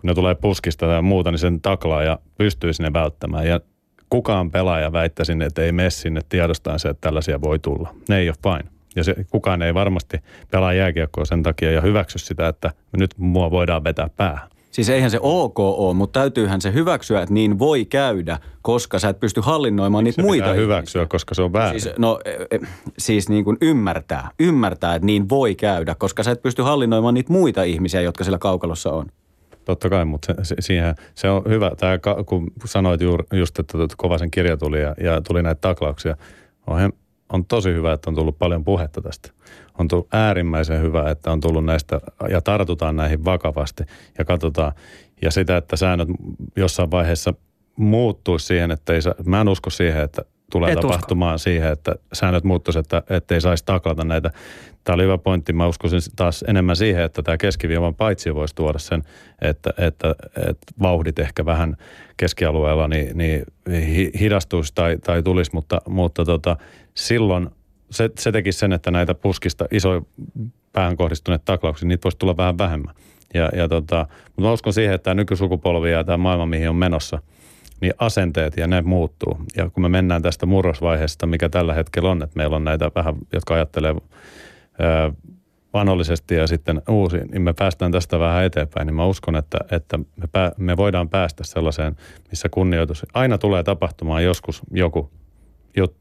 kun 0.00 0.08
ne 0.08 0.14
tulee 0.14 0.34
puskista 0.34 0.86
tai 0.86 1.02
muuta, 1.02 1.30
niin 1.30 1.38
sen 1.38 1.60
taklaa 1.60 2.02
ja 2.02 2.18
pystyy 2.38 2.72
sinne 2.72 2.92
välttämään. 2.92 3.46
Ja 3.46 3.60
kukaan 4.10 4.50
pelaaja 4.50 4.92
väittäisin, 4.92 5.42
että 5.42 5.62
ei 5.62 5.72
mene 5.72 5.90
sinne 5.90 6.20
tiedostaen 6.28 6.78
se, 6.78 6.88
että 6.88 7.00
tällaisia 7.00 7.40
voi 7.40 7.58
tulla. 7.58 7.94
Ne 8.08 8.18
ei 8.18 8.28
ole 8.28 8.36
fine. 8.42 8.77
Ja 8.96 9.04
se, 9.04 9.14
kukaan 9.30 9.62
ei 9.62 9.74
varmasti 9.74 10.18
pelaa 10.50 10.72
jääkiekkoa 10.72 11.24
sen 11.24 11.42
takia 11.42 11.72
ja 11.72 11.80
hyväksy 11.80 12.18
sitä, 12.18 12.48
että 12.48 12.70
nyt 12.96 13.10
mua 13.16 13.50
voidaan 13.50 13.84
vetää 13.84 14.08
päähän. 14.16 14.48
Siis 14.70 14.88
eihän 14.88 15.10
se 15.10 15.18
ok 15.22 15.58
ole, 15.58 15.94
mutta 15.94 16.20
täytyyhän 16.20 16.60
se 16.60 16.72
hyväksyä, 16.72 17.22
että 17.22 17.34
niin 17.34 17.58
voi 17.58 17.84
käydä, 17.84 18.38
koska 18.62 18.98
sä 18.98 19.08
et 19.08 19.20
pysty 19.20 19.40
hallinnoimaan 19.40 20.04
niitä 20.04 20.16
se 20.16 20.22
muita 20.22 20.44
pitää 20.44 20.54
hyväksyä, 20.54 21.06
koska 21.06 21.34
se 21.34 21.42
on 21.42 21.52
väärin. 21.52 21.80
Siis, 21.80 21.94
no, 21.98 22.20
e, 22.24 22.30
e, 22.30 22.58
siis 22.98 23.28
niin 23.28 23.44
kuin 23.44 23.56
ymmärtää, 23.60 24.30
ymmärtää, 24.40 24.94
että 24.94 25.06
niin 25.06 25.28
voi 25.28 25.54
käydä, 25.54 25.94
koska 25.94 26.22
sä 26.22 26.30
et 26.30 26.42
pysty 26.42 26.62
hallinnoimaan 26.62 27.14
niitä 27.14 27.32
muita 27.32 27.62
ihmisiä, 27.62 28.00
jotka 28.00 28.24
siellä 28.24 28.38
kaukalossa 28.38 28.92
on. 28.92 29.06
Totta 29.64 29.90
kai, 29.90 30.04
mutta 30.04 30.34
se, 30.42 30.54
siihen, 30.60 30.94
se 31.14 31.30
on 31.30 31.42
hyvä. 31.48 31.70
Tämä, 31.76 31.98
kun 32.26 32.50
sanoit 32.64 33.00
juuri, 33.00 33.24
just, 33.32 33.58
että 33.58 33.78
Kovasen 33.96 34.30
kirja 34.30 34.56
tuli 34.56 34.80
ja, 34.80 34.94
ja 35.00 35.20
tuli 35.20 35.42
näitä 35.42 35.60
taklauksia, 35.60 36.16
on, 36.66 36.92
on 37.32 37.44
tosi 37.44 37.70
hyvä, 37.70 37.92
että 37.92 38.10
on 38.10 38.16
tullut 38.16 38.38
paljon 38.38 38.64
puhetta 38.64 39.02
tästä 39.02 39.30
on 39.78 39.88
tullut 39.88 40.08
äärimmäisen 40.12 40.82
hyvä, 40.82 41.10
että 41.10 41.32
on 41.32 41.40
tullut 41.40 41.64
näistä 41.64 42.00
ja 42.30 42.40
tartutaan 42.40 42.96
näihin 42.96 43.24
vakavasti 43.24 43.84
ja 44.18 44.24
katsotaan. 44.24 44.72
Ja 45.22 45.30
sitä, 45.30 45.56
että 45.56 45.76
säännöt 45.76 46.08
jossain 46.56 46.90
vaiheessa 46.90 47.34
muuttuisi 47.76 48.46
siihen, 48.46 48.70
että 48.70 48.92
ei 48.92 49.02
saa, 49.02 49.14
mä 49.26 49.40
en 49.40 49.48
usko 49.48 49.70
siihen, 49.70 50.02
että 50.02 50.22
tulee 50.52 50.72
Et 50.72 50.80
tapahtumaan 50.80 51.34
usko. 51.34 51.44
siihen, 51.44 51.72
että 51.72 51.94
säännöt 52.12 52.44
muuttuisi, 52.44 52.78
että 52.78 53.34
ei 53.34 53.40
saisi 53.40 53.64
taklata 53.64 54.04
näitä. 54.04 54.30
Tämä 54.84 54.94
oli 54.94 55.02
hyvä 55.02 55.18
pointti. 55.18 55.52
Mä 55.52 55.66
uskoisin 55.66 56.00
taas 56.16 56.44
enemmän 56.48 56.76
siihen, 56.76 57.02
että 57.02 57.22
tämä 57.22 57.36
keskiviivan 57.36 57.94
paitsi 57.94 58.34
voisi 58.34 58.54
tuoda 58.54 58.78
sen, 58.78 59.02
että, 59.42 59.70
että, 59.78 60.14
että 60.36 60.72
vauhdit 60.82 61.18
ehkä 61.18 61.44
vähän 61.44 61.76
keskialueella 62.16 62.88
niin, 62.88 63.18
niin 63.18 63.44
hidastuisi 64.20 64.72
tai, 64.74 64.96
tai 65.04 65.22
tulisi, 65.22 65.50
mutta, 65.54 65.80
mutta 65.88 66.24
tota, 66.24 66.56
silloin 66.94 67.50
se, 67.90 68.10
se 68.18 68.32
teki 68.32 68.52
sen, 68.52 68.72
että 68.72 68.90
näitä 68.90 69.14
puskista 69.14 69.66
isoja 69.70 70.02
päähän 70.72 70.96
kohdistuneet 70.96 71.44
taklauksia, 71.44 71.88
niitä 71.88 72.04
voisi 72.04 72.18
tulla 72.18 72.36
vähän 72.36 72.58
vähemmän. 72.58 72.94
Ja, 73.34 73.50
ja 73.56 73.68
tota, 73.68 74.06
mutta 74.24 74.42
mä 74.42 74.52
uskon 74.52 74.72
siihen, 74.72 74.94
että 74.94 75.04
tämä 75.04 75.14
nykysukupolvi 75.14 75.90
ja 75.90 76.04
tämä 76.04 76.16
maailma, 76.16 76.46
mihin 76.46 76.70
on 76.70 76.76
menossa, 76.76 77.18
niin 77.80 77.92
asenteet 77.98 78.56
ja 78.56 78.66
ne 78.66 78.82
muuttuu. 78.82 79.38
Ja 79.56 79.70
kun 79.70 79.82
me 79.82 79.88
mennään 79.88 80.22
tästä 80.22 80.46
murrosvaiheesta, 80.46 81.26
mikä 81.26 81.48
tällä 81.48 81.74
hetkellä 81.74 82.10
on, 82.10 82.22
että 82.22 82.36
meillä 82.36 82.56
on 82.56 82.64
näitä 82.64 82.90
vähän, 82.94 83.14
jotka 83.32 83.54
ajattelee 83.54 83.94
ää, 84.78 85.12
vanhollisesti 85.74 86.34
ja 86.34 86.46
sitten 86.46 86.82
uusi, 86.88 87.16
niin 87.16 87.42
me 87.42 87.52
päästään 87.52 87.92
tästä 87.92 88.18
vähän 88.18 88.44
eteenpäin. 88.44 88.86
Niin 88.86 88.94
mä 88.94 89.06
uskon, 89.06 89.36
että, 89.36 89.58
että 89.70 89.98
me, 89.98 90.26
pää, 90.32 90.52
me 90.56 90.76
voidaan 90.76 91.08
päästä 91.08 91.44
sellaiseen, 91.44 91.96
missä 92.30 92.48
kunnioitus, 92.48 93.06
aina 93.14 93.38
tulee 93.38 93.62
tapahtumaan 93.62 94.24
joskus 94.24 94.62
joku 94.70 95.10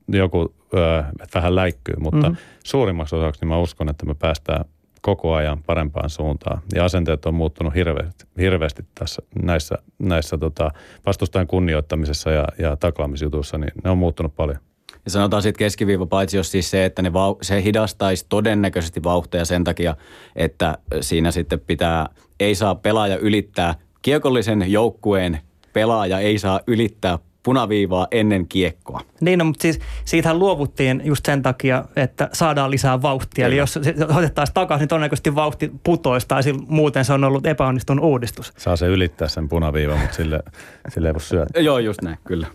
joku 0.07 0.55
ö, 0.73 1.03
vähän 1.35 1.55
läikkyy, 1.55 1.95
mutta 1.99 2.29
mm-hmm. 2.29 2.37
suurimmaksi 2.63 3.15
osaksi 3.15 3.41
niin 3.41 3.49
mä 3.49 3.57
uskon, 3.57 3.89
että 3.89 4.05
me 4.05 4.13
päästään 4.13 4.65
koko 5.01 5.33
ajan 5.33 5.63
parempaan 5.63 6.09
suuntaan. 6.09 6.61
Ja 6.75 6.85
asenteet 6.85 7.25
on 7.25 7.33
muuttunut 7.33 7.75
hirveästi, 7.75 8.25
hirveästi 8.37 8.83
tässä 8.99 9.21
näissä, 9.41 9.75
näissä 9.99 10.37
tota, 10.37 10.71
vastustajan 11.05 11.47
kunnioittamisessa 11.47 12.31
ja, 12.31 12.47
ja 12.59 12.75
taklaamisjutuissa, 12.75 13.57
niin 13.57 13.71
ne 13.83 13.89
on 13.89 13.97
muuttunut 13.97 14.35
paljon. 14.35 14.57
Ja 15.05 15.11
sanotaan 15.11 15.41
sitten 15.41 15.59
keskiviiva 15.59 16.05
paitsi 16.05 16.37
jos 16.37 16.51
siis 16.51 16.71
se, 16.71 16.85
että 16.85 17.01
ne 17.01 17.09
vau- 17.09 17.37
se 17.41 17.63
hidastaisi 17.63 18.25
todennäköisesti 18.29 19.03
vauhtia 19.03 19.45
sen 19.45 19.63
takia, 19.63 19.95
että 20.35 20.77
siinä 21.01 21.31
sitten 21.31 21.59
pitää, 21.59 22.09
ei 22.39 22.55
saa 22.55 22.75
pelaaja 22.75 23.17
ylittää, 23.17 23.75
kiekollisen 24.01 24.71
joukkueen 24.71 25.39
pelaaja 25.73 26.19
ei 26.19 26.37
saa 26.39 26.59
ylittää 26.67 27.19
punaviivaa 27.47 28.07
ennen 28.11 28.47
kiekkoa. 28.47 29.01
Niin, 29.21 29.39
no, 29.39 29.45
mutta 29.45 29.61
siis 29.61 29.79
siitähän 30.05 30.39
luovuttiin 30.39 31.01
just 31.05 31.25
sen 31.25 31.41
takia, 31.41 31.85
että 31.95 32.29
saadaan 32.33 32.71
lisää 32.71 33.01
vauhtia. 33.01 33.35
Kyllä. 33.35 33.47
Eli 33.47 33.57
jos 33.57 33.73
se 33.73 33.95
otettaisiin 34.17 34.53
takaisin, 34.53 34.81
niin 34.81 34.89
todennäköisesti 34.89 35.35
vauhti 35.35 35.71
putoisi 35.83 36.27
tai 36.27 36.41
muuten 36.67 37.05
se 37.05 37.13
on 37.13 37.23
ollut 37.23 37.45
epäonnistunut 37.45 38.05
uudistus. 38.05 38.53
Saa 38.57 38.75
se 38.75 38.87
ylittää 38.87 39.27
sen 39.27 39.49
punaviivan, 39.49 39.99
mutta 39.99 40.15
sille, 40.15 40.39
sille 40.93 41.07
ei 41.07 41.13
voi 41.13 41.21
syödä. 41.21 41.59
Joo, 41.59 41.79
just 41.79 42.01
näin, 42.01 42.17
kyllä. 42.23 42.47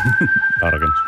Tarkennus. 0.60 0.98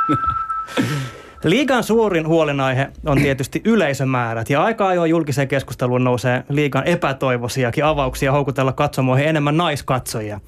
Liigan 1.44 1.84
suurin 1.84 2.26
huolenaihe 2.26 2.88
on 3.06 3.18
tietysti 3.18 3.60
yleisömäärät 3.64 4.50
ja 4.50 4.62
aika 4.62 4.88
ajoin 4.88 5.10
julkiseen 5.10 5.48
keskusteluun 5.48 6.04
nousee 6.04 6.44
liigan 6.48 6.84
epätoivoisiakin 6.86 7.84
avauksia 7.84 8.32
houkutella 8.32 8.72
katsomoihin 8.72 9.28
enemmän 9.28 9.56
naiskatsojia. 9.56 10.40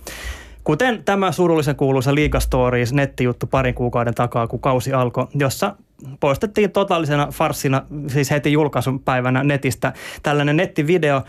Kuten 0.64 1.04
tämä 1.04 1.32
surullisen 1.32 1.76
kuuluisa 1.76 2.14
Liga 2.14 2.40
Stories 2.40 2.92
nettijuttu 2.92 3.46
parin 3.46 3.74
kuukauden 3.74 4.14
takaa, 4.14 4.46
kun 4.46 4.60
kausi 4.60 4.92
alkoi, 4.92 5.26
jossa 5.34 5.76
poistettiin 6.20 6.70
totaalisena 6.70 7.28
farssina, 7.32 7.82
siis 8.06 8.30
heti 8.30 8.52
julkaisun 8.52 9.00
päivänä 9.00 9.44
netistä 9.44 9.92
tällainen 10.22 10.56
nettivideo. 10.56 11.22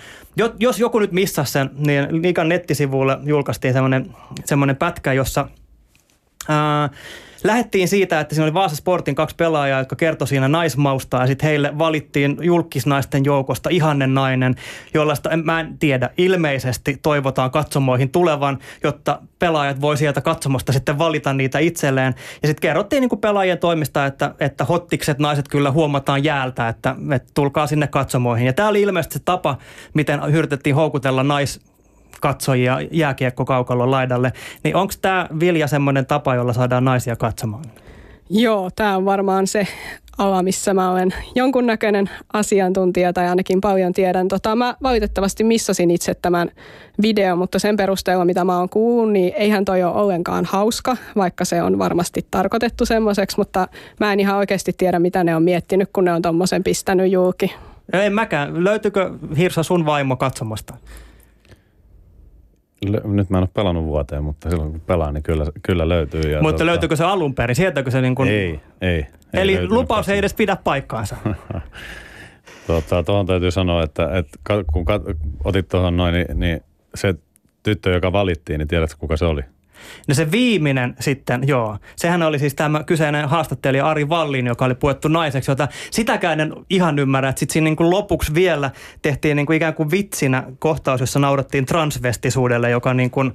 Jos 0.59 0.79
joku 0.79 0.99
nyt 0.99 1.11
missasi 1.11 1.51
sen, 1.51 1.69
niin 1.77 2.21
Liigan 2.21 2.49
nettisivuille 2.49 3.17
julkaistiin 3.23 3.73
semmoinen, 3.73 4.15
semmoinen 4.45 4.75
pätkä, 4.75 5.13
jossa 5.13 5.47
lähettiin 7.47 7.87
siitä, 7.87 8.19
että 8.19 8.35
siinä 8.35 8.45
oli 8.45 8.53
Vaasa 8.53 8.75
Sportin 8.75 9.15
kaksi 9.15 9.35
pelaajaa, 9.35 9.79
jotka 9.79 9.95
kertoi 9.95 10.27
siinä 10.27 10.47
naismausta 10.47 11.17
ja 11.17 11.27
sitten 11.27 11.49
heille 11.49 11.77
valittiin 11.77 12.37
julkisnaisten 12.41 13.25
joukosta 13.25 13.69
ihannen 13.69 14.13
nainen, 14.13 14.55
jollaista 14.93 15.29
en, 15.29 15.45
mä 15.45 15.59
en 15.59 15.77
tiedä, 15.77 16.09
ilmeisesti 16.17 16.99
toivotaan 17.01 17.51
katsomoihin 17.51 18.09
tulevan, 18.09 18.59
jotta 18.83 19.19
pelaajat 19.39 19.81
voi 19.81 19.97
sieltä 19.97 20.21
katsomosta 20.21 20.73
sitten 20.73 20.97
valita 20.97 21.33
niitä 21.33 21.59
itselleen. 21.59 22.13
Ja 22.41 22.47
sitten 22.47 22.61
kerrottiin 22.61 23.01
niin 23.01 23.19
pelaajien 23.21 23.57
toimista, 23.57 24.05
että, 24.05 24.35
että 24.39 24.65
hottikset 24.65 25.19
naiset 25.19 25.47
kyllä 25.47 25.71
huomataan 25.71 26.23
jäältä, 26.23 26.69
että, 26.69 26.95
että 27.11 27.31
tulkaa 27.33 27.67
sinne 27.67 27.87
katsomoihin. 27.87 28.45
Ja 28.45 28.53
tämä 28.53 28.69
oli 28.69 28.81
ilmeisesti 28.81 29.13
se 29.13 29.21
tapa, 29.25 29.57
miten 29.93 30.19
yritettiin 30.29 30.75
houkutella 30.75 31.23
nais 31.23 31.74
katsojia 32.21 32.79
jääkiekko 32.91 33.45
kaukalon 33.45 33.91
laidalle. 33.91 34.33
Niin 34.63 34.75
onko 34.75 34.93
tämä 35.01 35.27
Vilja 35.39 35.67
semmoinen 35.67 36.05
tapa, 36.05 36.35
jolla 36.35 36.53
saadaan 36.53 36.85
naisia 36.85 37.15
katsomaan? 37.15 37.65
Joo, 38.29 38.69
tämä 38.75 38.97
on 38.97 39.05
varmaan 39.05 39.47
se 39.47 39.67
ala, 40.17 40.43
missä 40.43 40.73
mä 40.73 40.91
olen 40.91 41.13
jonkunnäköinen 41.35 42.09
asiantuntija 42.33 43.13
tai 43.13 43.27
ainakin 43.27 43.61
paljon 43.61 43.93
tiedän. 43.93 44.27
Tota, 44.27 44.55
mä 44.55 44.75
valitettavasti 44.83 45.43
missasin 45.43 45.91
itse 45.91 46.13
tämän 46.13 46.51
video, 47.01 47.35
mutta 47.35 47.59
sen 47.59 47.77
perusteella, 47.77 48.25
mitä 48.25 48.43
mä 48.43 48.57
oon 48.57 48.69
kuullut, 48.69 49.11
niin 49.11 49.33
eihän 49.35 49.65
toi 49.65 49.83
ole 49.83 49.93
ollenkaan 49.93 50.45
hauska, 50.45 50.97
vaikka 51.15 51.45
se 51.45 51.61
on 51.61 51.79
varmasti 51.79 52.25
tarkoitettu 52.31 52.85
semmoiseksi, 52.85 53.37
mutta 53.37 53.67
mä 53.99 54.13
en 54.13 54.19
ihan 54.19 54.37
oikeasti 54.37 54.73
tiedä, 54.77 54.99
mitä 54.99 55.23
ne 55.23 55.35
on 55.35 55.43
miettinyt, 55.43 55.89
kun 55.93 56.05
ne 56.05 56.13
on 56.13 56.21
tommosen 56.21 56.63
pistänyt 56.63 57.11
julki. 57.11 57.53
En 57.93 58.13
mäkään. 58.13 58.63
Löytyykö 58.63 59.11
Hirsa 59.37 59.63
sun 59.63 59.85
vaimo 59.85 60.15
katsomasta? 60.15 60.73
Nyt 63.03 63.29
mä 63.29 63.37
en 63.37 63.43
ole 63.43 63.49
pelannut 63.53 63.85
vuoteen, 63.85 64.23
mutta 64.23 64.49
silloin 64.49 64.71
kun 64.71 64.81
pelaan, 64.81 65.13
niin 65.13 65.23
kyllä, 65.23 65.45
kyllä 65.63 65.89
löytyy. 65.89 66.21
Ja 66.21 66.41
mutta 66.41 66.57
tuota... 66.57 66.65
löytyykö 66.65 66.95
se 66.95 67.03
alun 67.03 67.35
perin? 67.35 67.55
Sieltäkö 67.55 67.91
se 67.91 68.01
niin 68.01 68.15
kuin... 68.15 68.29
Ei, 68.29 68.59
ei. 68.81 69.05
Eli 69.33 69.55
ei 69.55 69.67
lupaus 69.67 70.09
ei 70.09 70.17
edes 70.17 70.33
pidä 70.33 70.55
paikkaansa. 70.55 71.15
tuota, 72.67 73.03
tuohon 73.03 73.25
täytyy 73.25 73.51
sanoa, 73.51 73.83
että, 73.83 74.17
että 74.17 74.63
kun 74.73 74.85
otit 75.43 75.67
tuohon 75.67 75.97
noin, 75.97 76.13
niin, 76.13 76.39
niin 76.39 76.61
se 76.95 77.15
tyttö, 77.63 77.91
joka 77.91 78.11
valittiin, 78.11 78.59
niin 78.59 78.67
tiedätkö 78.67 78.95
kuka 78.99 79.17
se 79.17 79.25
oli? 79.25 79.41
No 80.07 80.15
se 80.15 80.31
viimeinen 80.31 80.95
sitten, 80.99 81.47
joo. 81.47 81.77
Sehän 81.95 82.23
oli 82.23 82.39
siis 82.39 82.55
tämä 82.55 82.83
kyseinen 82.83 83.29
haastattelija 83.29 83.89
Ari 83.89 84.09
Vallin, 84.09 84.47
joka 84.47 84.65
oli 84.65 84.75
puettu 84.75 85.07
naiseksi, 85.07 85.51
jota 85.51 85.67
sitäkään 85.91 86.39
en 86.39 86.53
ihan 86.69 86.99
ymmärrä. 86.99 87.29
Että 87.29 87.39
sitten 87.39 87.53
siinä 87.53 87.63
niin 87.63 87.75
kuin 87.75 87.89
lopuksi 87.89 88.33
vielä 88.33 88.71
tehtiin 89.01 89.35
niin 89.35 89.45
kuin 89.45 89.57
ikään 89.57 89.73
kuin 89.73 89.91
vitsinä 89.91 90.43
kohtaus, 90.59 91.01
jossa 91.01 91.19
naurattiin 91.19 91.65
transvestisuudelle, 91.65 92.69
joka 92.69 92.93
niin 92.93 93.11
kuin 93.11 93.33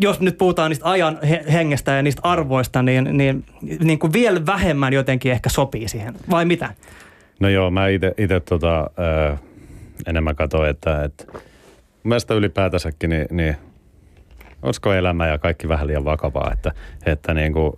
jos 0.00 0.20
nyt 0.20 0.38
puhutaan 0.38 0.70
niistä 0.70 0.90
ajan 0.90 1.18
hengestä 1.52 1.92
ja 1.92 2.02
niistä 2.02 2.20
arvoista, 2.24 2.82
niin, 2.82 3.08
niin, 3.18 3.44
niin 3.84 3.98
kuin 3.98 4.12
vielä 4.12 4.46
vähemmän 4.46 4.92
jotenkin 4.92 5.32
ehkä 5.32 5.48
sopii 5.48 5.88
siihen. 5.88 6.14
Vai 6.30 6.44
mitä? 6.44 6.74
No 7.40 7.48
joo, 7.48 7.70
mä 7.70 7.88
itse 8.18 8.40
tota, 8.40 8.90
enemmän 10.06 10.36
katsoin, 10.36 10.70
että, 10.70 11.04
että 11.04 11.24
mielestäni 12.04 12.38
ylipäätänsäkin 12.38 13.10
niin, 13.10 13.26
niin 13.30 13.56
olisiko 14.62 14.92
elämä 14.92 15.28
ja 15.28 15.38
kaikki 15.38 15.68
vähän 15.68 15.86
liian 15.86 16.04
vakavaa, 16.04 16.52
että, 16.52 16.72
että 17.06 17.34
niin 17.34 17.52
kuin, 17.52 17.72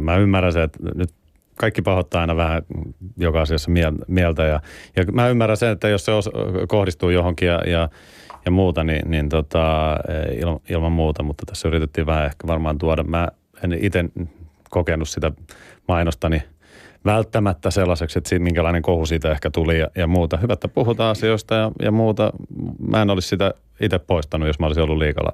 mä 0.00 0.16
ymmärrän 0.16 0.52
se, 0.52 0.62
että 0.62 0.78
nyt 0.94 1.10
kaikki 1.58 1.82
pahoittaa 1.82 2.20
aina 2.20 2.36
vähän 2.36 2.62
joka 3.16 3.42
asiassa 3.42 3.70
mieltä 4.08 4.44
ja, 4.44 4.60
ja 4.96 5.04
mä 5.12 5.28
ymmärrän 5.28 5.56
sen, 5.56 5.72
että 5.72 5.88
jos 5.88 6.04
se 6.04 6.12
kohdistuu 6.68 7.10
johonkin 7.10 7.48
ja, 7.48 7.62
ja, 7.66 7.88
ja 8.44 8.50
muuta, 8.50 8.84
niin, 8.84 9.10
niin 9.10 9.28
tota, 9.28 9.96
il, 10.32 10.74
ilman 10.76 10.92
muuta, 10.92 11.22
mutta 11.22 11.46
tässä 11.46 11.68
yritettiin 11.68 12.06
vähän 12.06 12.26
ehkä 12.26 12.46
varmaan 12.46 12.78
tuoda. 12.78 13.02
Mä 13.02 13.28
en 13.64 13.72
itse 13.80 14.04
kokenut 14.70 15.08
sitä 15.08 15.32
mainostani 15.88 16.42
välttämättä 17.04 17.70
sellaiseksi, 17.70 18.18
että 18.18 18.38
minkälainen 18.38 18.82
kohu 18.82 19.06
siitä 19.06 19.32
ehkä 19.32 19.50
tuli 19.50 19.78
ja, 19.78 19.88
ja 19.96 20.06
muuta. 20.06 20.36
Hyvä, 20.36 20.52
että 20.52 20.68
puhutaan 20.68 21.10
asioista 21.10 21.54
ja, 21.54 21.70
ja 21.82 21.92
muuta. 21.92 22.32
Mä 22.88 23.02
en 23.02 23.10
olisi 23.10 23.28
sitä 23.28 23.54
itse 23.80 23.98
poistanut, 23.98 24.46
jos 24.46 24.58
mä 24.58 24.66
olisin 24.66 24.82
ollut 24.82 24.98
liikalla 24.98 25.32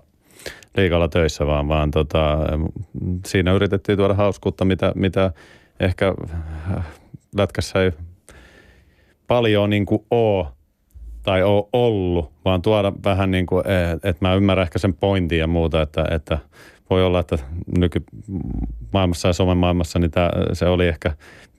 liikalla 0.76 1.08
töissä, 1.08 1.46
vaan, 1.46 1.68
vaan 1.68 1.90
tota, 1.90 2.38
siinä 3.26 3.52
yritettiin 3.52 3.98
tuoda 3.98 4.14
hauskuutta, 4.14 4.64
mitä, 4.64 4.92
mitä 4.94 5.32
ehkä 5.80 6.14
lätkässä 7.36 7.82
ei 7.82 7.92
paljon 9.26 9.70
niin 9.70 9.86
kuin 9.86 10.04
ole 10.10 10.46
tai 11.22 11.42
ole 11.42 11.68
ollut, 11.72 12.32
vaan 12.44 12.62
tuoda 12.62 12.92
vähän 13.04 13.30
niin 13.30 13.46
kuin, 13.46 13.64
että 13.94 14.16
mä 14.20 14.34
ymmärrän 14.34 14.62
ehkä 14.62 14.78
sen 14.78 14.94
pointin 14.94 15.38
ja 15.38 15.46
muuta, 15.46 15.82
että, 15.82 16.04
että 16.10 16.38
voi 16.90 17.04
olla, 17.04 17.20
että 17.20 17.38
nykymaailmassa 17.78 19.28
ja 19.28 19.32
somemaailmassa 19.32 19.98
niin 19.98 20.10
tämä, 20.10 20.30
se 20.52 20.66
oli 20.66 20.88
ehkä 20.88 21.12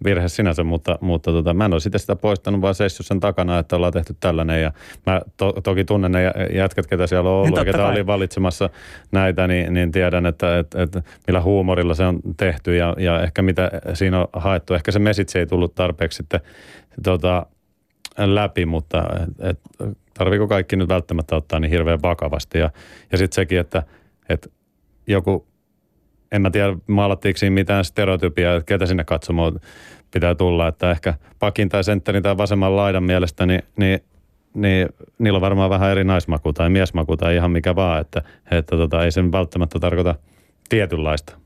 virhe 0.06 0.28
sinänsä, 0.28 0.64
mutta, 0.64 0.98
mutta 1.02 1.32
tota, 1.32 1.54
mä 1.54 1.66
en 1.66 1.74
ole 1.74 1.80
sitä, 1.80 1.98
sitä 1.98 2.16
poistanut, 2.16 2.62
vaan 2.62 2.76
seissyt 2.76 3.06
sen 3.06 3.20
takana, 3.20 3.60
että 3.60 3.76
ollaan 3.76 3.94
tehty 3.94 4.16
tällainen. 4.20 4.62
Ja 4.62 4.72
mä 5.06 5.22
to, 5.38 5.52
toki 5.52 5.86
tunnen 5.86 6.12
ne 6.12 6.32
jätkät, 6.54 6.88
ketä 6.88 7.08
siellä 7.08 7.30
on 7.30 7.36
ollut 7.36 7.58
ja 7.58 7.66
ketä 7.66 7.88
oli 7.88 8.06
valitsemassa 8.06 8.70
näitä, 9.12 9.48
niin, 9.48 9.74
niin 9.74 9.92
tiedän, 9.92 10.26
että, 10.26 10.60
että, 10.60 10.84
että 10.84 11.02
millä 11.28 11.42
huumorilla 11.42 11.94
se 11.94 12.06
on 12.06 12.20
tehty 12.38 12.76
ja, 12.76 12.96
ja 12.98 13.24
ehkä 13.24 13.42
mitä 13.42 13.72
siinä 13.94 14.20
on 14.20 14.28
haettu. 14.34 14.74
Ehkä 14.74 14.92
se 14.92 15.00
message 15.00 15.40
ei 15.40 15.48
tullut 15.48 15.76
tarpeeksi 15.76 16.18
sitten 16.18 16.40
tota, 17.04 17.46
läpi, 18.18 18.66
mutta 18.66 19.04
et, 19.24 19.50
et, 19.50 19.60
tarviiko 20.14 20.48
kaikki 20.48 20.76
nyt 20.76 20.90
välttämättä 20.90 21.36
ottaa 21.36 21.60
niin 21.60 21.72
hirveän 21.72 22.02
vakavasti. 22.02 22.58
Ja, 22.58 22.70
ja 23.12 23.18
sitten 23.18 23.36
sekin, 23.36 23.60
että, 23.60 23.84
että 24.30 24.50
joku 25.08 25.48
en 26.36 26.42
mä 26.42 26.50
tiedä 26.50 26.76
maalattiinko 26.88 27.38
siinä 27.38 27.54
mitään 27.54 27.86
stereotypia, 27.86 28.56
että 28.56 28.68
ketä 28.68 28.86
sinne 28.86 29.04
katsomaan 29.04 29.60
pitää 30.12 30.36
tulla, 30.36 30.68
että 30.68 30.92
ehkä 30.92 31.14
pakin 31.40 31.70
tai 31.70 31.84
sentterin 31.84 32.24
tai 32.24 32.38
vasemman 32.38 32.76
laidan 32.76 33.04
mielestä, 33.04 33.46
niin, 33.46 33.64
niin, 33.78 34.00
niin 34.54 34.90
niillä 35.18 35.38
on 35.38 35.42
varmaan 35.42 35.70
vähän 35.70 35.92
eri 35.92 36.04
naismaku 36.04 36.54
tai 36.54 36.70
miesmaku 36.70 37.18
tai 37.18 37.36
ihan 37.36 37.52
mikä 37.52 37.76
vaan, 37.76 38.02
että, 38.02 38.22
että 38.52 38.78
tota, 38.78 39.04
ei 39.04 39.12
sen 39.12 39.32
välttämättä 39.32 39.80
tarkoita 39.80 40.16
tietynlaista. 40.70 41.45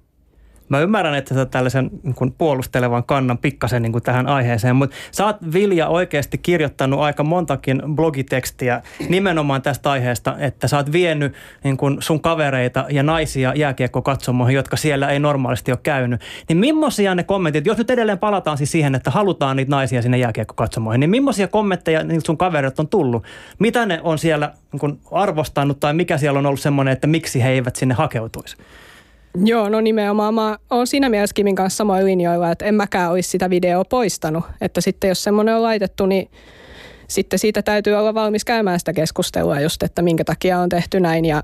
Mä 0.70 0.80
ymmärrän, 0.80 1.16
että 1.16 1.34
sä 1.34 1.46
tällaisen 1.46 1.90
niin 2.04 2.16
kuin 2.16 2.34
puolustelevan 2.38 3.04
kannan 3.04 3.38
pikkasen 3.38 3.82
niin 3.82 3.92
kuin 3.92 4.04
tähän 4.04 4.28
aiheeseen, 4.28 4.76
mutta 4.76 4.96
sä 5.12 5.26
oot 5.26 5.38
Vilja 5.54 5.88
oikeasti 5.88 6.38
kirjoittanut 6.38 7.00
aika 7.00 7.24
montakin 7.24 7.82
blogitekstiä 7.96 8.82
nimenomaan 9.10 9.62
tästä 9.62 9.92
aiheesta, 9.92 10.36
että 10.40 10.68
sä 10.68 10.78
oot 10.78 10.92
vienyt 10.92 11.34
niin 11.64 11.78
kuin 11.78 11.98
sun 12.00 12.22
kavereita 12.22 12.86
ja 12.90 13.04
naisia 13.04 13.54
jääkiekkokatsomoihin, 13.56 14.56
jotka 14.56 14.78
siellä 14.78 15.10
ei 15.10 15.20
normaalisti 15.20 15.72
ole 15.72 15.80
käynyt. 15.84 16.22
Niin 16.50 16.58
millaisia 16.58 17.16
ne 17.16 17.24
kommentit, 17.24 17.66
jos 17.66 17.78
nyt 17.78 17.90
edelleen 17.90 18.20
palataan 18.20 18.58
siis 18.58 18.72
siihen, 18.72 18.96
että 18.96 19.12
halutaan 19.12 19.58
niitä 19.58 19.70
naisia 19.70 20.02
sinne 20.02 20.18
jääkiekkokatsomoihin, 20.18 21.00
niin 21.00 21.10
millaisia 21.10 21.48
kommentteja 21.48 22.04
niiltä 22.04 22.26
sun 22.26 22.38
kaverit 22.38 22.80
on 22.80 22.88
tullut? 22.88 23.24
Mitä 23.60 23.86
ne 23.86 24.00
on 24.04 24.20
siellä 24.20 24.54
niin 24.72 24.80
kuin 24.80 25.00
arvostanut 25.12 25.80
tai 25.80 25.94
mikä 25.94 26.18
siellä 26.18 26.40
on 26.40 26.46
ollut 26.46 26.60
semmoinen, 26.60 26.92
että 26.92 27.08
miksi 27.08 27.44
he 27.44 27.50
eivät 27.50 27.76
sinne 27.76 27.94
hakeutuisi? 27.94 28.58
Joo, 29.36 29.70
no 29.70 29.82
nimenomaan 29.82 30.34
mä 30.34 30.58
oon 30.70 30.88
siinä 30.88 31.10
mielessä 31.10 31.34
Kimin 31.34 31.56
kanssa 31.56 31.78
samoin 31.78 32.06
linjoilla, 32.06 32.52
että 32.52 32.66
en 32.66 32.76
mäkään 32.76 33.12
olisi 33.12 33.30
sitä 33.30 33.50
videoa 33.50 33.86
poistanut. 33.86 34.44
Että 34.62 34.82
sitten 34.82 35.08
jos 35.08 35.24
semmoinen 35.24 35.56
on 35.56 35.64
laitettu, 35.64 36.06
niin 36.06 36.32
sitten 37.08 37.40
siitä 37.40 37.62
täytyy 37.62 37.94
olla 37.94 38.14
valmis 38.14 38.46
käymään 38.46 38.80
sitä 38.80 38.94
keskustelua 38.94 39.60
just, 39.60 39.84
että 39.84 40.02
minkä 40.02 40.24
takia 40.24 40.60
on 40.60 40.70
tehty 40.70 41.00
näin 41.00 41.26
ja 41.26 41.44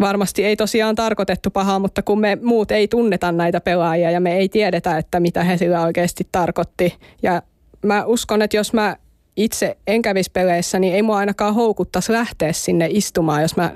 varmasti 0.00 0.44
ei 0.44 0.56
tosiaan 0.56 0.94
tarkoitettu 0.94 1.50
pahaa, 1.50 1.78
mutta 1.78 2.02
kun 2.02 2.20
me 2.20 2.38
muut 2.42 2.70
ei 2.70 2.88
tunneta 2.88 3.32
näitä 3.32 3.60
pelaajia 3.60 4.10
ja 4.10 4.20
me 4.20 4.36
ei 4.36 4.48
tiedetä, 4.48 4.98
että 4.98 5.20
mitä 5.20 5.44
he 5.44 5.56
sillä 5.56 5.82
oikeasti 5.82 6.28
tarkoitti. 6.32 6.98
Ja 7.22 7.42
mä 7.82 8.04
uskon, 8.04 8.42
että 8.42 8.56
jos 8.56 8.72
mä 8.72 8.96
itse 9.36 9.76
en 9.86 10.02
kävisi 10.02 10.30
peleissä, 10.32 10.78
niin 10.78 10.94
ei 10.94 11.02
mua 11.02 11.16
ainakaan 11.16 11.54
houkuttaisi 11.54 12.12
lähteä 12.12 12.52
sinne 12.52 12.86
istumaan, 12.90 13.42
jos 13.42 13.56
mä 13.56 13.70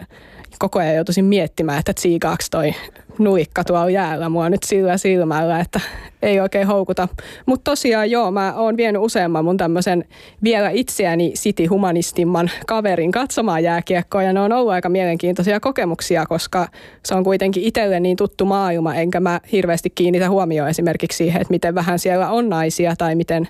koko 0.59 0.78
ajan 0.78 0.94
joutuisin 0.94 1.24
miettimään, 1.24 1.78
että 1.78 1.94
tsiikaaks 1.94 2.50
toi 2.50 2.74
nuikka 3.18 3.64
tuolla 3.64 3.90
jäällä 3.90 4.28
mua 4.28 4.50
nyt 4.50 4.62
sillä 4.62 4.96
silmällä, 4.96 5.61
että 5.61 5.80
ei 6.22 6.40
oikein 6.40 6.66
houkuta. 6.66 7.09
Mutta 7.46 7.70
tosiaan 7.70 8.11
joo, 8.11 8.30
mä 8.30 8.54
oon 8.54 8.76
vienyt 8.76 9.02
useamman 9.02 9.44
mun 9.44 9.57
tämmöisen 9.57 10.04
vielä 10.44 10.70
itseäni 10.70 11.32
city-humanistimman 11.32 12.50
kaverin 12.66 13.12
katsomaan 13.12 13.62
jääkiekkoa 13.62 14.22
ja 14.22 14.32
ne 14.32 14.40
on 14.40 14.52
ollut 14.52 14.72
aika 14.72 14.88
mielenkiintoisia 14.88 15.61
kokemuksia, 15.61 16.26
koska 16.26 16.68
se 17.04 17.14
on 17.14 17.24
kuitenkin 17.24 17.62
itselle 17.62 18.00
niin 18.00 18.16
tuttu 18.16 18.44
maailma, 18.44 18.94
enkä 18.94 19.20
mä 19.20 19.40
hirveästi 19.52 19.90
kiinnitä 19.90 20.30
huomioon 20.30 20.70
esimerkiksi 20.70 21.16
siihen, 21.16 21.40
että 21.42 21.52
miten 21.52 21.74
vähän 21.74 21.98
siellä 21.98 22.30
on 22.30 22.48
naisia 22.48 22.96
tai 22.96 23.14
miten 23.14 23.48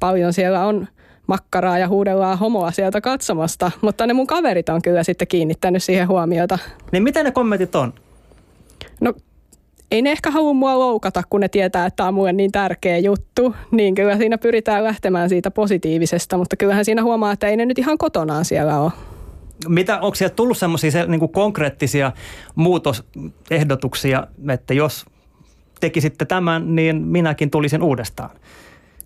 paljon 0.00 0.32
siellä 0.32 0.66
on 0.66 0.88
makkaraa 1.26 1.78
ja 1.78 1.88
huudellaan 1.88 2.38
homoa 2.38 2.70
sieltä 2.70 3.00
katsomasta, 3.00 3.70
mutta 3.80 4.06
ne 4.06 4.12
mun 4.12 4.26
kaverit 4.26 4.68
on 4.68 4.82
kyllä 4.82 5.02
sitten 5.02 5.28
kiinnittänyt 5.28 5.82
siihen 5.82 6.08
huomiota. 6.08 6.58
Niin 6.92 7.02
miten 7.02 7.24
ne 7.24 7.30
kommentit 7.30 7.74
on? 7.74 7.94
No 9.00 9.14
ei 9.90 10.02
ne 10.02 10.12
ehkä 10.12 10.30
halua 10.30 10.52
mua 10.52 10.78
loukata, 10.78 11.22
kun 11.30 11.40
ne 11.40 11.48
tietää, 11.48 11.86
että 11.86 11.96
tämä 11.96 12.08
on 12.08 12.14
mulle 12.14 12.32
niin 12.32 12.52
tärkeä 12.52 12.98
juttu. 12.98 13.54
Niin 13.70 13.94
kyllä 13.94 14.16
siinä 14.16 14.38
pyritään 14.38 14.84
lähtemään 14.84 15.28
siitä 15.28 15.50
positiivisesta, 15.50 16.38
mutta 16.38 16.56
kyllähän 16.56 16.84
siinä 16.84 17.02
huomaa, 17.02 17.32
että 17.32 17.46
ei 17.46 17.56
ne 17.56 17.66
nyt 17.66 17.78
ihan 17.78 17.98
kotonaan 17.98 18.44
siellä 18.44 18.80
ole. 18.80 18.92
Mitä, 19.68 20.00
onko 20.00 20.14
siellä 20.14 20.34
tullut 20.34 20.58
semmoisia 20.58 20.90
se, 20.90 21.06
niin 21.06 21.28
konkreettisia 21.28 22.12
muutosehdotuksia, 22.54 24.26
että 24.50 24.74
jos 24.74 25.06
tekisitte 25.80 26.24
tämän, 26.24 26.74
niin 26.74 26.96
minäkin 26.96 27.50
tulisin 27.50 27.82
uudestaan? 27.82 28.30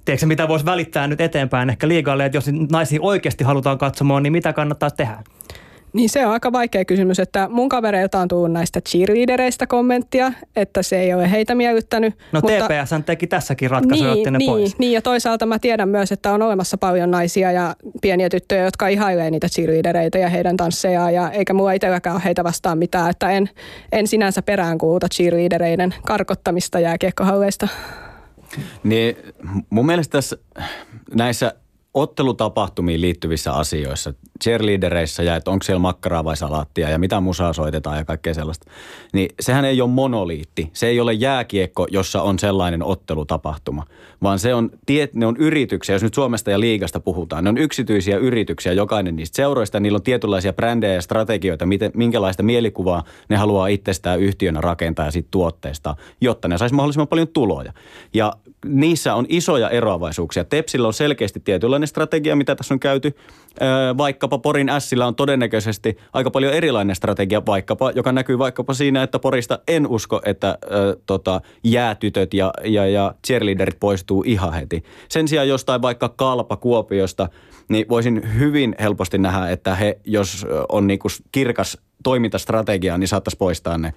Tiedätkö, 0.09 0.26
mitä 0.26 0.48
voisi 0.48 0.64
välittää 0.64 1.06
nyt 1.06 1.20
eteenpäin 1.20 1.70
ehkä 1.70 1.88
liigalle, 1.88 2.24
että 2.24 2.38
jos 2.38 2.46
naisia 2.72 2.98
oikeasti 3.02 3.44
halutaan 3.44 3.78
katsomaan, 3.78 4.22
niin 4.22 4.32
mitä 4.32 4.52
kannattaa 4.52 4.90
tehdä? 4.90 5.22
Niin 5.92 6.09
se 6.09 6.26
on 6.26 6.32
aika 6.32 6.52
vaikea 6.52 6.84
kysymys, 6.84 7.18
että 7.18 7.48
mun 7.48 7.68
kavereilta 7.68 8.18
on 8.18 8.28
tullut 8.28 8.52
näistä 8.52 8.80
cheerleadereista 8.80 9.66
kommenttia, 9.66 10.32
että 10.56 10.82
se 10.82 11.00
ei 11.00 11.14
ole 11.14 11.30
heitä 11.30 11.54
miellyttänyt. 11.54 12.14
No 12.32 12.40
mutta, 12.40 12.64
TPS 12.64 12.90
teki 13.06 13.26
tässäkin 13.26 13.70
ratkaisuja, 13.70 14.14
niin, 14.14 14.32
ne 14.32 14.38
niin, 14.38 14.50
pois. 14.50 14.78
Niin 14.78 14.92
ja 14.92 15.02
toisaalta 15.02 15.46
mä 15.46 15.59
tiedän 15.59 15.88
myös, 15.88 16.12
että 16.12 16.32
on 16.32 16.42
olemassa 16.42 16.78
paljon 16.78 17.11
naisia 17.11 17.52
ja 17.52 17.76
pieniä 18.02 18.28
tyttöjä, 18.28 18.64
jotka 18.64 18.88
ihailee 18.88 19.30
niitä 19.30 19.48
cheerleadereita 19.48 20.18
ja 20.18 20.28
heidän 20.28 20.56
tanssejaan 20.56 21.14
ja 21.14 21.30
eikä 21.30 21.54
mulla 21.54 21.72
itselläkään 21.72 22.16
ole 22.16 22.24
heitä 22.24 22.44
vastaan 22.44 22.78
mitään, 22.78 23.11
että 23.11 23.30
en, 23.30 23.50
en 23.92 24.06
sinänsä 24.06 24.42
peräänkuuluta 24.42 25.06
cheerleadereiden 25.14 25.94
karkottamista 26.06 26.80
jääkiekkohalleista. 26.80 27.68
Niin 28.82 29.16
mun 29.70 29.86
mielestä 29.86 30.12
tässä 30.12 30.36
näissä 31.14 31.55
ottelutapahtumiin 32.03 33.01
liittyvissä 33.01 33.53
asioissa, 33.53 34.14
cheerleadereissa 34.44 35.22
ja 35.22 35.36
että 35.36 35.51
onko 35.51 35.62
siellä 35.62 35.78
makkaraa 35.78 36.24
vai 36.24 36.36
salaattia 36.36 36.90
ja 36.90 36.99
mitä 36.99 37.20
musaa 37.20 37.53
soitetaan 37.53 37.99
ja 37.99 38.05
kaikkea 38.05 38.34
sellaista, 38.34 38.70
niin 39.12 39.30
sehän 39.40 39.64
ei 39.64 39.80
ole 39.80 39.90
monoliitti. 39.90 40.70
Se 40.72 40.86
ei 40.86 41.01
ole 41.01 41.12
jääkiekko, 41.12 41.86
jossa 41.90 42.22
on 42.22 42.38
sellainen 42.38 42.82
ottelutapahtuma, 42.82 43.84
vaan 44.22 44.38
se 44.38 44.55
on, 44.55 44.70
ne 45.14 45.26
on 45.26 45.36
yrityksiä, 45.36 45.94
jos 45.94 46.03
nyt 46.03 46.14
Suomesta 46.14 46.51
ja 46.51 46.61
liigasta 46.61 47.01
puhutaan, 47.01 47.44
ne 47.44 47.51
on 47.51 47.59
yksityisiä 47.59 48.16
yrityksiä, 48.16 48.72
jokainen 48.72 49.16
niistä 49.16 49.36
seuroista, 49.36 49.80
niillä 49.80 49.96
on 49.96 50.03
tietynlaisia 50.03 50.53
brändejä 50.53 50.94
ja 50.94 51.03
strategioita, 51.03 51.66
miten, 51.66 51.90
minkälaista 51.94 52.42
mielikuvaa 52.42 53.05
ne 53.28 53.36
haluaa 53.36 53.66
itsestään 53.66 54.20
yhtiönä 54.20 54.61
rakentaa 54.61 55.05
ja 55.05 55.11
siitä 55.11 55.28
tuotteesta, 55.30 55.96
jotta 56.20 56.49
ne 56.49 56.59
saisi 56.59 56.74
mahdollisimman 56.74 57.09
paljon 57.09 57.28
tuloja. 57.28 57.72
Ja 58.14 58.32
niissä 58.64 59.14
on 59.14 59.26
isoja 59.28 59.70
eroavaisuuksia. 59.70 60.44
Tepsillä 60.44 60.86
on 60.88 60.94
selkeästi 60.94 61.40
tietynlainen 61.40 61.88
strategia, 61.89 62.36
mitä 62.36 62.55
tässä 62.55 62.74
on 62.74 62.80
käyty. 62.80 63.14
Vaikkapa 63.99 64.39
Porin 64.39 64.68
Sillä 64.78 65.07
on 65.07 65.14
todennäköisesti 65.14 65.97
aika 66.12 66.30
paljon 66.30 66.53
erilainen 66.53 66.97
strategia, 66.97 67.47
vaikkapa, 67.47 67.91
joka 67.91 68.12
näkyy 68.12 68.39
vaikkapa 68.39 68.74
siinä, 68.74 69.03
että 69.03 69.18
Porista 69.18 69.59
en 69.68 69.86
usko, 69.86 70.20
että 70.24 70.49
äh, 70.49 70.57
tota, 71.07 71.41
jäätytöt 71.64 72.34
ja, 72.34 72.53
ja, 72.64 72.86
ja 72.86 73.14
cheerleaderit 73.26 73.80
poistuu 73.80 74.24
ihan 74.26 74.53
heti. 74.53 74.82
Sen 75.09 75.28
sijaan 75.28 75.49
jostain 75.49 75.82
vaikka 75.82 76.09
Kalpa 76.09 76.57
Kuopiosta, 76.57 77.28
niin 77.68 77.89
voisin 77.89 78.39
hyvin 78.39 78.74
helposti 78.80 79.18
nähdä, 79.18 79.51
että 79.51 79.74
he, 79.74 79.99
jos 80.05 80.47
on 80.68 80.86
niinku 80.86 81.09
kirkas 81.32 81.78
toimintastrategia, 82.03 82.99
niin 82.99 83.09
saattaisi 83.09 83.36
poistaa 83.36 83.78
ne 83.78 83.93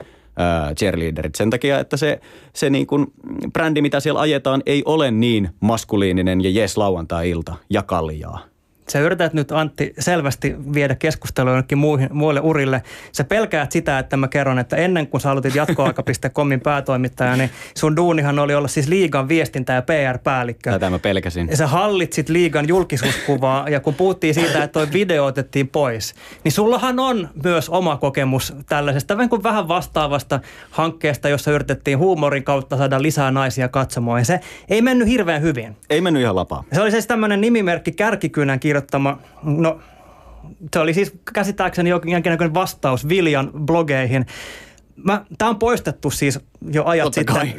cheerleaderit 0.77 1.35
sen 1.35 1.49
takia, 1.49 1.79
että 1.79 1.97
se, 1.97 2.19
se 2.53 2.69
niin 2.69 2.87
kuin 2.87 3.07
brändi, 3.53 3.81
mitä 3.81 3.99
siellä 3.99 4.19
ajetaan, 4.19 4.63
ei 4.65 4.83
ole 4.85 5.11
niin 5.11 5.49
maskuliininen 5.59 6.43
ja 6.43 6.49
jes 6.49 6.77
lauantai-ilta 6.77 7.55
ja 7.69 7.83
kaljaa. 7.83 8.50
Sä 8.91 8.99
yrität 8.99 9.33
nyt 9.33 9.51
Antti 9.51 9.93
selvästi 9.99 10.55
viedä 10.73 10.95
keskustelua 10.95 11.51
jonnekin 11.51 11.77
muille 12.11 12.39
urille. 12.39 12.83
Sä 13.11 13.23
pelkäät 13.23 13.71
sitä, 13.71 13.99
että 13.99 14.17
mä 14.17 14.27
kerron, 14.27 14.59
että 14.59 14.75
ennen 14.75 15.07
kuin 15.07 15.21
sä 15.21 15.31
aloitit 15.31 15.55
jatkoaika.comin 15.55 16.61
päätoimittaja, 16.61 17.35
niin 17.35 17.49
sun 17.77 17.95
duunihan 17.95 18.39
oli 18.39 18.55
olla 18.55 18.67
siis 18.67 18.87
liigan 18.87 19.27
viestintä 19.29 19.73
ja 19.73 19.81
PR-päällikkö. 19.81 20.71
Tätä 20.71 20.89
mä 20.89 20.99
pelkäsin. 20.99 21.47
Ja 21.49 21.57
sä 21.57 21.67
hallitsit 21.67 22.29
liigan 22.29 22.67
julkisuuskuvaa 22.67 23.69
ja 23.69 23.79
kun 23.79 23.93
puhuttiin 23.93 24.33
siitä, 24.33 24.63
että 24.63 24.79
toi 24.79 24.87
video 24.93 25.25
otettiin 25.25 25.67
pois, 25.67 26.15
niin 26.43 26.51
sullahan 26.51 26.99
on 26.99 27.29
myös 27.43 27.69
oma 27.69 27.97
kokemus 27.97 28.53
tällaisesta 28.69 29.17
vähän 29.17 29.29
kuin 29.29 29.43
vähän 29.43 29.67
vastaavasta 29.67 30.39
hankkeesta, 30.71 31.29
jossa 31.29 31.51
yritettiin 31.51 31.97
huumorin 31.97 32.43
kautta 32.43 32.77
saada 32.77 33.01
lisää 33.01 33.31
naisia 33.31 33.67
katsomaan. 33.67 34.21
Ja 34.21 34.25
se 34.25 34.39
ei 34.69 34.81
mennyt 34.81 35.07
hirveän 35.07 35.41
hyvin. 35.41 35.77
Ei 35.89 36.01
mennyt 36.01 36.21
ihan 36.21 36.35
lapaa. 36.35 36.63
Se 36.73 36.81
oli 36.81 36.91
siis 36.91 37.07
tämmöinen 37.07 37.41
nimimerkki 37.41 37.91
Kärkikynän 37.91 38.59
kirjoittama, 38.81 39.17
no 39.43 39.79
se 40.73 40.79
oli 40.79 40.93
siis 40.93 41.13
käsittääkseni 41.33 41.89
jonkinlainen 41.89 42.53
vastaus 42.53 43.09
Viljan 43.09 43.51
blogeihin. 43.65 44.25
Tämä 45.37 45.49
on 45.49 45.59
poistettu 45.59 46.11
siis 46.11 46.39
jo 46.71 46.85
ajat 46.85 47.03
Totta 47.03 47.15
sitten 47.15 47.35
kai. 47.35 47.53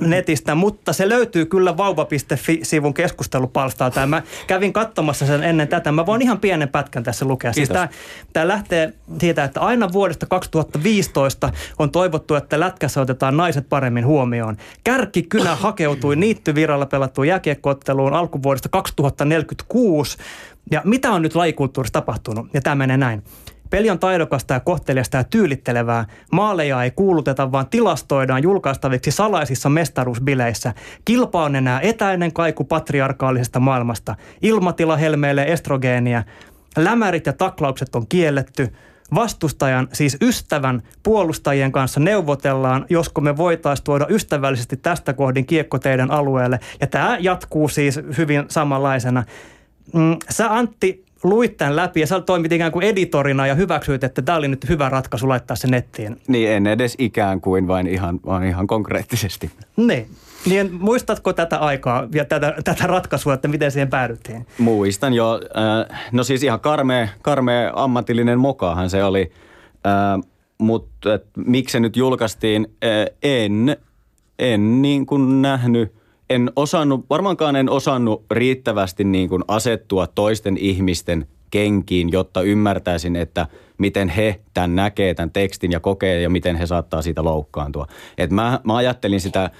netistä, 0.08 0.54
mutta 0.54 0.92
se 0.92 1.08
löytyy 1.08 1.46
kyllä 1.46 1.76
vauva.fi-sivun 1.76 2.94
keskustelupalstalta. 2.94 4.06
mä 4.06 4.22
kävin 4.46 4.72
katsomassa 4.72 5.26
sen 5.26 5.44
ennen 5.44 5.68
tätä. 5.68 5.92
Mä 5.92 6.06
voin 6.06 6.22
ihan 6.22 6.38
pienen 6.38 6.68
pätkän 6.68 7.02
tässä 7.02 7.24
lukea. 7.24 7.52
Siis 7.52 7.68
tämä, 7.68 7.88
tämä 8.32 8.48
lähtee 8.48 8.92
siitä, 9.20 9.44
että 9.44 9.60
aina 9.60 9.92
vuodesta 9.92 10.26
2015 10.26 11.52
on 11.78 11.90
toivottu, 11.90 12.34
että 12.34 12.60
lätkässä 12.60 13.00
otetaan 13.00 13.36
naiset 13.36 13.68
paremmin 13.68 14.06
huomioon. 14.06 14.56
Kärkkikynä 14.84 15.54
hakeutui 15.54 16.16
niittyviralla 16.26 16.86
pelattuun 16.86 17.28
jääkiekkootteluun 17.28 18.14
alkuvuodesta 18.14 18.68
2046. 18.68 20.18
Ja 20.70 20.82
mitä 20.84 21.10
on 21.10 21.22
nyt 21.22 21.34
lajikulttuurissa 21.34 21.92
tapahtunut? 21.92 22.46
Ja 22.54 22.60
tämä 22.60 22.74
menee 22.74 22.96
näin. 22.96 23.22
Peli 23.70 23.90
on 23.90 23.98
taidokasta 23.98 24.54
ja 24.54 24.60
kohteliasta 24.60 25.16
ja 25.16 25.24
tyylittelevää. 25.24 26.04
Maaleja 26.32 26.82
ei 26.82 26.90
kuuluteta, 26.90 27.52
vaan 27.52 27.66
tilastoidaan 27.66 28.42
julkaistaviksi 28.42 29.10
salaisissa 29.10 29.68
mestaruusbileissä. 29.68 30.74
Kilpa 31.04 31.44
on 31.44 31.56
enää 31.56 31.80
etäinen 31.80 32.32
kaiku 32.32 32.64
patriarkaalisesta 32.64 33.60
maailmasta. 33.60 34.14
Ilmatila 34.42 34.96
helmeilee 34.96 35.52
estrogeenia. 35.52 36.24
Lämärit 36.76 37.26
ja 37.26 37.32
taklaukset 37.32 37.94
on 37.94 38.06
kielletty. 38.08 38.72
Vastustajan, 39.14 39.88
siis 39.92 40.16
ystävän, 40.22 40.82
puolustajien 41.02 41.72
kanssa 41.72 42.00
neuvotellaan, 42.00 42.86
josko 42.90 43.20
me 43.20 43.36
voitaisiin 43.36 43.84
tuoda 43.84 44.06
ystävällisesti 44.10 44.76
tästä 44.76 45.12
kohdin 45.12 45.46
kiekko 45.46 45.78
teidän 45.78 46.10
alueelle. 46.10 46.60
Ja 46.80 46.86
tämä 46.86 47.16
jatkuu 47.20 47.68
siis 47.68 48.00
hyvin 48.18 48.44
samanlaisena. 48.48 49.24
Mm, 49.92 50.16
sä 50.30 50.54
Antti 50.54 51.05
luit 51.28 51.56
tämän 51.56 51.76
läpi 51.76 52.00
ja 52.00 52.06
sä 52.06 52.20
toimit 52.20 52.52
ikään 52.52 52.72
kuin 52.72 52.86
editorina 52.86 53.46
ja 53.46 53.54
hyväksyit, 53.54 54.04
että 54.04 54.22
tämä 54.22 54.38
oli 54.38 54.48
nyt 54.48 54.68
hyvä 54.68 54.88
ratkaisu 54.88 55.28
laittaa 55.28 55.56
se 55.56 55.68
nettiin. 55.68 56.20
Niin, 56.28 56.50
en 56.50 56.66
edes 56.66 56.94
ikään 56.98 57.40
kuin, 57.40 57.68
vain 57.68 57.86
ihan, 57.86 58.20
vaan 58.26 58.44
ihan 58.44 58.66
konkreettisesti. 58.66 59.50
Niin. 59.76 60.08
Niin 60.46 60.74
muistatko 60.74 61.32
tätä 61.32 61.58
aikaa 61.58 62.08
ja 62.14 62.24
tätä, 62.24 62.54
tätä 62.64 62.86
ratkaisua, 62.86 63.34
että 63.34 63.48
miten 63.48 63.70
siihen 63.70 63.88
päädyttiin? 63.88 64.46
Muistan 64.58 65.14
jo. 65.14 65.40
Äh, 65.90 66.00
no 66.12 66.24
siis 66.24 66.42
ihan 66.42 66.60
karmea, 66.60 67.08
karmea 67.22 67.72
ammatillinen 67.74 68.38
mokahan 68.38 68.90
se 68.90 69.04
oli. 69.04 69.32
Äh, 69.86 70.30
mutta 70.58 71.08
miksi 71.36 71.72
se 71.72 71.80
nyt 71.80 71.96
julkaistiin, 71.96 72.66
äh, 72.84 72.90
en, 73.22 73.76
en 74.38 74.82
niin 74.82 75.06
kuin 75.06 75.42
nähnyt– 75.42 75.92
en 76.30 76.52
osannut, 76.56 77.06
varmaankaan 77.10 77.56
en 77.56 77.70
osannut 77.70 78.24
riittävästi 78.30 79.04
niin 79.04 79.28
kuin 79.28 79.44
asettua 79.48 80.06
toisten 80.06 80.56
ihmisten 80.56 81.26
kenkiin, 81.50 82.12
jotta 82.12 82.42
ymmärtäisin, 82.42 83.16
että 83.16 83.46
miten 83.78 84.08
he 84.08 84.40
tämän 84.54 84.76
näkee, 84.76 85.14
tämän 85.14 85.30
tekstin 85.30 85.72
ja 85.72 85.80
kokee 85.80 86.20
ja 86.20 86.30
miten 86.30 86.56
he 86.56 86.66
saattaa 86.66 87.02
siitä 87.02 87.24
loukkaantua. 87.24 87.86
Et 88.18 88.30
mä, 88.30 88.60
mä 88.64 88.76
ajattelin 88.76 89.20
sitä 89.20 89.50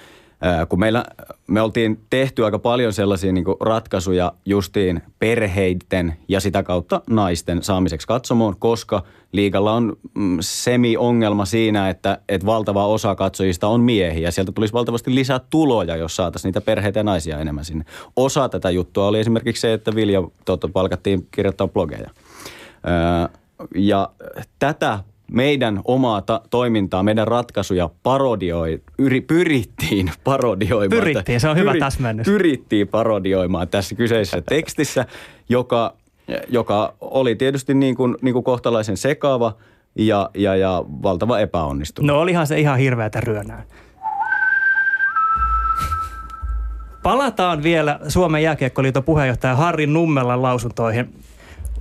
kun 0.69 0.79
meillä, 0.79 1.05
me 1.47 1.61
oltiin 1.61 1.99
tehty 2.09 2.45
aika 2.45 2.59
paljon 2.59 2.93
sellaisia 2.93 3.31
niin 3.31 3.45
ratkaisuja 3.59 4.33
justiin 4.45 5.01
perheiden 5.19 6.17
ja 6.27 6.39
sitä 6.39 6.63
kautta 6.63 7.01
naisten 7.09 7.63
saamiseksi 7.63 8.07
katsomoon, 8.07 8.55
koska 8.59 9.03
liigalla 9.31 9.73
on 9.73 9.97
mm, 10.13 10.37
semi-ongelma 10.41 11.45
siinä, 11.45 11.89
että, 11.89 12.19
että 12.29 12.47
valtava 12.47 12.87
osa 12.87 13.15
katsojista 13.15 13.67
on 13.67 13.81
miehiä. 13.81 14.31
Sieltä 14.31 14.51
tulisi 14.51 14.73
valtavasti 14.73 15.15
lisää 15.15 15.39
tuloja, 15.49 15.95
jos 15.95 16.15
saataisiin 16.15 16.49
niitä 16.49 16.61
perheitä 16.61 16.99
ja 16.99 17.03
naisia 17.03 17.39
enemmän 17.39 17.65
sinne. 17.65 17.85
Osa 18.15 18.49
tätä 18.49 18.69
juttua 18.69 19.07
oli 19.07 19.19
esimerkiksi 19.19 19.61
se, 19.61 19.73
että 19.73 19.95
Vilja 19.95 20.23
tuota, 20.45 20.67
palkattiin 20.67 21.27
kirjoittaa 21.31 21.67
blogeja. 21.67 22.09
ja 23.75 24.09
tätä 24.59 24.99
meidän 25.31 25.81
omaa 25.85 26.21
ta- 26.21 26.41
toimintaa, 26.49 27.03
meidän 27.03 27.27
ratkaisuja 27.27 27.89
parodioi, 28.03 28.81
yri, 28.99 29.21
pyrittiin 29.21 30.11
parodioimaan. 30.23 31.03
Pyrittiin, 31.03 31.39
se 31.39 31.49
on 31.49 31.57
hyvä 31.57 31.71
pyri, 31.71 31.79
täsmennys. 31.79 32.25
Pyrittiin 32.25 32.87
parodioimaan 32.87 33.67
tässä 33.67 33.95
kyseisessä 33.95 34.41
tekstissä, 34.49 35.05
joka, 35.49 35.93
joka 36.49 36.93
oli 37.01 37.35
tietysti 37.35 37.73
niin 37.73 37.95
kuin, 37.95 38.15
niin 38.21 38.33
kuin 38.33 38.43
kohtalaisen 38.43 38.97
sekaava 38.97 39.55
ja, 39.95 40.29
ja, 40.33 40.55
ja 40.55 40.83
valtava 40.87 41.39
epäonnistunut. 41.39 42.07
No 42.07 42.19
olihan 42.19 42.47
se 42.47 42.59
ihan 42.59 42.79
hirveätä 42.79 43.21
ryönää. 43.21 43.63
Palataan 47.03 47.63
vielä 47.63 47.99
Suomen 48.07 48.43
jääkiekkoliiton 48.43 49.03
puheenjohtaja 49.03 49.55
Harri 49.55 49.87
Nummelan 49.87 50.41
lausuntoihin. 50.41 51.13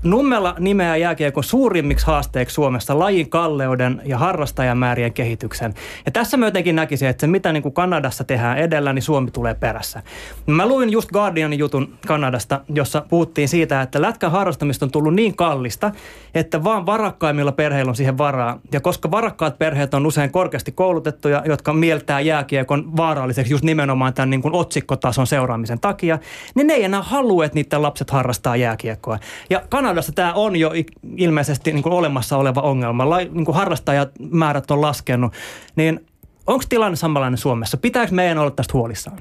Nummella 0.06 0.54
nimeää 0.58 0.96
jääkiekon 0.96 1.44
suurimmiksi 1.44 2.06
haasteeksi 2.06 2.54
Suomessa 2.54 2.98
lajin 2.98 3.30
kalleuden 3.30 4.02
ja 4.04 4.18
harrastajamäärien 4.18 5.12
kehityksen. 5.12 5.74
Ja 6.06 6.12
tässä 6.12 6.36
mä 6.36 6.46
jotenkin 6.46 6.76
näkisin, 6.76 7.08
että 7.08 7.20
se 7.20 7.26
mitä 7.26 7.52
niin 7.52 7.62
kuin 7.62 7.72
Kanadassa 7.72 8.24
tehdään 8.24 8.58
edellä, 8.58 8.92
niin 8.92 9.02
Suomi 9.02 9.30
tulee 9.30 9.54
perässä. 9.54 10.02
Mä 10.46 10.66
luin 10.66 10.92
just 10.92 11.10
Guardianin 11.10 11.58
jutun 11.58 11.98
Kanadasta, 12.06 12.60
jossa 12.68 13.04
puhuttiin 13.08 13.48
siitä, 13.48 13.82
että 13.82 14.02
lätkän 14.02 14.30
harrastamista 14.30 14.86
on 14.86 14.90
tullut 14.90 15.14
niin 15.14 15.36
kallista, 15.36 15.90
että 16.34 16.64
vaan 16.64 16.86
varakkaimmilla 16.86 17.52
perheillä 17.52 17.90
on 17.90 17.96
siihen 17.96 18.18
varaa. 18.18 18.58
Ja 18.72 18.80
koska 18.80 19.10
varakkaat 19.10 19.58
perheet 19.58 19.94
on 19.94 20.06
usein 20.06 20.30
korkeasti 20.30 20.72
koulutettuja, 20.72 21.42
jotka 21.46 21.72
mieltää 21.72 22.20
jääkiekon 22.20 22.96
vaaralliseksi 22.96 23.52
just 23.52 23.64
nimenomaan 23.64 24.14
tämän 24.14 24.30
niin 24.30 24.42
kuin 24.42 24.54
otsikkotason 24.54 25.26
seuraamisen 25.26 25.80
takia, 25.80 26.18
niin 26.54 26.66
ne 26.66 26.74
ei 26.74 26.84
enää 26.84 27.02
halua, 27.02 27.44
että 27.44 27.54
niiden 27.54 27.82
lapset 27.82 28.10
harrastaa 28.10 28.56
jääkiekkoa. 28.56 29.18
Ja 29.50 29.62
Kanadassa 29.96 30.12
tämä 30.12 30.34
on 30.34 30.56
jo 30.56 30.70
ilmeisesti 31.16 31.72
niin 31.72 31.82
kuin 31.82 31.92
olemassa 31.92 32.36
oleva 32.36 32.60
ongelma. 32.60 33.10
Lai, 33.10 33.28
niin 33.32 33.44
kuin 33.44 33.54
harrastajamäärät 33.54 34.70
on 34.70 34.80
laskenut. 34.80 35.32
Niin 35.76 36.06
onko 36.46 36.64
tilanne 36.68 36.96
samanlainen 36.96 37.38
Suomessa? 37.38 37.76
Pitääkö 37.76 38.14
meidän 38.14 38.38
olla 38.38 38.50
tästä 38.50 38.72
huolissaan? 38.72 39.18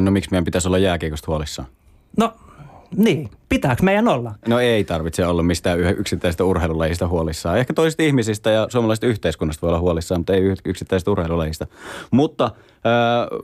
No 0.00 0.10
miksi 0.10 0.30
meidän 0.30 0.44
pitäisi 0.44 0.68
olla 0.68 0.78
jääkiekosta 0.78 1.26
huolissaan? 1.26 1.68
No 2.16 2.32
niin, 2.96 3.30
pitääkö 3.48 3.82
meidän 3.82 4.08
olla? 4.08 4.34
No 4.48 4.58
ei 4.58 4.84
tarvitse 4.84 5.26
olla 5.26 5.42
mistään 5.42 5.80
yksittäisestä 5.80 6.44
urheilulajista 6.44 7.08
huolissaan. 7.08 7.58
Ehkä 7.58 7.72
toisista 7.72 8.02
ihmisistä 8.02 8.50
ja 8.50 8.66
suomalaisesta 8.70 9.06
yhteiskunnasta 9.06 9.62
voi 9.62 9.68
olla 9.68 9.80
huolissaan, 9.80 10.20
mutta 10.20 10.32
ei 10.32 10.54
yksittäisestä 10.64 11.10
urheilulajista. 11.10 11.66
Mutta 12.10 12.44
äh, 12.44 12.50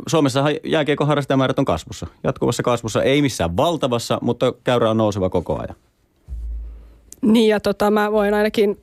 Suomessa 0.06 0.44
jääkiekon 0.64 1.06
harrastajamäärät 1.06 1.58
on 1.58 1.64
kasvussa. 1.64 2.06
Jatkuvassa 2.24 2.62
kasvussa, 2.62 3.02
ei 3.02 3.22
missään 3.22 3.56
valtavassa, 3.56 4.18
mutta 4.22 4.52
käyrä 4.64 4.90
on 4.90 4.96
nouseva 4.96 5.30
koko 5.30 5.58
ajan. 5.58 5.76
Niin 7.22 7.48
ja 7.48 7.60
tota, 7.60 7.90
mä 7.90 8.12
voin 8.12 8.34
ainakin 8.34 8.76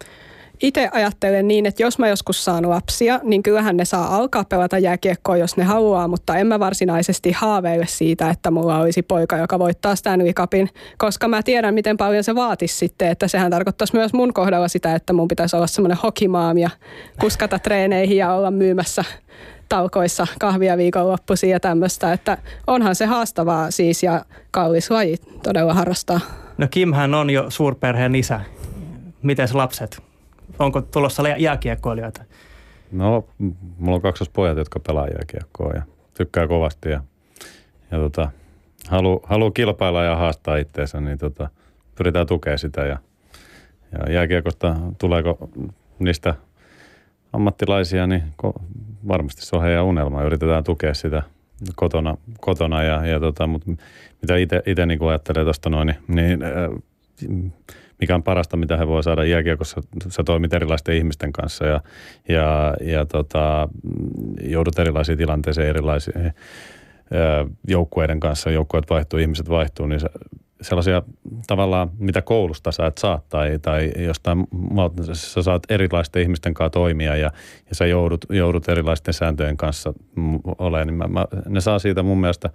itse 0.64 0.90
ajattelen 0.92 1.48
niin, 1.48 1.66
että 1.66 1.84
jos 1.84 2.00
mä 2.00 2.10
joskus 2.10 2.46
saan 2.46 2.70
lapsia, 2.70 3.20
niin 3.24 3.44
kyllähän 3.44 3.78
ne 3.78 3.86
saa 3.86 4.16
alkaa 4.16 4.44
pelata 4.44 4.78
jääkiekkoa, 4.78 5.38
jos 5.38 5.58
ne 5.58 5.64
haluaa, 5.64 6.08
mutta 6.08 6.38
en 6.38 6.48
mä 6.48 6.60
varsinaisesti 6.60 7.32
haaveile 7.32 7.86
siitä, 7.88 8.30
että 8.30 8.52
mulla 8.52 8.80
olisi 8.80 9.02
poika, 9.02 9.38
joka 9.38 9.60
voittaa 9.60 9.96
Stanley 9.96 10.34
Cupin, 10.34 10.70
koska 10.98 11.28
mä 11.28 11.44
tiedän, 11.44 11.74
miten 11.74 11.98
paljon 11.98 12.24
se 12.24 12.36
vaatisi 12.36 12.78
sitten, 12.78 13.08
että 13.08 13.28
sehän 13.28 13.52
tarkoittaisi 13.52 13.96
myös 13.96 14.14
mun 14.14 14.34
kohdalla 14.34 14.68
sitä, 14.68 14.96
että 14.96 15.14
mun 15.14 15.28
pitäisi 15.28 15.56
olla 15.56 15.68
semmoinen 15.68 15.98
hokimaam 16.04 16.58
ja 16.58 16.70
kuskata 17.22 17.60
treeneihin 17.60 18.18
ja 18.18 18.34
olla 18.34 18.52
myymässä 18.52 19.04
talkoissa 19.70 20.28
kahvia 20.40 20.78
viikonloppuisin 20.78 21.50
ja 21.50 21.60
tämmöistä, 21.60 22.14
että 22.14 22.38
onhan 22.68 22.96
se 22.96 23.06
haastavaa 23.06 23.72
siis 23.72 24.04
ja 24.04 24.26
kallis 24.52 24.92
laji 24.92 25.18
todella 25.44 25.74
harrastaa. 25.74 26.43
No 26.64 26.68
Kimhän 26.72 27.14
on 27.14 27.30
jo 27.30 27.49
suurperheen 27.49 28.16
isä. 28.16 28.41
Miten 29.24 29.47
lapset? 29.53 30.03
Onko 30.59 30.82
tulossa 30.82 31.24
jääkiekkoilijoita? 31.38 32.24
No, 32.91 33.26
mulla 33.78 33.95
on 33.95 34.01
kaksi 34.01 34.26
pojat, 34.34 34.57
jotka 34.57 34.80
pelaa 34.80 35.07
jääkiekkoa 35.07 35.74
ja 35.74 35.82
tykkää 36.14 36.47
kovasti 36.47 36.89
ja, 36.89 37.03
ja 37.91 37.97
tota, 37.97 38.32
halu, 38.89 39.22
haluaa 39.24 39.51
kilpailla 39.51 40.03
ja 40.03 40.16
haastaa 40.16 40.57
itteensä, 40.57 41.01
niin 41.01 41.18
tota, 41.18 41.49
pyritään 41.95 42.28
tukemaan 42.28 42.59
sitä 42.59 42.82
ja, 42.82 42.97
ja 43.91 44.14
jääkiekosta 44.14 44.76
tuleeko 44.97 45.49
niistä 45.99 46.36
ammattilaisia, 47.34 48.07
niin 48.07 48.24
ko, 48.36 48.53
varmasti 49.07 49.45
se 49.45 49.55
on 49.55 49.64
heidän 49.64 49.84
unelma. 49.84 50.24
Yritetään 50.24 50.64
tukea 50.64 50.93
sitä 50.93 51.24
kotona, 51.76 52.18
kotona 52.39 52.84
ja, 52.84 53.06
ja 53.06 53.20
tota, 53.20 53.47
mutta 53.47 53.72
mitä 54.22 54.38
itse 54.66 54.86
niin 54.86 55.04
ajattelee 55.10 55.43
tuosta 55.43 55.70
noin, 55.70 55.95
niin, 56.08 56.43
äh, 56.43 56.51
mikä 57.99 58.16
on 58.16 58.24
parasta, 58.24 58.58
mitä 58.58 58.78
he 58.78 58.88
voi 58.88 59.04
saada 59.04 59.24
jääkiekossa. 59.24 59.82
Sä 60.10 60.24
toimit 60.24 60.54
erilaisten 60.54 60.95
ihmisten 60.95 61.34
kanssa 61.34 61.66
ja, 61.66 61.82
ja, 62.30 62.76
ja 62.82 63.06
tota, 63.06 63.70
joudut 64.41 64.80
erilaisiin 64.80 65.18
tilanteisiin, 65.18 65.68
erilaisiin 65.68 66.26
äh, 66.26 66.34
joukkueiden 67.68 68.20
kanssa. 68.20 68.51
Joukkueet 68.51 68.89
vaihtuu, 68.89 69.20
ihmiset 69.20 69.49
vaihtuu, 69.49 69.88
niin 69.88 69.99
sellaisia 70.64 71.01
tavallaan, 71.47 71.89
mitä 71.97 72.22
koulusta 72.22 72.72
sä 72.72 72.86
et 72.86 72.97
saa 72.97 73.22
tai, 73.30 73.59
tai 73.61 73.91
jostain, 73.97 74.47
sä 75.14 75.41
saat 75.41 75.64
erilaisten 75.70 76.22
ihmisten 76.22 76.53
kanssa 76.53 76.70
toimia 76.70 77.16
ja, 77.16 77.32
ja 77.70 77.76
sä 77.76 77.86
joudut, 77.86 78.26
joudut 78.30 78.70
erilaisten 78.70 79.14
sääntöjen 79.14 79.57
kanssa 79.57 79.93
olemaan, 80.57 80.88
niin 80.88 80.97
mä, 80.97 81.07
mä, 81.07 81.26
ne 81.47 81.61
saa 81.61 81.80
siitä 81.80 82.03
mun 82.03 82.22
mielestä, 82.22 82.49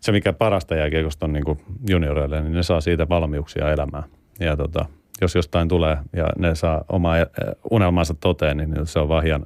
se 0.00 0.12
mikä 0.12 0.32
parasta 0.32 0.74
jääkiekosta 0.74 1.26
on 1.26 1.32
niin 1.32 1.44
junioreille, 1.88 2.42
niin 2.42 2.52
ne 2.52 2.62
saa 2.62 2.80
siitä 2.80 3.08
valmiuksia 3.08 3.72
elämään. 3.72 4.04
Ja 4.40 4.56
tota, 4.56 4.86
jos 5.20 5.34
jostain 5.34 5.68
tulee 5.68 5.96
ja 6.12 6.28
ne 6.38 6.54
saa 6.54 6.84
omaa 6.88 7.16
unelmansa 7.70 8.14
toteen, 8.14 8.56
niin 8.56 8.74
se 8.84 8.98
on 8.98 9.08
vaan 9.08 9.22
hieno, 9.22 9.44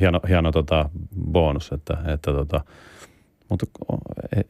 hieno, 0.00 0.20
hieno 0.28 0.52
tota 0.52 0.90
bonus, 1.32 1.72
että, 1.72 1.96
että 2.06 2.32
tota, 2.32 2.60
mutta 3.48 3.66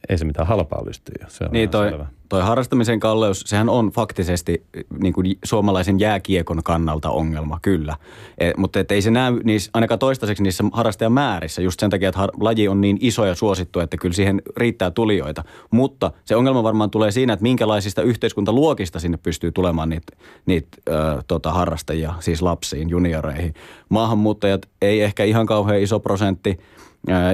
ei 0.09 0.18
se 0.18 0.24
mitään 0.24 0.47
halpaa 0.47 0.84
lystyä. 0.84 1.26
Se 1.28 1.45
on 1.45 1.51
niin 1.53 1.70
toi, 1.70 1.88
selvä. 1.88 2.07
toi 2.28 2.42
harrastamisen 2.42 3.01
kalleus, 3.01 3.40
sehän 3.47 3.68
on 3.68 3.90
faktisesti 3.90 4.64
niin 4.99 5.12
kuin 5.12 5.38
suomalaisen 5.45 6.01
jääkiekon 6.01 6.62
kannalta 6.64 7.11
ongelma, 7.11 7.59
kyllä. 7.62 7.97
E, 8.38 8.51
mutta 8.57 8.80
et 8.80 8.92
ei 8.92 9.03
se 9.03 9.11
näy 9.11 9.40
niissä, 9.45 9.70
ainakaan 9.74 9.99
toistaiseksi 9.99 10.42
niissä 10.42 10.64
harrastajamäärissä, 10.72 11.62
just 11.62 11.80
sen 11.80 11.90
takia, 11.90 12.09
että 12.09 12.18
har, 12.18 12.30
laji 12.40 12.68
on 12.68 12.80
niin 12.80 12.99
iso 13.01 13.24
ja 13.24 13.34
suosittu, 13.34 13.80
että 13.80 13.97
kyllä 13.97 14.14
siihen 14.14 14.42
riittää 14.57 14.90
tulijoita. 14.90 15.45
Mutta 15.70 16.11
se 16.24 16.36
ongelma 16.36 16.62
varmaan 16.62 16.90
tulee 16.90 17.11
siinä, 17.11 17.32
että 17.32 17.42
minkälaisista 17.42 18.03
yhteiskuntaluokista 18.03 19.01
sinne 19.01 19.18
pystyy 19.22 19.53
tulemaan 19.53 19.88
niitä, 19.88 20.16
niitä 20.47 20.68
äh, 20.88 21.24
tota, 21.26 21.53
harrastajia, 21.53 22.14
siis 22.20 22.42
lapsiin, 22.42 22.90
junioreihin. 22.90 23.55
Maahanmuuttajat 23.88 24.68
ei 24.82 25.03
ehkä 25.03 25.24
ihan 25.24 25.47
kauhean 25.47 25.80
iso 25.80 26.01
prosentti, 26.01 26.59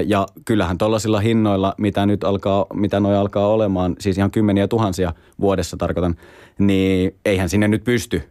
ja 0.05 0.25
kyllähän 0.45 0.77
tuollaisilla 0.77 1.19
hinnoilla, 1.19 1.75
mitä 1.77 2.05
nyt 2.05 2.23
alkaa, 2.23 2.65
mitä 2.73 2.99
noi 2.99 3.15
alkaa 3.15 3.47
olemaan, 3.47 3.95
siis 3.99 4.17
ihan 4.17 4.31
kymmeniä 4.31 4.67
tuhansia 4.67 5.13
vuodessa 5.39 5.77
tarkoitan, 5.77 6.15
niin 6.59 7.15
eihän 7.25 7.49
sinne 7.49 7.67
nyt 7.67 7.83
pysty 7.83 8.29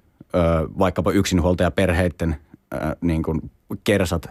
vaikkapa 0.78 1.12
yksinhuoltajaperheiden 1.12 2.36
niin 3.00 3.22
kuin 3.22 3.50
kersat 3.84 4.30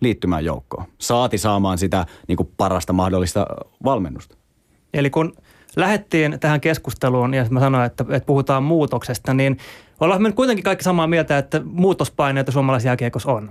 liittymään 0.00 0.44
joukkoon. 0.44 0.84
Saati 0.98 1.38
saamaan 1.38 1.78
sitä 1.78 2.06
niin 2.28 2.36
kuin 2.36 2.48
parasta 2.56 2.92
mahdollista 2.92 3.46
valmennusta. 3.84 4.36
Eli 4.94 5.10
kun 5.10 5.32
lähdettiin 5.76 6.36
tähän 6.40 6.60
keskusteluun 6.60 7.34
ja 7.34 7.46
mä 7.50 7.60
sanoin, 7.60 7.86
että, 7.86 8.04
että 8.10 8.26
puhutaan 8.26 8.62
muutoksesta, 8.62 9.34
niin 9.34 9.56
ollaan 10.00 10.22
me 10.22 10.32
kuitenkin 10.32 10.64
kaikki 10.64 10.84
samaa 10.84 11.06
mieltä, 11.06 11.38
että 11.38 11.60
muutospaineita 11.64 12.52
suomalaisessa 12.52 12.88
jääkiekossa 12.88 13.32
on. 13.32 13.50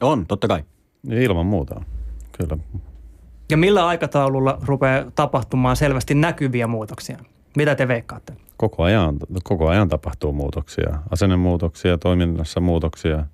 On, 0.00 0.26
totta 0.26 0.48
kai. 0.48 0.64
Ilman 1.10 1.46
muuta 1.46 1.74
on 1.74 1.84
kyllä. 2.38 2.58
Ja 3.50 3.56
millä 3.56 3.86
aikataululla 3.86 4.58
rupeaa 4.66 5.10
tapahtumaan 5.14 5.76
selvästi 5.76 6.14
näkyviä 6.14 6.66
muutoksia? 6.66 7.18
Mitä 7.56 7.74
te 7.74 7.88
veikkaatte? 7.88 8.32
Koko 8.56 8.82
ajan, 8.82 9.16
koko 9.44 9.68
ajan 9.68 9.88
tapahtuu 9.88 10.32
muutoksia. 10.32 10.98
Asennemuutoksia, 11.10 11.98
toiminnassa 11.98 12.60
muutoksia. 12.60 13.26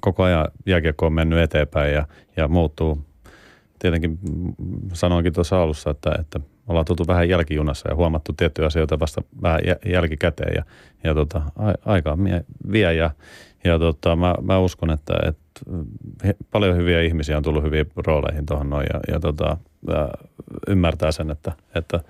koko 0.00 0.22
ajan 0.22 0.48
jääkiekko 0.66 1.06
on 1.06 1.12
mennyt 1.12 1.38
eteenpäin 1.38 1.94
ja, 1.94 2.06
ja 2.36 2.48
muuttuu. 2.48 3.04
Tietenkin 3.78 4.18
sanoinkin 4.92 5.32
tuossa 5.32 5.62
alussa, 5.62 5.90
että, 5.90 6.10
että 6.20 6.40
ollaan 6.68 6.84
tultu 6.84 7.04
vähän 7.06 7.28
jälkijunassa 7.28 7.88
ja 7.88 7.96
huomattu 7.96 8.32
tiettyjä 8.32 8.66
asioita 8.66 9.00
vasta 9.00 9.22
vähän 9.42 9.60
jälkikäteen 9.86 10.52
ja, 10.56 10.64
ja 11.04 11.14
tota, 11.14 11.42
aikaa 11.84 12.18
vie 12.72 12.94
ja, 12.94 13.10
ja 13.64 13.78
tota, 13.78 14.16
mä, 14.16 14.34
mä 14.42 14.58
uskon, 14.58 14.90
että, 14.90 15.14
että 15.26 15.40
he, 16.24 16.34
paljon 16.50 16.76
hyviä 16.76 17.02
ihmisiä 17.02 17.36
on 17.36 17.42
tullut 17.42 17.62
hyviin 17.62 17.86
rooleihin 17.96 18.46
tuohon 18.46 18.70
noin 18.70 18.86
ja, 18.92 19.00
ja, 19.12 19.20
tota, 19.20 19.56
ja 19.88 20.08
ymmärtää 20.68 21.12
sen, 21.12 21.30
että, 21.30 21.52
että 21.74 22.00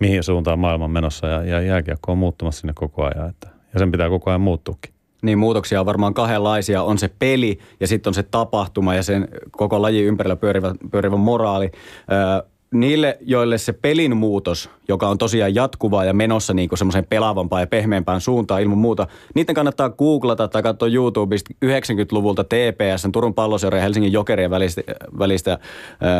mihin 0.00 0.22
suuntaan 0.22 0.58
maailma 0.58 0.84
on 0.84 0.90
menossa 0.90 1.26
ja, 1.26 1.44
ja 1.44 1.60
jääkiekko 1.60 2.12
on 2.12 2.18
muuttumassa 2.18 2.60
sinne 2.60 2.72
koko 2.72 3.04
ajan. 3.04 3.28
Että, 3.28 3.48
ja 3.72 3.78
sen 3.78 3.92
pitää 3.92 4.08
koko 4.08 4.30
ajan 4.30 4.40
muuttuukin. 4.40 4.94
Niin 5.22 5.38
muutoksia 5.38 5.80
on 5.80 5.86
varmaan 5.86 6.14
kahdenlaisia. 6.14 6.82
On 6.82 6.98
se 6.98 7.10
peli 7.18 7.58
ja 7.80 7.86
sitten 7.86 8.10
on 8.10 8.14
se 8.14 8.22
tapahtuma 8.22 8.94
ja 8.94 9.02
sen 9.02 9.28
koko 9.50 9.82
laji 9.82 10.02
ympärillä 10.02 10.36
pyörivä, 10.36 10.74
pyörivä 10.90 11.16
moraali. 11.16 11.70
Öö, 12.12 12.50
niille, 12.74 13.18
joille 13.20 13.58
se 13.58 13.72
pelin 13.72 14.16
muutos, 14.16 14.70
joka 14.88 15.08
on 15.08 15.18
tosiaan 15.18 15.54
jatkuvaa 15.54 16.04
ja 16.04 16.12
menossa 16.12 16.54
niin 16.54 16.68
semmoiseen 16.74 17.06
pelaavampaan 17.06 17.62
ja 17.62 17.66
pehmeämpään 17.66 18.20
suuntaan 18.20 18.62
ilman 18.62 18.78
muuta, 18.78 19.06
niiden 19.34 19.54
kannattaa 19.54 19.90
googlata 19.90 20.48
tai 20.48 20.62
katsoa 20.62 20.88
YouTubesta 20.88 21.54
90-luvulta 21.64 22.44
TPS, 22.44 23.08
Turun 23.12 23.34
palloseura 23.34 23.78
ja 23.78 23.82
Helsingin 23.82 24.12
Jokerien 24.12 24.50
välistä, 24.50 24.82
välistä 25.18 25.52
äh, 25.52 25.58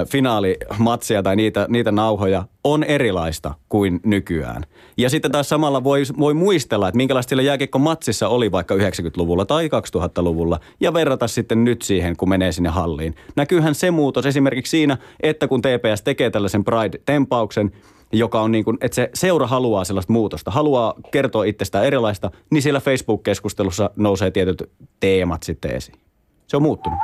finaalimatsia 0.08 1.22
tai 1.22 1.36
niitä, 1.36 1.66
niitä 1.68 1.92
nauhoja 1.92 2.44
on 2.64 2.84
erilaista 2.84 3.54
kuin 3.68 4.00
nykyään. 4.04 4.62
Ja 4.96 5.10
sitten 5.10 5.32
taas 5.32 5.48
samalla 5.48 5.84
voi, 5.84 6.02
voi 6.18 6.34
muistella, 6.34 6.88
että 6.88 6.96
minkälaista 6.96 7.28
sillä 7.28 7.42
jääkiekko-matsissa 7.42 8.28
oli 8.28 8.52
vaikka 8.52 8.74
90-luvulla 8.74 9.44
tai 9.44 9.68
2000-luvulla 9.68 10.60
ja 10.80 10.92
verrata 10.92 11.28
sitten 11.28 11.64
nyt 11.64 11.82
siihen, 11.82 12.16
kun 12.16 12.28
menee 12.28 12.52
sinne 12.52 12.68
halliin. 12.68 13.14
Näkyyhän 13.36 13.74
se 13.74 13.90
muutos 13.90 14.26
esimerkiksi 14.26 14.70
siinä, 14.70 14.98
että 15.20 15.48
kun 15.48 15.62
TPS 15.62 16.02
tekee 16.02 16.30
tällaisen 16.30 16.64
Pride-tempauksen, 16.64 17.70
joka 18.12 18.40
on 18.40 18.52
niin 18.52 18.64
kuin, 18.64 18.78
että 18.80 18.94
se 18.94 19.10
seura 19.14 19.46
haluaa 19.46 19.84
sellaista 19.84 20.12
muutosta, 20.12 20.50
haluaa 20.50 20.94
kertoa 21.10 21.44
itsestään 21.44 21.84
erilaista, 21.84 22.30
niin 22.50 22.62
siellä 22.62 22.80
Facebook-keskustelussa 22.80 23.90
nousee 23.96 24.30
tietyt 24.30 24.70
teemat 25.00 25.42
sitten 25.42 25.76
esiin. 25.76 26.00
Se 26.46 26.56
on 26.56 26.62
muuttunut. 26.62 26.98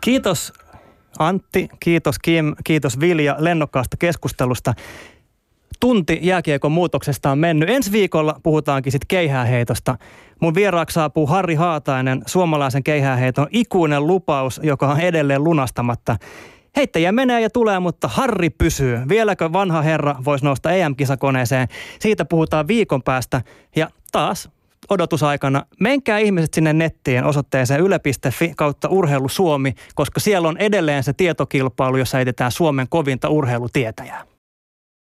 Kiitos 0.00 0.52
Antti, 1.18 1.68
kiitos 1.80 2.18
Kim, 2.18 2.54
kiitos 2.64 3.00
Vilja 3.00 3.36
lennokkaasta 3.38 3.96
keskustelusta. 3.96 4.74
Tunti 5.80 6.18
jääkiekon 6.22 6.72
muutoksesta 6.72 7.30
on 7.30 7.38
mennyt. 7.38 7.70
Ensi 7.70 7.92
viikolla 7.92 8.40
puhutaankin 8.42 8.92
sitten 8.92 9.08
keihääheitosta. 9.08 9.98
Mun 10.40 10.54
vieraaksi 10.54 10.94
saapuu 10.94 11.26
Harri 11.26 11.54
Haatainen, 11.54 12.22
suomalaisen 12.26 12.84
keihääheiton 12.84 13.46
ikuinen 13.50 14.06
lupaus, 14.06 14.60
joka 14.62 14.88
on 14.88 15.00
edelleen 15.00 15.44
lunastamatta. 15.44 16.16
Heittäjä 16.76 17.12
menee 17.12 17.40
ja 17.40 17.50
tulee, 17.50 17.80
mutta 17.80 18.08
Harri 18.08 18.50
pysyy. 18.50 18.98
Vieläkö 19.08 19.52
vanha 19.52 19.82
herra 19.82 20.16
voisi 20.24 20.44
nousta 20.44 20.70
EM-kisakoneeseen? 20.70 21.68
Siitä 22.00 22.24
puhutaan 22.24 22.68
viikon 22.68 23.02
päästä. 23.02 23.42
Ja 23.76 23.88
taas 24.12 24.50
odotusaikana, 24.88 25.66
menkää 25.80 26.18
ihmiset 26.18 26.54
sinne 26.54 26.72
nettiin 26.72 27.24
osoitteeseen 27.24 27.80
yle.fi 27.80 28.52
kautta 28.56 28.88
urheilu 28.88 29.28
Suomi, 29.28 29.74
koska 29.94 30.20
siellä 30.20 30.48
on 30.48 30.58
edelleen 30.58 31.02
se 31.02 31.12
tietokilpailu, 31.12 31.96
jossa 31.96 32.16
heitetään 32.16 32.52
Suomen 32.52 32.86
kovinta 32.88 33.28
urheilutietäjää. 33.28 34.33